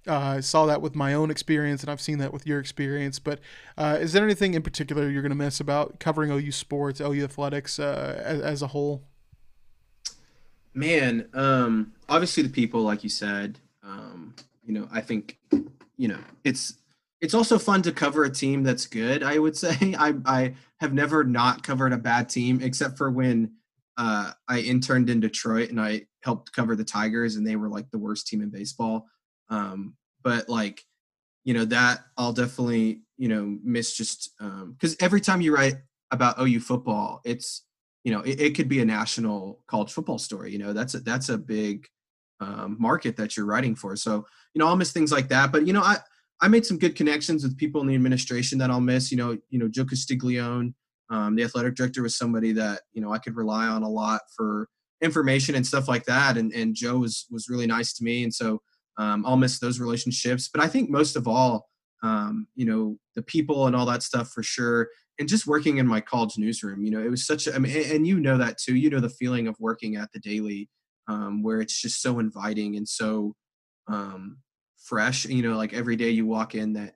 Uh, 0.07 0.17
I 0.17 0.39
saw 0.41 0.65
that 0.65 0.81
with 0.81 0.95
my 0.95 1.13
own 1.13 1.31
experience, 1.31 1.81
and 1.81 1.89
I've 1.89 2.01
seen 2.01 2.17
that 2.17 2.33
with 2.33 2.45
your 2.45 2.59
experience. 2.59 3.19
But 3.19 3.39
uh, 3.77 3.97
is 4.01 4.13
there 4.13 4.23
anything 4.23 4.53
in 4.53 4.61
particular 4.61 5.09
you're 5.09 5.21
going 5.21 5.29
to 5.31 5.35
miss 5.35 5.59
about 5.59 5.99
covering 5.99 6.29
OU 6.31 6.51
sports, 6.51 6.99
OU 6.99 7.23
athletics 7.23 7.79
uh, 7.79 8.21
as, 8.23 8.41
as, 8.41 8.61
a 8.61 8.67
whole? 8.67 9.03
Man, 10.73 11.29
um, 11.33 11.93
obviously 12.09 12.43
the 12.43 12.49
people, 12.49 12.81
like 12.81 13.03
you 13.03 13.09
said, 13.09 13.59
um, 13.81 14.33
you 14.65 14.73
know, 14.73 14.89
I 14.91 15.01
think, 15.01 15.37
you 15.97 16.07
know, 16.07 16.19
it's 16.43 16.75
it's 17.21 17.33
also 17.33 17.57
fun 17.57 17.81
to 17.83 17.93
cover 17.93 18.25
a 18.25 18.29
team 18.29 18.63
that's 18.63 18.85
good. 18.85 19.23
I 19.23 19.39
would 19.39 19.55
say 19.63 19.95
I 19.97 20.15
I 20.25 20.55
have 20.81 20.93
never 20.93 21.23
not 21.23 21.63
covered 21.63 21.93
a 21.93 21.97
bad 21.97 22.27
team 22.27 22.59
except 22.61 22.97
for 22.97 23.09
when 23.09 23.53
uh, 23.97 24.31
I 24.49 24.59
interned 24.59 25.09
in 25.09 25.19
Detroit 25.19 25.69
and 25.69 25.79
I 25.79 26.07
helped 26.21 26.51
cover 26.51 26.75
the 26.75 26.83
Tigers 26.83 27.35
and 27.35 27.45
they 27.45 27.55
were 27.55 27.69
like 27.69 27.89
the 27.91 27.97
worst 27.97 28.27
team 28.27 28.41
in 28.41 28.49
baseball. 28.49 29.07
Um, 29.53 29.95
but 30.23 30.49
like, 30.49 30.83
you 31.43 31.53
know, 31.53 31.65
that 31.65 31.99
I'll 32.17 32.33
definitely 32.33 33.01
you 33.17 33.27
know 33.27 33.57
miss 33.63 33.95
just 33.95 34.31
because 34.37 34.91
um, 34.91 34.97
every 34.99 35.21
time 35.21 35.41
you 35.41 35.53
write 35.53 35.75
about 36.11 36.39
OU 36.39 36.59
football, 36.61 37.21
it's 37.25 37.65
you 38.03 38.11
know 38.11 38.21
it, 38.21 38.39
it, 38.39 38.55
could 38.55 38.67
be 38.67 38.81
a 38.81 38.85
national 38.85 39.59
college 39.67 39.91
football 39.93 40.17
story 40.17 40.51
you 40.51 40.59
know 40.59 40.73
that's 40.73 40.93
a 40.93 40.99
that's 40.99 41.29
a 41.29 41.37
big 41.37 41.87
um, 42.41 42.75
market 42.79 43.15
that 43.15 43.37
you're 43.37 43.45
writing 43.45 43.75
for. 43.75 43.95
So 43.95 44.25
you 44.53 44.59
know 44.59 44.67
i'll 44.67 44.75
miss 44.75 44.91
things 44.91 45.11
like 45.11 45.27
that 45.29 45.51
but 45.51 45.67
you 45.67 45.73
know 45.73 45.81
i 45.81 45.97
i 46.41 46.47
made 46.47 46.65
some 46.65 46.77
good 46.77 46.95
connections 46.95 47.43
with 47.43 47.57
people 47.57 47.81
in 47.81 47.87
the 47.87 47.95
administration 47.95 48.57
that 48.57 48.69
i'll 48.69 48.79
miss 48.81 49.11
you 49.11 49.17
know 49.17 49.37
you 49.49 49.59
know 49.59 49.67
joe 49.67 49.85
castiglione 49.85 50.73
um, 51.09 51.35
the 51.35 51.43
athletic 51.43 51.75
director 51.75 52.01
was 52.01 52.15
somebody 52.15 52.51
that 52.51 52.81
you 52.93 53.01
know 53.01 53.11
i 53.11 53.17
could 53.17 53.35
rely 53.35 53.67
on 53.67 53.83
a 53.83 53.89
lot 53.89 54.21
for 54.35 54.67
information 55.01 55.55
and 55.55 55.65
stuff 55.65 55.87
like 55.87 56.05
that 56.05 56.37
and 56.37 56.53
and 56.53 56.75
joe 56.75 56.97
was 56.97 57.25
was 57.29 57.49
really 57.49 57.67
nice 57.67 57.93
to 57.93 58.03
me 58.03 58.23
and 58.23 58.33
so 58.33 58.61
um, 58.97 59.25
i'll 59.25 59.37
miss 59.37 59.59
those 59.59 59.79
relationships 59.79 60.49
but 60.53 60.63
i 60.63 60.67
think 60.67 60.89
most 60.89 61.15
of 61.15 61.27
all 61.27 61.67
um, 62.03 62.47
you 62.55 62.65
know, 62.65 62.97
the 63.15 63.23
people 63.23 63.65
and 63.65 63.75
all 63.75 63.85
that 63.85 64.03
stuff 64.03 64.29
for 64.29 64.43
sure. 64.43 64.89
And 65.19 65.29
just 65.29 65.47
working 65.47 65.77
in 65.77 65.87
my 65.87 66.01
college 66.01 66.37
newsroom, 66.37 66.83
you 66.83 66.91
know, 66.91 67.01
it 67.01 67.09
was 67.09 67.25
such 67.25 67.47
a, 67.47 67.55
I 67.55 67.59
mean, 67.59 67.75
and 67.91 68.05
you 68.05 68.19
know 68.19 68.37
that 68.37 68.57
too. 68.57 68.75
You 68.75 68.89
know 68.89 68.99
the 68.99 69.09
feeling 69.09 69.47
of 69.47 69.55
working 69.59 69.95
at 69.95 70.11
the 70.11 70.19
Daily, 70.19 70.69
um, 71.07 71.41
where 71.43 71.61
it's 71.61 71.79
just 71.79 72.01
so 72.01 72.19
inviting 72.19 72.75
and 72.75 72.87
so 72.87 73.35
um, 73.87 74.39
fresh. 74.83 75.25
You 75.25 75.43
know, 75.43 75.55
like 75.55 75.71
every 75.71 75.95
day 75.95 76.09
you 76.09 76.25
walk 76.25 76.55
in 76.55 76.73
that, 76.73 76.95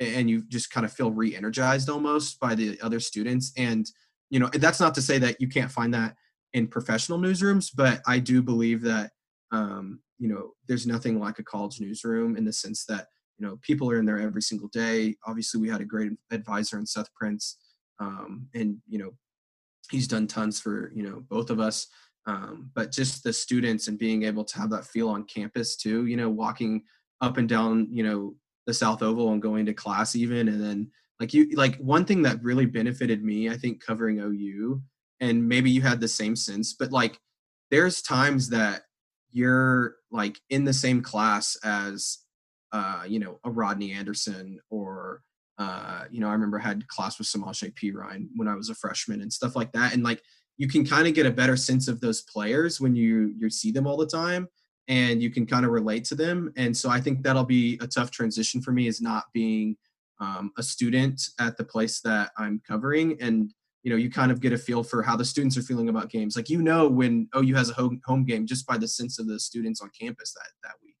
and 0.00 0.28
you 0.28 0.42
just 0.48 0.70
kind 0.70 0.84
of 0.84 0.92
feel 0.92 1.10
re-energized 1.10 1.88
almost 1.88 2.38
by 2.38 2.54
the 2.54 2.78
other 2.82 3.00
students. 3.00 3.52
And 3.56 3.86
you 4.28 4.38
know, 4.38 4.50
that's 4.52 4.80
not 4.80 4.94
to 4.96 5.02
say 5.02 5.18
that 5.18 5.40
you 5.40 5.48
can't 5.48 5.72
find 5.72 5.94
that 5.94 6.14
in 6.52 6.68
professional 6.68 7.18
newsrooms, 7.18 7.70
but 7.74 8.02
I 8.06 8.18
do 8.18 8.42
believe 8.42 8.82
that 8.82 9.12
um, 9.50 10.00
you 10.18 10.28
know, 10.28 10.52
there's 10.66 10.86
nothing 10.86 11.18
like 11.20 11.38
a 11.38 11.44
college 11.44 11.80
newsroom 11.80 12.36
in 12.36 12.44
the 12.44 12.52
sense 12.52 12.84
that 12.86 13.06
you 13.38 13.46
know 13.46 13.58
people 13.62 13.90
are 13.90 13.98
in 13.98 14.06
there 14.06 14.20
every 14.20 14.42
single 14.42 14.68
day. 14.68 15.14
Obviously 15.26 15.60
we 15.60 15.68
had 15.68 15.80
a 15.80 15.84
great 15.84 16.12
advisor 16.30 16.78
in 16.78 16.86
seth 16.86 17.12
prince 17.14 17.58
um, 18.00 18.48
and 18.54 18.78
you 18.88 18.98
know 18.98 19.10
he's 19.90 20.08
done 20.08 20.26
tons 20.26 20.60
for 20.60 20.92
you 20.94 21.02
know 21.02 21.22
both 21.28 21.50
of 21.50 21.60
us. 21.60 21.86
Um, 22.28 22.72
but 22.74 22.90
just 22.90 23.22
the 23.22 23.32
students 23.32 23.86
and 23.86 23.96
being 23.98 24.24
able 24.24 24.44
to 24.44 24.58
have 24.58 24.70
that 24.70 24.84
feel 24.84 25.08
on 25.08 25.24
campus 25.24 25.76
too 25.76 26.06
you 26.06 26.16
know 26.16 26.28
walking 26.28 26.82
up 27.20 27.36
and 27.36 27.48
down 27.48 27.86
you 27.88 28.02
know 28.02 28.34
the 28.66 28.74
south 28.74 29.00
oval 29.00 29.32
and 29.32 29.40
going 29.40 29.64
to 29.66 29.72
class 29.72 30.16
even 30.16 30.48
and 30.48 30.60
then 30.60 30.90
like 31.20 31.32
you 31.32 31.48
like 31.54 31.76
one 31.76 32.04
thing 32.04 32.22
that 32.22 32.42
really 32.42 32.66
benefited 32.66 33.22
me 33.22 33.48
i 33.48 33.56
think 33.56 33.80
covering 33.80 34.18
ou 34.18 34.82
and 35.20 35.48
maybe 35.48 35.70
you 35.70 35.80
had 35.80 36.00
the 36.00 36.08
same 36.08 36.34
sense 36.34 36.72
but 36.72 36.90
like 36.90 37.16
there's 37.70 38.02
times 38.02 38.48
that 38.48 38.82
you're 39.30 39.96
like 40.10 40.38
in 40.50 40.64
the 40.64 40.72
same 40.72 41.02
class 41.02 41.56
as 41.64 42.18
uh, 42.72 43.04
you 43.06 43.18
know, 43.18 43.38
a 43.44 43.50
Rodney 43.50 43.92
Anderson 43.92 44.58
or 44.70 45.22
uh, 45.58 46.04
you 46.10 46.20
know, 46.20 46.28
I 46.28 46.32
remember 46.32 46.60
I 46.60 46.64
had 46.64 46.86
class 46.88 47.18
with 47.18 47.28
Samaje 47.28 47.72
Perine 47.74 48.28
when 48.36 48.48
I 48.48 48.54
was 48.54 48.68
a 48.68 48.74
freshman 48.74 49.22
and 49.22 49.32
stuff 49.32 49.56
like 49.56 49.72
that. 49.72 49.94
And 49.94 50.02
like 50.02 50.22
you 50.58 50.68
can 50.68 50.84
kind 50.84 51.08
of 51.08 51.14
get 51.14 51.26
a 51.26 51.30
better 51.30 51.56
sense 51.56 51.88
of 51.88 52.00
those 52.00 52.22
players 52.22 52.80
when 52.80 52.94
you 52.94 53.34
you 53.38 53.48
see 53.48 53.70
them 53.70 53.86
all 53.86 53.96
the 53.96 54.06
time 54.06 54.48
and 54.88 55.22
you 55.22 55.30
can 55.30 55.46
kind 55.46 55.64
of 55.64 55.72
relate 55.72 56.04
to 56.06 56.14
them. 56.14 56.52
And 56.56 56.76
so 56.76 56.90
I 56.90 57.00
think 57.00 57.22
that'll 57.22 57.44
be 57.44 57.78
a 57.80 57.86
tough 57.86 58.10
transition 58.10 58.60
for 58.60 58.72
me 58.72 58.86
is 58.86 59.00
not 59.00 59.24
being 59.32 59.76
um, 60.20 60.52
a 60.56 60.62
student 60.62 61.28
at 61.40 61.56
the 61.56 61.64
place 61.64 62.00
that 62.00 62.30
I'm 62.38 62.60
covering 62.66 63.20
and 63.20 63.52
you 63.86 63.92
know 63.92 63.96
you 63.96 64.10
kind 64.10 64.32
of 64.32 64.42
get 64.42 64.52
a 64.52 64.58
feel 64.58 64.82
for 64.82 65.00
how 65.00 65.16
the 65.16 65.24
students 65.24 65.56
are 65.56 65.62
feeling 65.62 65.88
about 65.88 66.10
games 66.10 66.36
like 66.36 66.50
you 66.50 66.60
know 66.60 66.88
when 66.88 67.28
OU 67.34 67.54
has 67.54 67.70
a 67.70 67.74
home, 67.74 68.00
home 68.04 68.24
game 68.24 68.44
just 68.44 68.66
by 68.66 68.76
the 68.76 68.88
sense 68.88 69.18
of 69.18 69.28
the 69.28 69.40
students 69.40 69.80
on 69.80 69.88
campus 69.98 70.34
that 70.34 70.50
that 70.62 70.74
week 70.84 70.96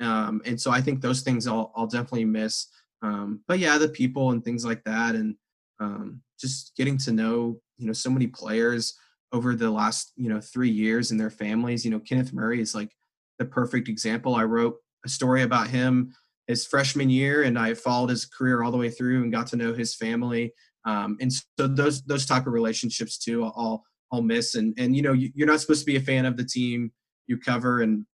um, 0.00 0.40
and 0.46 0.60
so 0.60 0.70
I 0.70 0.80
think 0.80 1.00
those 1.00 1.20
things 1.20 1.46
I'll, 1.46 1.72
I'll 1.76 1.86
definitely 1.86 2.24
miss. 2.24 2.68
Um, 3.02 3.40
but 3.46 3.58
yeah, 3.58 3.78
the 3.78 3.88
people 3.88 4.30
and 4.30 4.42
things 4.42 4.64
like 4.64 4.82
that, 4.84 5.14
and 5.14 5.36
um, 5.78 6.22
just 6.38 6.74
getting 6.76 6.98
to 6.98 7.12
know 7.12 7.60
you 7.76 7.86
know 7.86 7.92
so 7.92 8.10
many 8.10 8.26
players 8.26 8.94
over 9.32 9.54
the 9.54 9.70
last 9.70 10.12
you 10.16 10.28
know 10.28 10.40
three 10.40 10.70
years 10.70 11.10
and 11.10 11.20
their 11.20 11.30
families. 11.30 11.84
You 11.84 11.90
know, 11.90 12.00
Kenneth 12.00 12.32
Murray 12.32 12.60
is 12.60 12.74
like 12.74 12.92
the 13.38 13.44
perfect 13.44 13.88
example. 13.88 14.34
I 14.34 14.44
wrote 14.44 14.76
a 15.04 15.08
story 15.08 15.42
about 15.42 15.68
him 15.68 16.14
his 16.46 16.66
freshman 16.66 17.08
year, 17.08 17.44
and 17.44 17.58
I 17.58 17.74
followed 17.74 18.10
his 18.10 18.26
career 18.26 18.62
all 18.62 18.72
the 18.72 18.78
way 18.78 18.90
through 18.90 19.22
and 19.22 19.32
got 19.32 19.46
to 19.48 19.56
know 19.56 19.72
his 19.72 19.94
family. 19.94 20.52
Um, 20.84 21.18
and 21.20 21.32
so 21.32 21.66
those 21.66 22.02
those 22.02 22.26
type 22.26 22.46
of 22.46 22.52
relationships 22.52 23.18
too, 23.18 23.44
I'll 23.44 23.84
I'll 24.12 24.22
miss. 24.22 24.54
And 24.54 24.74
and 24.78 24.96
you 24.96 25.02
know, 25.02 25.12
you, 25.12 25.30
you're 25.34 25.46
not 25.46 25.60
supposed 25.60 25.80
to 25.80 25.86
be 25.86 25.96
a 25.96 26.00
fan 26.00 26.26
of 26.26 26.36
the 26.36 26.44
team 26.44 26.92
you 27.26 27.38
cover, 27.38 27.80
and 27.80 28.06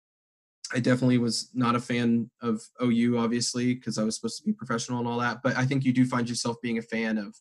I 0.72 0.80
definitely 0.80 1.18
was 1.18 1.50
not 1.54 1.76
a 1.76 1.80
fan 1.80 2.30
of 2.42 2.62
OU, 2.82 3.18
obviously, 3.18 3.74
because 3.74 3.98
I 3.98 4.04
was 4.04 4.16
supposed 4.16 4.38
to 4.38 4.44
be 4.44 4.52
professional 4.52 4.98
and 4.98 5.06
all 5.06 5.18
that. 5.18 5.42
But 5.42 5.56
I 5.56 5.64
think 5.64 5.84
you 5.84 5.92
do 5.92 6.06
find 6.06 6.28
yourself 6.28 6.56
being 6.62 6.78
a 6.78 6.82
fan 6.82 7.18
of, 7.18 7.36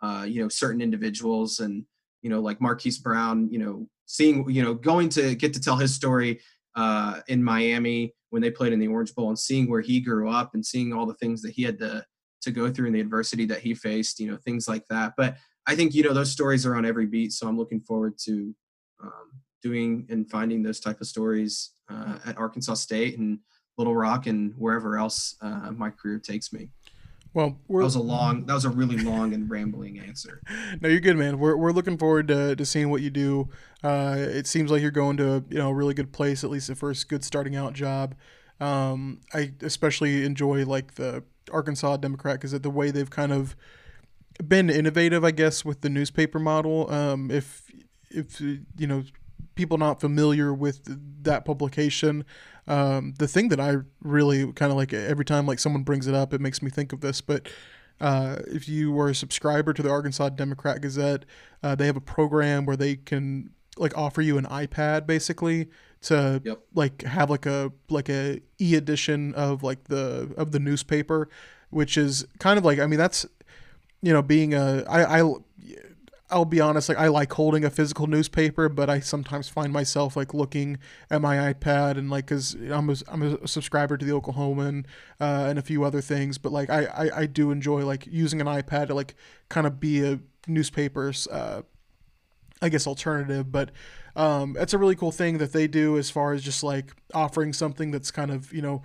uh, 0.00 0.24
you 0.24 0.42
know, 0.42 0.48
certain 0.48 0.80
individuals 0.80 1.60
and, 1.60 1.84
you 2.22 2.30
know, 2.30 2.40
like 2.40 2.60
Marquise 2.60 2.98
Brown, 2.98 3.48
you 3.50 3.58
know, 3.58 3.88
seeing, 4.06 4.48
you 4.48 4.62
know, 4.62 4.74
going 4.74 5.08
to 5.10 5.34
get 5.34 5.52
to 5.54 5.60
tell 5.60 5.76
his 5.76 5.94
story 5.94 6.40
uh, 6.76 7.20
in 7.26 7.42
Miami 7.42 8.14
when 8.30 8.42
they 8.42 8.50
played 8.50 8.72
in 8.72 8.78
the 8.78 8.88
Orange 8.88 9.14
Bowl 9.14 9.28
and 9.28 9.38
seeing 9.38 9.68
where 9.68 9.80
he 9.80 10.00
grew 10.00 10.30
up 10.30 10.54
and 10.54 10.64
seeing 10.64 10.92
all 10.92 11.06
the 11.06 11.14
things 11.14 11.42
that 11.42 11.52
he 11.52 11.62
had 11.64 11.78
to 11.80 12.04
to 12.48 12.60
go 12.60 12.70
through 12.70 12.86
and 12.86 12.94
the 12.94 13.00
adversity 13.00 13.44
that 13.46 13.60
he 13.60 13.74
faced, 13.74 14.18
you 14.20 14.30
know, 14.30 14.36
things 14.36 14.68
like 14.68 14.86
that. 14.88 15.12
But 15.16 15.36
I 15.66 15.76
think, 15.76 15.94
you 15.94 16.02
know, 16.02 16.14
those 16.14 16.30
stories 16.30 16.64
are 16.66 16.74
on 16.74 16.84
every 16.84 17.06
beat. 17.06 17.32
So 17.32 17.46
I'm 17.46 17.58
looking 17.58 17.80
forward 17.80 18.18
to 18.24 18.54
um, 19.02 19.30
doing 19.62 20.06
and 20.08 20.28
finding 20.30 20.62
those 20.62 20.80
type 20.80 21.00
of 21.00 21.06
stories 21.06 21.70
uh, 21.90 22.18
at 22.26 22.38
Arkansas 22.38 22.74
State 22.74 23.18
and 23.18 23.38
Little 23.76 23.94
Rock 23.94 24.26
and 24.26 24.54
wherever 24.56 24.96
else 24.96 25.36
uh, 25.40 25.70
my 25.72 25.90
career 25.90 26.18
takes 26.18 26.52
me. 26.52 26.68
Well, 27.34 27.58
that 27.68 27.74
was 27.74 27.94
a 27.94 28.00
long, 28.00 28.46
that 28.46 28.54
was 28.54 28.64
a 28.64 28.70
really 28.70 28.96
long 28.96 29.34
and 29.34 29.48
rambling 29.48 30.00
answer. 30.00 30.40
No, 30.80 30.88
you're 30.88 31.00
good, 31.00 31.16
man. 31.16 31.38
We're, 31.38 31.56
we're 31.56 31.72
looking 31.72 31.98
forward 31.98 32.28
to, 32.28 32.54
to 32.54 32.64
seeing 32.64 32.90
what 32.90 33.02
you 33.02 33.10
do. 33.10 33.48
Uh, 33.82 34.16
it 34.18 34.46
seems 34.46 34.70
like 34.70 34.80
you're 34.80 34.90
going 34.90 35.16
to 35.18 35.34
a, 35.34 35.42
you 35.48 35.58
know 35.58 35.68
a 35.68 35.74
really 35.74 35.94
good 35.94 36.12
place, 36.12 36.44
at 36.44 36.50
least 36.50 36.68
the 36.68 36.74
first 36.74 37.08
good 37.08 37.24
starting 37.24 37.56
out 37.56 37.74
job. 37.74 38.14
Um, 38.60 39.20
I 39.32 39.52
especially 39.62 40.24
enjoy 40.24 40.64
like 40.64 40.94
the 40.94 41.22
Arkansas 41.50 41.96
Democrat 41.98 42.40
because 42.40 42.58
the 42.58 42.70
way 42.70 42.90
they've 42.90 43.10
kind 43.10 43.32
of 43.32 43.56
been 44.46 44.70
innovative, 44.70 45.24
I 45.24 45.30
guess, 45.30 45.64
with 45.64 45.80
the 45.80 45.88
newspaper 45.88 46.38
model. 46.38 46.90
Um, 46.90 47.30
if 47.30 47.70
if 48.10 48.40
you 48.40 48.86
know 48.86 49.04
people 49.54 49.78
not 49.78 50.00
familiar 50.00 50.54
with 50.54 50.80
that 51.24 51.44
publication, 51.44 52.24
um, 52.66 53.14
the 53.18 53.26
thing 53.26 53.48
that 53.48 53.60
I 53.60 53.76
really 54.02 54.52
kind 54.52 54.70
of 54.70 54.76
like 54.76 54.92
every 54.92 55.24
time 55.24 55.46
like 55.46 55.58
someone 55.58 55.82
brings 55.82 56.06
it 56.06 56.14
up, 56.14 56.32
it 56.32 56.40
makes 56.40 56.62
me 56.62 56.70
think 56.70 56.92
of 56.92 57.00
this. 57.00 57.20
But 57.20 57.48
uh, 58.00 58.36
if 58.46 58.68
you 58.68 58.92
were 58.92 59.08
a 59.08 59.14
subscriber 59.14 59.72
to 59.72 59.82
the 59.82 59.90
Arkansas 59.90 60.30
Democrat 60.30 60.80
Gazette, 60.80 61.24
uh, 61.62 61.74
they 61.74 61.86
have 61.86 61.96
a 61.96 62.00
program 62.00 62.64
where 62.64 62.76
they 62.76 62.96
can 62.96 63.50
like 63.76 63.96
offer 63.96 64.22
you 64.22 64.38
an 64.38 64.44
iPad 64.46 65.06
basically 65.06 65.68
to 66.02 66.40
yep. 66.44 66.60
like 66.74 67.02
have 67.02 67.30
like 67.30 67.46
a 67.46 67.72
like 67.88 68.08
a 68.08 68.40
e 68.60 68.74
edition 68.74 69.34
of 69.34 69.62
like 69.62 69.84
the 69.84 70.32
of 70.36 70.52
the 70.52 70.58
newspaper, 70.58 71.28
which 71.70 71.96
is 71.96 72.26
kind 72.38 72.58
of 72.58 72.64
like 72.64 72.78
I 72.78 72.86
mean 72.86 72.98
that's 72.98 73.26
you 74.02 74.12
know 74.12 74.22
being 74.22 74.54
a 74.54 74.84
I 74.88 75.20
I 75.20 75.32
I'll 76.30 76.44
be 76.44 76.60
honest, 76.60 76.90
like 76.90 76.98
I 76.98 77.08
like 77.08 77.32
holding 77.32 77.64
a 77.64 77.70
physical 77.70 78.06
newspaper, 78.06 78.68
but 78.68 78.90
I 78.90 79.00
sometimes 79.00 79.48
find 79.48 79.72
myself 79.72 80.14
like 80.14 80.34
looking 80.34 80.78
at 81.10 81.22
my 81.22 81.52
iPad 81.52 81.96
and 81.96 82.10
like 82.10 82.26
because 82.26 82.54
I'm 82.54 82.90
a, 82.90 82.96
I'm 83.08 83.22
a 83.22 83.48
subscriber 83.48 83.96
to 83.96 84.04
the 84.04 84.12
Oklahoman 84.12 84.84
uh, 85.20 85.46
and 85.48 85.58
a 85.58 85.62
few 85.62 85.84
other 85.84 86.02
things, 86.02 86.36
but 86.36 86.52
like 86.52 86.68
I, 86.68 86.84
I, 86.84 87.20
I 87.20 87.26
do 87.26 87.50
enjoy 87.50 87.86
like 87.86 88.06
using 88.06 88.42
an 88.42 88.46
iPad 88.46 88.88
to 88.88 88.94
like 88.94 89.14
kind 89.48 89.66
of 89.66 89.80
be 89.80 90.04
a 90.04 90.20
newspaper's 90.46 91.26
uh, 91.28 91.62
I 92.60 92.68
guess 92.68 92.86
alternative, 92.86 93.50
but 93.50 93.70
um, 94.16 94.56
it's 94.58 94.74
a 94.74 94.78
really 94.78 94.96
cool 94.96 95.12
thing 95.12 95.38
that 95.38 95.52
they 95.52 95.66
do 95.66 95.98
as 95.98 96.10
far 96.10 96.32
as 96.32 96.42
just 96.42 96.62
like 96.62 96.92
offering 97.14 97.52
something 97.52 97.90
that's 97.90 98.10
kind 98.10 98.30
of 98.30 98.52
you 98.52 98.62
know 98.62 98.82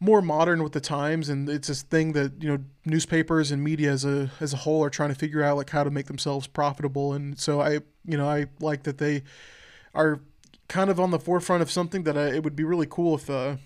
more 0.00 0.22
modern 0.22 0.62
with 0.62 0.72
the 0.72 0.80
times. 0.80 1.28
And 1.28 1.48
it's 1.48 1.68
this 1.68 1.82
thing 1.82 2.12
that 2.12 2.42
you 2.42 2.48
know 2.48 2.64
newspapers 2.84 3.50
and 3.50 3.62
media 3.62 3.90
as 3.90 4.04
a 4.04 4.30
as 4.40 4.52
a 4.52 4.58
whole 4.58 4.84
are 4.84 4.90
trying 4.90 5.10
to 5.10 5.14
figure 5.14 5.42
out 5.42 5.56
like 5.56 5.70
how 5.70 5.84
to 5.84 5.90
make 5.90 6.06
themselves 6.06 6.46
profitable. 6.46 7.12
And 7.12 7.38
so 7.38 7.60
i 7.60 7.80
you 8.04 8.16
know 8.16 8.28
i 8.28 8.46
like 8.60 8.84
that 8.84 8.98
they 8.98 9.22
are 9.94 10.20
kind 10.68 10.90
of 10.90 11.00
on 11.00 11.10
the 11.10 11.18
forefront 11.18 11.62
of 11.62 11.70
something 11.70 12.04
that 12.04 12.16
I, 12.16 12.28
it 12.28 12.44
would 12.44 12.54
be 12.54 12.64
really 12.64 12.86
cool 12.88 13.14
if 13.14 13.28
uh 13.28 13.56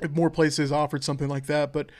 if 0.00 0.12
more 0.12 0.30
places 0.30 0.70
offered 0.72 1.04
something 1.04 1.28
like 1.28 1.46
that. 1.46 1.72
But 1.72 1.90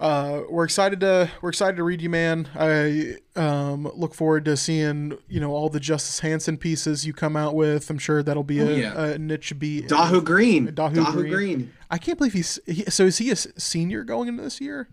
uh, 0.00 0.42
we're 0.48 0.64
excited 0.64 1.00
to 1.00 1.30
we're 1.40 1.50
excited 1.50 1.76
to 1.76 1.84
read 1.84 2.02
you, 2.02 2.10
man. 2.10 2.48
I 2.54 3.16
um, 3.36 3.90
look 3.94 4.14
forward 4.14 4.44
to 4.46 4.56
seeing 4.56 5.16
you 5.28 5.40
know 5.40 5.52
all 5.52 5.68
the 5.68 5.80
Justice 5.80 6.20
Hansen 6.20 6.56
pieces 6.56 7.06
you 7.06 7.12
come 7.12 7.36
out 7.36 7.54
with. 7.54 7.88
I'm 7.88 7.98
sure 7.98 8.22
that'll 8.22 8.42
be 8.42 8.60
oh, 8.60 8.66
a, 8.66 8.72
yeah. 8.72 9.04
a, 9.04 9.18
niche 9.18 9.58
beat. 9.58 9.88
Dahu 9.88 10.24
Green. 10.24 10.68
Dahu, 10.68 10.94
Dahu 10.94 11.12
Green. 11.12 11.32
Green. 11.32 11.72
I 11.90 11.98
can't 11.98 12.18
believe 12.18 12.32
he's 12.32 12.58
he, 12.66 12.84
so. 12.84 13.04
Is 13.04 13.18
he 13.18 13.30
a 13.30 13.36
senior 13.36 14.02
going 14.02 14.28
into 14.28 14.42
this 14.42 14.60
year? 14.60 14.88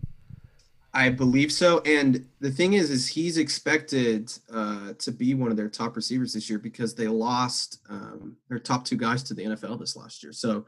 I 0.92 1.08
believe 1.08 1.52
so. 1.52 1.80
And 1.80 2.26
the 2.40 2.50
thing 2.50 2.72
is, 2.72 2.90
is 2.90 3.06
he's 3.06 3.38
expected 3.38 4.32
uh, 4.52 4.94
to 4.98 5.12
be 5.12 5.34
one 5.34 5.50
of 5.50 5.56
their 5.56 5.68
top 5.68 5.94
receivers 5.94 6.32
this 6.32 6.50
year 6.50 6.58
because 6.58 6.94
they 6.94 7.06
lost 7.06 7.80
um, 7.88 8.36
their 8.48 8.58
top 8.58 8.84
two 8.84 8.96
guys 8.96 9.22
to 9.24 9.34
the 9.34 9.44
NFL 9.44 9.78
this 9.78 9.96
last 9.96 10.22
year. 10.22 10.32
So 10.32 10.66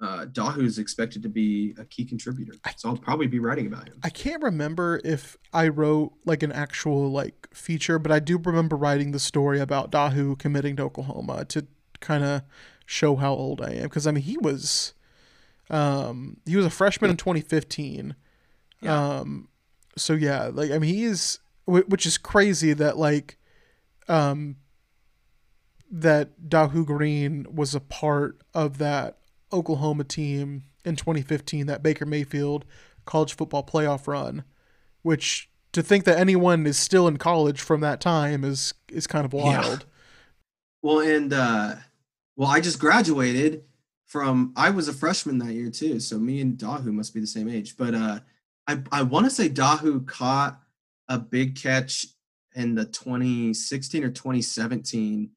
uh, 0.00 0.24
Dahu 0.26 0.64
is 0.64 0.78
expected 0.78 1.22
to 1.22 1.28
be 1.28 1.74
a 1.78 1.84
key 1.84 2.04
contributor. 2.04 2.54
So 2.76 2.88
I'll 2.88 2.96
probably 2.96 3.26
be 3.26 3.38
writing 3.38 3.66
about 3.66 3.88
him. 3.88 3.98
I 4.02 4.08
can't 4.08 4.42
remember 4.42 5.00
if 5.04 5.36
I 5.52 5.68
wrote 5.68 6.12
like 6.24 6.42
an 6.42 6.52
actual 6.52 7.10
like 7.10 7.48
feature, 7.52 7.98
but 7.98 8.10
I 8.10 8.18
do 8.18 8.38
remember 8.38 8.76
writing 8.76 9.12
the 9.12 9.18
story 9.18 9.60
about 9.60 9.90
Dahu 9.90 10.38
committing 10.38 10.76
to 10.76 10.84
Oklahoma 10.84 11.44
to 11.46 11.66
kind 12.00 12.24
of 12.24 12.42
show 12.86 13.16
how 13.16 13.32
old 13.32 13.60
I 13.60 13.72
am 13.72 13.82
because 13.84 14.06
I 14.06 14.10
mean 14.10 14.24
he 14.24 14.38
was 14.38 14.94
um 15.68 16.38
he 16.46 16.56
was 16.56 16.64
a 16.66 16.70
freshman 16.70 17.10
in 17.10 17.16
2015. 17.16 18.16
Yeah. 18.80 19.18
Um 19.18 19.48
so 19.96 20.14
yeah, 20.14 20.50
like 20.52 20.70
I 20.70 20.78
mean 20.78 20.94
he 20.94 21.04
is 21.04 21.40
which 21.66 22.06
is 22.06 22.16
crazy 22.16 22.72
that 22.72 22.96
like 22.96 23.36
um 24.08 24.56
that 25.90 26.48
Dahu 26.48 26.86
Green 26.86 27.46
was 27.54 27.74
a 27.74 27.80
part 27.80 28.40
of 28.54 28.78
that 28.78 29.19
Oklahoma 29.52 30.04
team 30.04 30.64
in 30.84 30.96
2015 30.96 31.66
that 31.66 31.82
Baker 31.82 32.06
Mayfield 32.06 32.64
college 33.04 33.34
football 33.34 33.64
playoff 33.64 34.06
run, 34.06 34.44
which 35.02 35.50
to 35.72 35.82
think 35.82 36.04
that 36.04 36.18
anyone 36.18 36.66
is 36.66 36.78
still 36.78 37.06
in 37.06 37.16
college 37.16 37.60
from 37.60 37.80
that 37.80 38.00
time 38.00 38.44
is 38.44 38.74
is 38.90 39.06
kind 39.06 39.24
of 39.24 39.32
wild. 39.32 39.80
Yeah. 39.80 39.86
Well, 40.82 41.00
and 41.00 41.32
uh, 41.32 41.74
well, 42.36 42.48
I 42.48 42.60
just 42.60 42.78
graduated 42.78 43.64
from. 44.06 44.52
I 44.56 44.70
was 44.70 44.88
a 44.88 44.92
freshman 44.92 45.38
that 45.38 45.52
year 45.52 45.70
too, 45.70 46.00
so 46.00 46.18
me 46.18 46.40
and 46.40 46.56
Dahu 46.56 46.86
must 46.86 47.14
be 47.14 47.20
the 47.20 47.26
same 47.26 47.48
age. 47.48 47.76
But 47.76 47.94
uh, 47.94 48.20
I 48.66 48.82
I 48.90 49.02
want 49.02 49.26
to 49.26 49.30
say 49.30 49.48
Dahu 49.48 50.06
caught 50.06 50.60
a 51.08 51.18
big 51.18 51.56
catch 51.56 52.06
in 52.54 52.74
the 52.74 52.84
2016 52.84 54.04
or 54.04 54.10
2017 54.10 55.30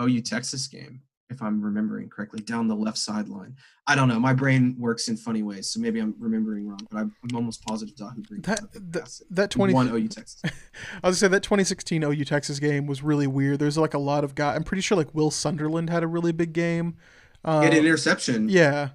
OU 0.00 0.20
Texas 0.20 0.66
game 0.66 1.02
if 1.30 1.40
I'm 1.40 1.62
remembering 1.62 2.08
correctly, 2.08 2.40
down 2.40 2.68
the 2.68 2.74
left 2.74 2.98
sideline. 2.98 3.56
I 3.86 3.94
don't 3.94 4.08
know. 4.08 4.18
My 4.18 4.32
brain 4.32 4.76
works 4.78 5.08
in 5.08 5.16
funny 5.16 5.42
ways, 5.42 5.70
so 5.70 5.80
maybe 5.80 6.00
I'm 6.00 6.14
remembering 6.18 6.68
wrong, 6.68 6.80
but 6.90 6.98
I'm, 6.98 7.14
I'm 7.22 7.36
almost 7.36 7.64
positive 7.64 7.94
Dahu 7.94 8.26
Green. 8.26 8.42
That 8.42 8.60
that, 8.92 9.20
that 9.30 9.50
20 9.50 9.72
one 9.72 9.88
OU 9.94 10.08
Texas. 10.08 10.42
I 10.44 11.08
was 11.08 11.20
gonna 11.20 11.28
say 11.28 11.28
that 11.28 11.42
2016 11.42 12.02
OU 12.02 12.24
Texas 12.24 12.58
game 12.58 12.86
was 12.86 13.02
really 13.02 13.26
weird. 13.26 13.58
There's 13.58 13.78
like 13.78 13.94
a 13.94 13.98
lot 13.98 14.24
of 14.24 14.34
guys. 14.34 14.56
I'm 14.56 14.64
pretty 14.64 14.82
sure 14.82 14.96
like 14.96 15.14
Will 15.14 15.30
Sunderland 15.30 15.90
had 15.90 16.02
a 16.02 16.06
really 16.06 16.32
big 16.32 16.52
game. 16.52 16.96
Um, 17.44 17.64
an 17.64 17.72
interception. 17.72 18.48
Yeah. 18.48 18.90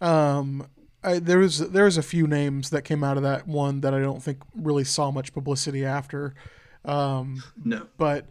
Um, 0.00 0.68
I, 1.02 1.18
there 1.20 1.38
was 1.38 1.58
there 1.70 1.84
was 1.84 1.96
a 1.96 2.02
few 2.02 2.26
names 2.26 2.70
that 2.70 2.82
came 2.82 3.04
out 3.04 3.16
of 3.16 3.22
that 3.22 3.46
one 3.46 3.80
that 3.82 3.94
I 3.94 4.00
don't 4.00 4.22
think 4.22 4.38
really 4.54 4.84
saw 4.84 5.10
much 5.10 5.32
publicity 5.32 5.84
after. 5.84 6.34
Um, 6.84 7.42
no, 7.64 7.86
but 7.96 8.26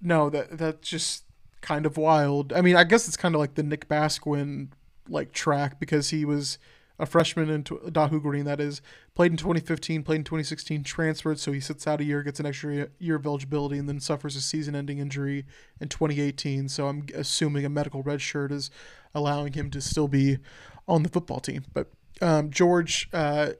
no, 0.00 0.30
that 0.30 0.58
that 0.58 0.82
just 0.82 1.23
kind 1.64 1.86
of 1.86 1.96
wild. 1.96 2.52
I 2.52 2.60
mean, 2.60 2.76
I 2.76 2.84
guess 2.84 3.08
it's 3.08 3.16
kind 3.16 3.34
of 3.34 3.40
like 3.40 3.54
the 3.54 3.62
Nick 3.62 3.88
Basquine 3.88 4.68
like 5.08 5.32
track 5.32 5.80
because 5.80 6.10
he 6.10 6.24
was 6.24 6.58
a 6.98 7.06
freshman 7.06 7.50
in 7.50 7.64
Dahu 7.64 8.22
Green, 8.22 8.44
that 8.44 8.60
is, 8.60 8.80
played 9.14 9.32
in 9.32 9.36
2015, 9.36 10.04
played 10.04 10.16
in 10.16 10.24
2016, 10.24 10.84
transferred, 10.84 11.40
so 11.40 11.50
he 11.50 11.58
sits 11.58 11.88
out 11.88 12.00
a 12.00 12.04
year, 12.04 12.22
gets 12.22 12.38
an 12.38 12.46
extra 12.46 12.88
year 13.00 13.16
of 13.16 13.26
eligibility, 13.26 13.78
and 13.78 13.88
then 13.88 13.98
suffers 13.98 14.36
a 14.36 14.40
season-ending 14.40 14.98
injury 14.98 15.44
in 15.80 15.88
2018. 15.88 16.68
So 16.68 16.86
I'm 16.86 17.06
assuming 17.14 17.64
a 17.64 17.68
medical 17.68 18.02
red 18.02 18.20
shirt 18.20 18.52
is 18.52 18.70
allowing 19.12 19.54
him 19.54 19.70
to 19.70 19.80
still 19.80 20.06
be 20.06 20.38
on 20.86 21.02
the 21.02 21.08
football 21.08 21.40
team. 21.40 21.64
But 21.72 21.90
um, 22.22 22.50
George, 22.50 23.08
uh, 23.12 23.50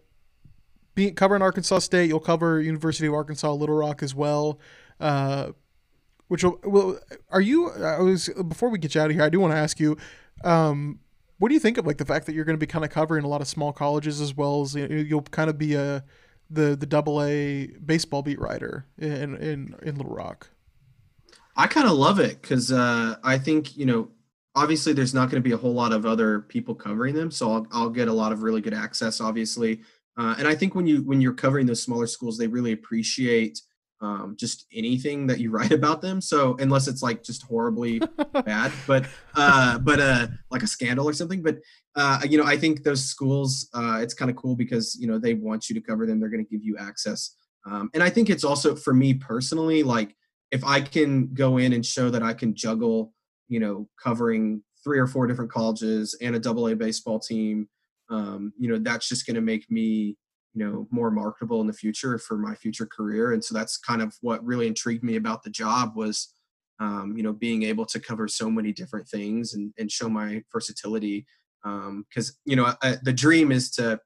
being 0.94 1.14
covering 1.14 1.42
Arkansas 1.42 1.80
State, 1.80 2.08
you'll 2.08 2.20
cover 2.20 2.60
University 2.60 3.08
of 3.08 3.14
Arkansas 3.14 3.52
Little 3.52 3.76
Rock 3.76 4.00
as 4.02 4.14
well. 4.14 4.60
Uh, 5.00 5.52
which 6.28 6.44
will, 6.44 6.58
will 6.64 6.98
are 7.30 7.40
you? 7.40 7.70
I 7.70 8.00
was 8.00 8.28
before 8.48 8.68
we 8.68 8.78
get 8.78 8.94
you 8.94 9.00
out 9.00 9.10
of 9.10 9.16
here. 9.16 9.24
I 9.24 9.28
do 9.28 9.40
want 9.40 9.52
to 9.52 9.58
ask 9.58 9.78
you, 9.78 9.96
um, 10.42 11.00
what 11.38 11.48
do 11.48 11.54
you 11.54 11.60
think 11.60 11.78
of 11.78 11.86
like 11.86 11.98
the 11.98 12.04
fact 12.04 12.26
that 12.26 12.34
you're 12.34 12.44
going 12.44 12.56
to 12.56 12.60
be 12.60 12.66
kind 12.66 12.84
of 12.84 12.90
covering 12.90 13.24
a 13.24 13.28
lot 13.28 13.40
of 13.40 13.48
small 13.48 13.72
colleges 13.72 14.20
as 14.20 14.36
well 14.36 14.62
as 14.62 14.74
you 14.74 14.88
know, 14.88 14.96
you'll 14.96 15.22
kind 15.22 15.50
of 15.50 15.58
be 15.58 15.74
a 15.74 16.04
the 16.50 16.76
the 16.76 16.86
double 16.86 17.22
A 17.22 17.66
baseball 17.84 18.22
beat 18.22 18.40
writer 18.40 18.86
in 18.98 19.36
in 19.36 19.74
in 19.82 19.96
Little 19.96 20.14
Rock. 20.14 20.50
I 21.56 21.66
kind 21.66 21.86
of 21.86 21.92
love 21.92 22.18
it 22.18 22.42
because 22.42 22.72
uh, 22.72 23.16
I 23.22 23.38
think 23.38 23.76
you 23.76 23.86
know 23.86 24.08
obviously 24.54 24.92
there's 24.92 25.14
not 25.14 25.30
going 25.30 25.42
to 25.42 25.46
be 25.46 25.52
a 25.52 25.56
whole 25.56 25.72
lot 25.74 25.92
of 25.92 26.06
other 26.06 26.40
people 26.40 26.74
covering 26.74 27.14
them, 27.14 27.30
so 27.30 27.52
I'll, 27.52 27.66
I'll 27.72 27.90
get 27.90 28.08
a 28.08 28.12
lot 28.12 28.32
of 28.32 28.42
really 28.42 28.60
good 28.60 28.74
access, 28.74 29.20
obviously. 29.20 29.80
Uh, 30.16 30.36
and 30.38 30.46
I 30.46 30.54
think 30.54 30.74
when 30.74 30.86
you 30.86 31.02
when 31.02 31.20
you're 31.20 31.34
covering 31.34 31.66
those 31.66 31.82
smaller 31.82 32.06
schools, 32.06 32.38
they 32.38 32.46
really 32.46 32.72
appreciate 32.72 33.60
um, 34.04 34.36
just 34.38 34.66
anything 34.72 35.26
that 35.28 35.40
you 35.40 35.50
write 35.56 35.72
about 35.72 36.02
them. 36.02 36.20
So 36.20 36.56
unless 36.58 36.86
it's 36.86 37.02
like 37.02 37.22
just 37.22 37.42
horribly 37.42 38.00
bad, 38.44 38.70
but 38.86 39.06
uh, 39.34 39.78
but 39.78 39.98
uh, 40.00 40.26
like 40.50 40.62
a 40.62 40.66
scandal 40.66 41.08
or 41.08 41.14
something. 41.14 41.42
But 41.42 41.58
uh, 41.96 42.20
you 42.28 42.36
know, 42.36 42.44
I 42.44 42.56
think 42.56 42.82
those 42.82 43.04
schools, 43.04 43.68
uh, 43.74 43.98
it's 44.02 44.14
kind 44.14 44.30
of 44.30 44.36
cool 44.36 44.56
because 44.56 44.96
you 45.00 45.06
know 45.06 45.18
they 45.18 45.34
want 45.34 45.68
you 45.68 45.74
to 45.74 45.80
cover 45.80 46.06
them. 46.06 46.20
They're 46.20 46.28
going 46.28 46.44
to 46.44 46.50
give 46.50 46.62
you 46.62 46.76
access, 46.78 47.34
um, 47.66 47.90
and 47.94 48.02
I 48.02 48.10
think 48.10 48.28
it's 48.28 48.44
also 48.44 48.76
for 48.76 48.92
me 48.92 49.14
personally, 49.14 49.82
like 49.82 50.14
if 50.50 50.62
I 50.64 50.80
can 50.80 51.32
go 51.32 51.56
in 51.56 51.72
and 51.72 51.84
show 51.84 52.10
that 52.10 52.22
I 52.22 52.34
can 52.34 52.54
juggle, 52.54 53.12
you 53.48 53.58
know, 53.58 53.88
covering 54.02 54.62
three 54.84 54.98
or 54.98 55.06
four 55.06 55.26
different 55.26 55.50
colleges 55.50 56.16
and 56.20 56.36
a 56.36 56.38
double 56.38 56.68
A 56.68 56.76
baseball 56.76 57.18
team, 57.18 57.68
um, 58.10 58.52
you 58.58 58.68
know, 58.68 58.78
that's 58.78 59.08
just 59.08 59.26
going 59.26 59.34
to 59.36 59.40
make 59.40 59.70
me 59.70 60.16
you 60.54 60.64
know 60.64 60.86
more 60.90 61.10
marketable 61.10 61.60
in 61.60 61.66
the 61.66 61.72
future 61.72 62.18
for 62.18 62.36
my 62.38 62.54
future 62.54 62.86
career. 62.86 63.32
And 63.32 63.44
so 63.44 63.54
that's 63.54 63.76
kind 63.76 64.00
of 64.00 64.16
what 64.20 64.44
really 64.44 64.66
intrigued 64.66 65.04
me 65.04 65.16
about 65.16 65.42
the 65.42 65.50
job 65.50 65.96
was 65.96 66.32
um, 66.80 67.14
you 67.16 67.22
know 67.22 67.32
being 67.32 67.64
able 67.64 67.86
to 67.86 68.00
cover 68.00 68.28
so 68.28 68.50
many 68.50 68.72
different 68.72 69.08
things 69.08 69.54
and, 69.54 69.72
and 69.78 69.90
show 69.90 70.08
my 70.08 70.42
versatility. 70.52 71.26
Because 71.62 72.30
um, 72.30 72.34
you 72.44 72.56
know 72.56 72.74
I, 72.82 72.96
the 73.02 73.12
dream 73.12 73.52
is 73.52 73.70
to 73.72 74.00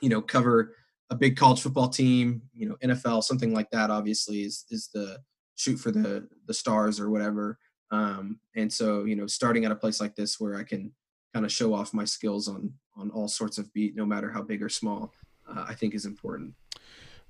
you 0.00 0.08
know 0.08 0.22
cover 0.22 0.74
a 1.10 1.14
big 1.14 1.36
college 1.36 1.60
football 1.60 1.88
team 1.88 2.42
you 2.52 2.68
know 2.68 2.74
nfl 2.82 3.22
something 3.22 3.54
like 3.54 3.70
that 3.70 3.90
obviously 3.90 4.42
is 4.42 4.64
is 4.70 4.90
the 4.92 5.18
shoot 5.56 5.76
for 5.76 5.90
the 5.90 6.28
the 6.46 6.54
stars 6.54 7.00
or 7.00 7.10
whatever. 7.10 7.58
Um, 7.92 8.40
and 8.56 8.72
so 8.72 9.04
you 9.04 9.14
know 9.14 9.26
starting 9.26 9.64
at 9.64 9.72
a 9.72 9.76
place 9.76 10.00
like 10.00 10.16
this 10.16 10.40
where 10.40 10.56
i 10.56 10.64
can 10.64 10.92
kind 11.32 11.44
of 11.44 11.52
show 11.52 11.74
off 11.74 11.94
my 11.94 12.04
skills 12.04 12.48
on 12.48 12.72
on 12.96 13.10
all 13.10 13.28
sorts 13.28 13.58
of 13.58 13.72
beat 13.72 13.94
no 13.94 14.06
matter 14.06 14.30
how 14.30 14.42
big 14.42 14.62
or 14.62 14.68
small 14.68 15.12
uh, 15.48 15.64
I 15.68 15.74
think 15.74 15.94
is 15.94 16.06
important. 16.06 16.54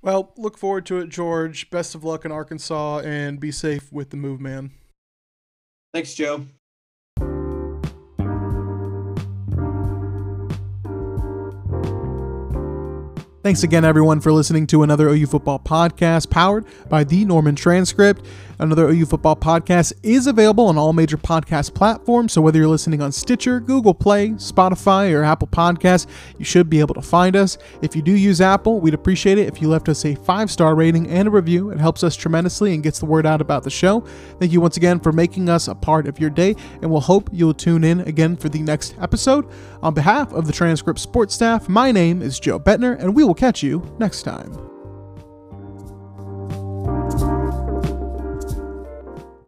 Well, 0.02 0.32
look 0.36 0.58
forward 0.58 0.86
to 0.86 0.98
it, 0.98 1.08
George. 1.08 1.70
Best 1.70 1.94
of 1.94 2.04
luck 2.04 2.24
in 2.24 2.32
Arkansas 2.32 3.00
and 3.00 3.40
be 3.40 3.50
safe 3.50 3.92
with 3.92 4.10
the 4.10 4.16
move, 4.16 4.40
man. 4.40 4.72
Thanks, 5.92 6.14
Joe. 6.14 6.46
Thanks 13.46 13.62
again, 13.62 13.84
everyone, 13.84 14.20
for 14.20 14.32
listening 14.32 14.66
to 14.66 14.82
another 14.82 15.08
OU 15.08 15.26
Football 15.26 15.60
podcast 15.60 16.30
powered 16.30 16.64
by 16.88 17.04
the 17.04 17.24
Norman 17.24 17.54
Transcript. 17.54 18.26
Another 18.58 18.88
OU 18.88 19.06
Football 19.06 19.36
podcast 19.36 19.92
is 20.02 20.26
available 20.26 20.66
on 20.66 20.78
all 20.78 20.92
major 20.92 21.16
podcast 21.16 21.74
platforms, 21.74 22.32
so 22.32 22.40
whether 22.40 22.58
you're 22.58 22.68
listening 22.68 23.02
on 23.02 23.12
Stitcher, 23.12 23.60
Google 23.60 23.92
Play, 23.92 24.30
Spotify, 24.30 25.12
or 25.12 25.22
Apple 25.22 25.48
Podcasts, 25.48 26.06
you 26.38 26.44
should 26.44 26.70
be 26.70 26.80
able 26.80 26.94
to 26.94 27.02
find 27.02 27.36
us. 27.36 27.58
If 27.82 27.94
you 27.94 28.02
do 28.02 28.12
use 28.12 28.40
Apple, 28.40 28.80
we'd 28.80 28.94
appreciate 28.94 29.38
it 29.38 29.48
if 29.48 29.60
you 29.60 29.68
left 29.68 29.88
us 29.88 30.04
a 30.04 30.14
five 30.14 30.50
star 30.50 30.74
rating 30.74 31.08
and 31.08 31.28
a 31.28 31.30
review. 31.30 31.70
It 31.70 31.78
helps 31.78 32.02
us 32.02 32.16
tremendously 32.16 32.74
and 32.74 32.82
gets 32.82 32.98
the 32.98 33.06
word 33.06 33.26
out 33.26 33.40
about 33.40 33.62
the 33.62 33.70
show. 33.70 34.00
Thank 34.38 34.52
you 34.52 34.60
once 34.60 34.76
again 34.76 35.00
for 35.00 35.12
making 35.12 35.48
us 35.48 35.68
a 35.68 35.74
part 35.74 36.06
of 36.06 36.18
your 36.18 36.30
day, 36.30 36.56
and 36.82 36.90
we'll 36.90 37.00
hope 37.00 37.28
you'll 37.32 37.54
tune 37.54 37.84
in 37.84 38.00
again 38.00 38.36
for 38.36 38.48
the 38.48 38.60
next 38.60 38.94
episode. 39.00 39.46
On 39.82 39.92
behalf 39.92 40.32
of 40.32 40.46
the 40.46 40.52
Transcript 40.52 40.98
Sports 40.98 41.34
staff, 41.34 41.68
my 41.68 41.92
name 41.92 42.22
is 42.22 42.40
Joe 42.40 42.58
Buettner, 42.58 42.98
and 42.98 43.14
we 43.14 43.24
will 43.24 43.34
catch 43.34 43.62
you 43.62 43.82
next 43.98 44.22
time. 44.22 44.75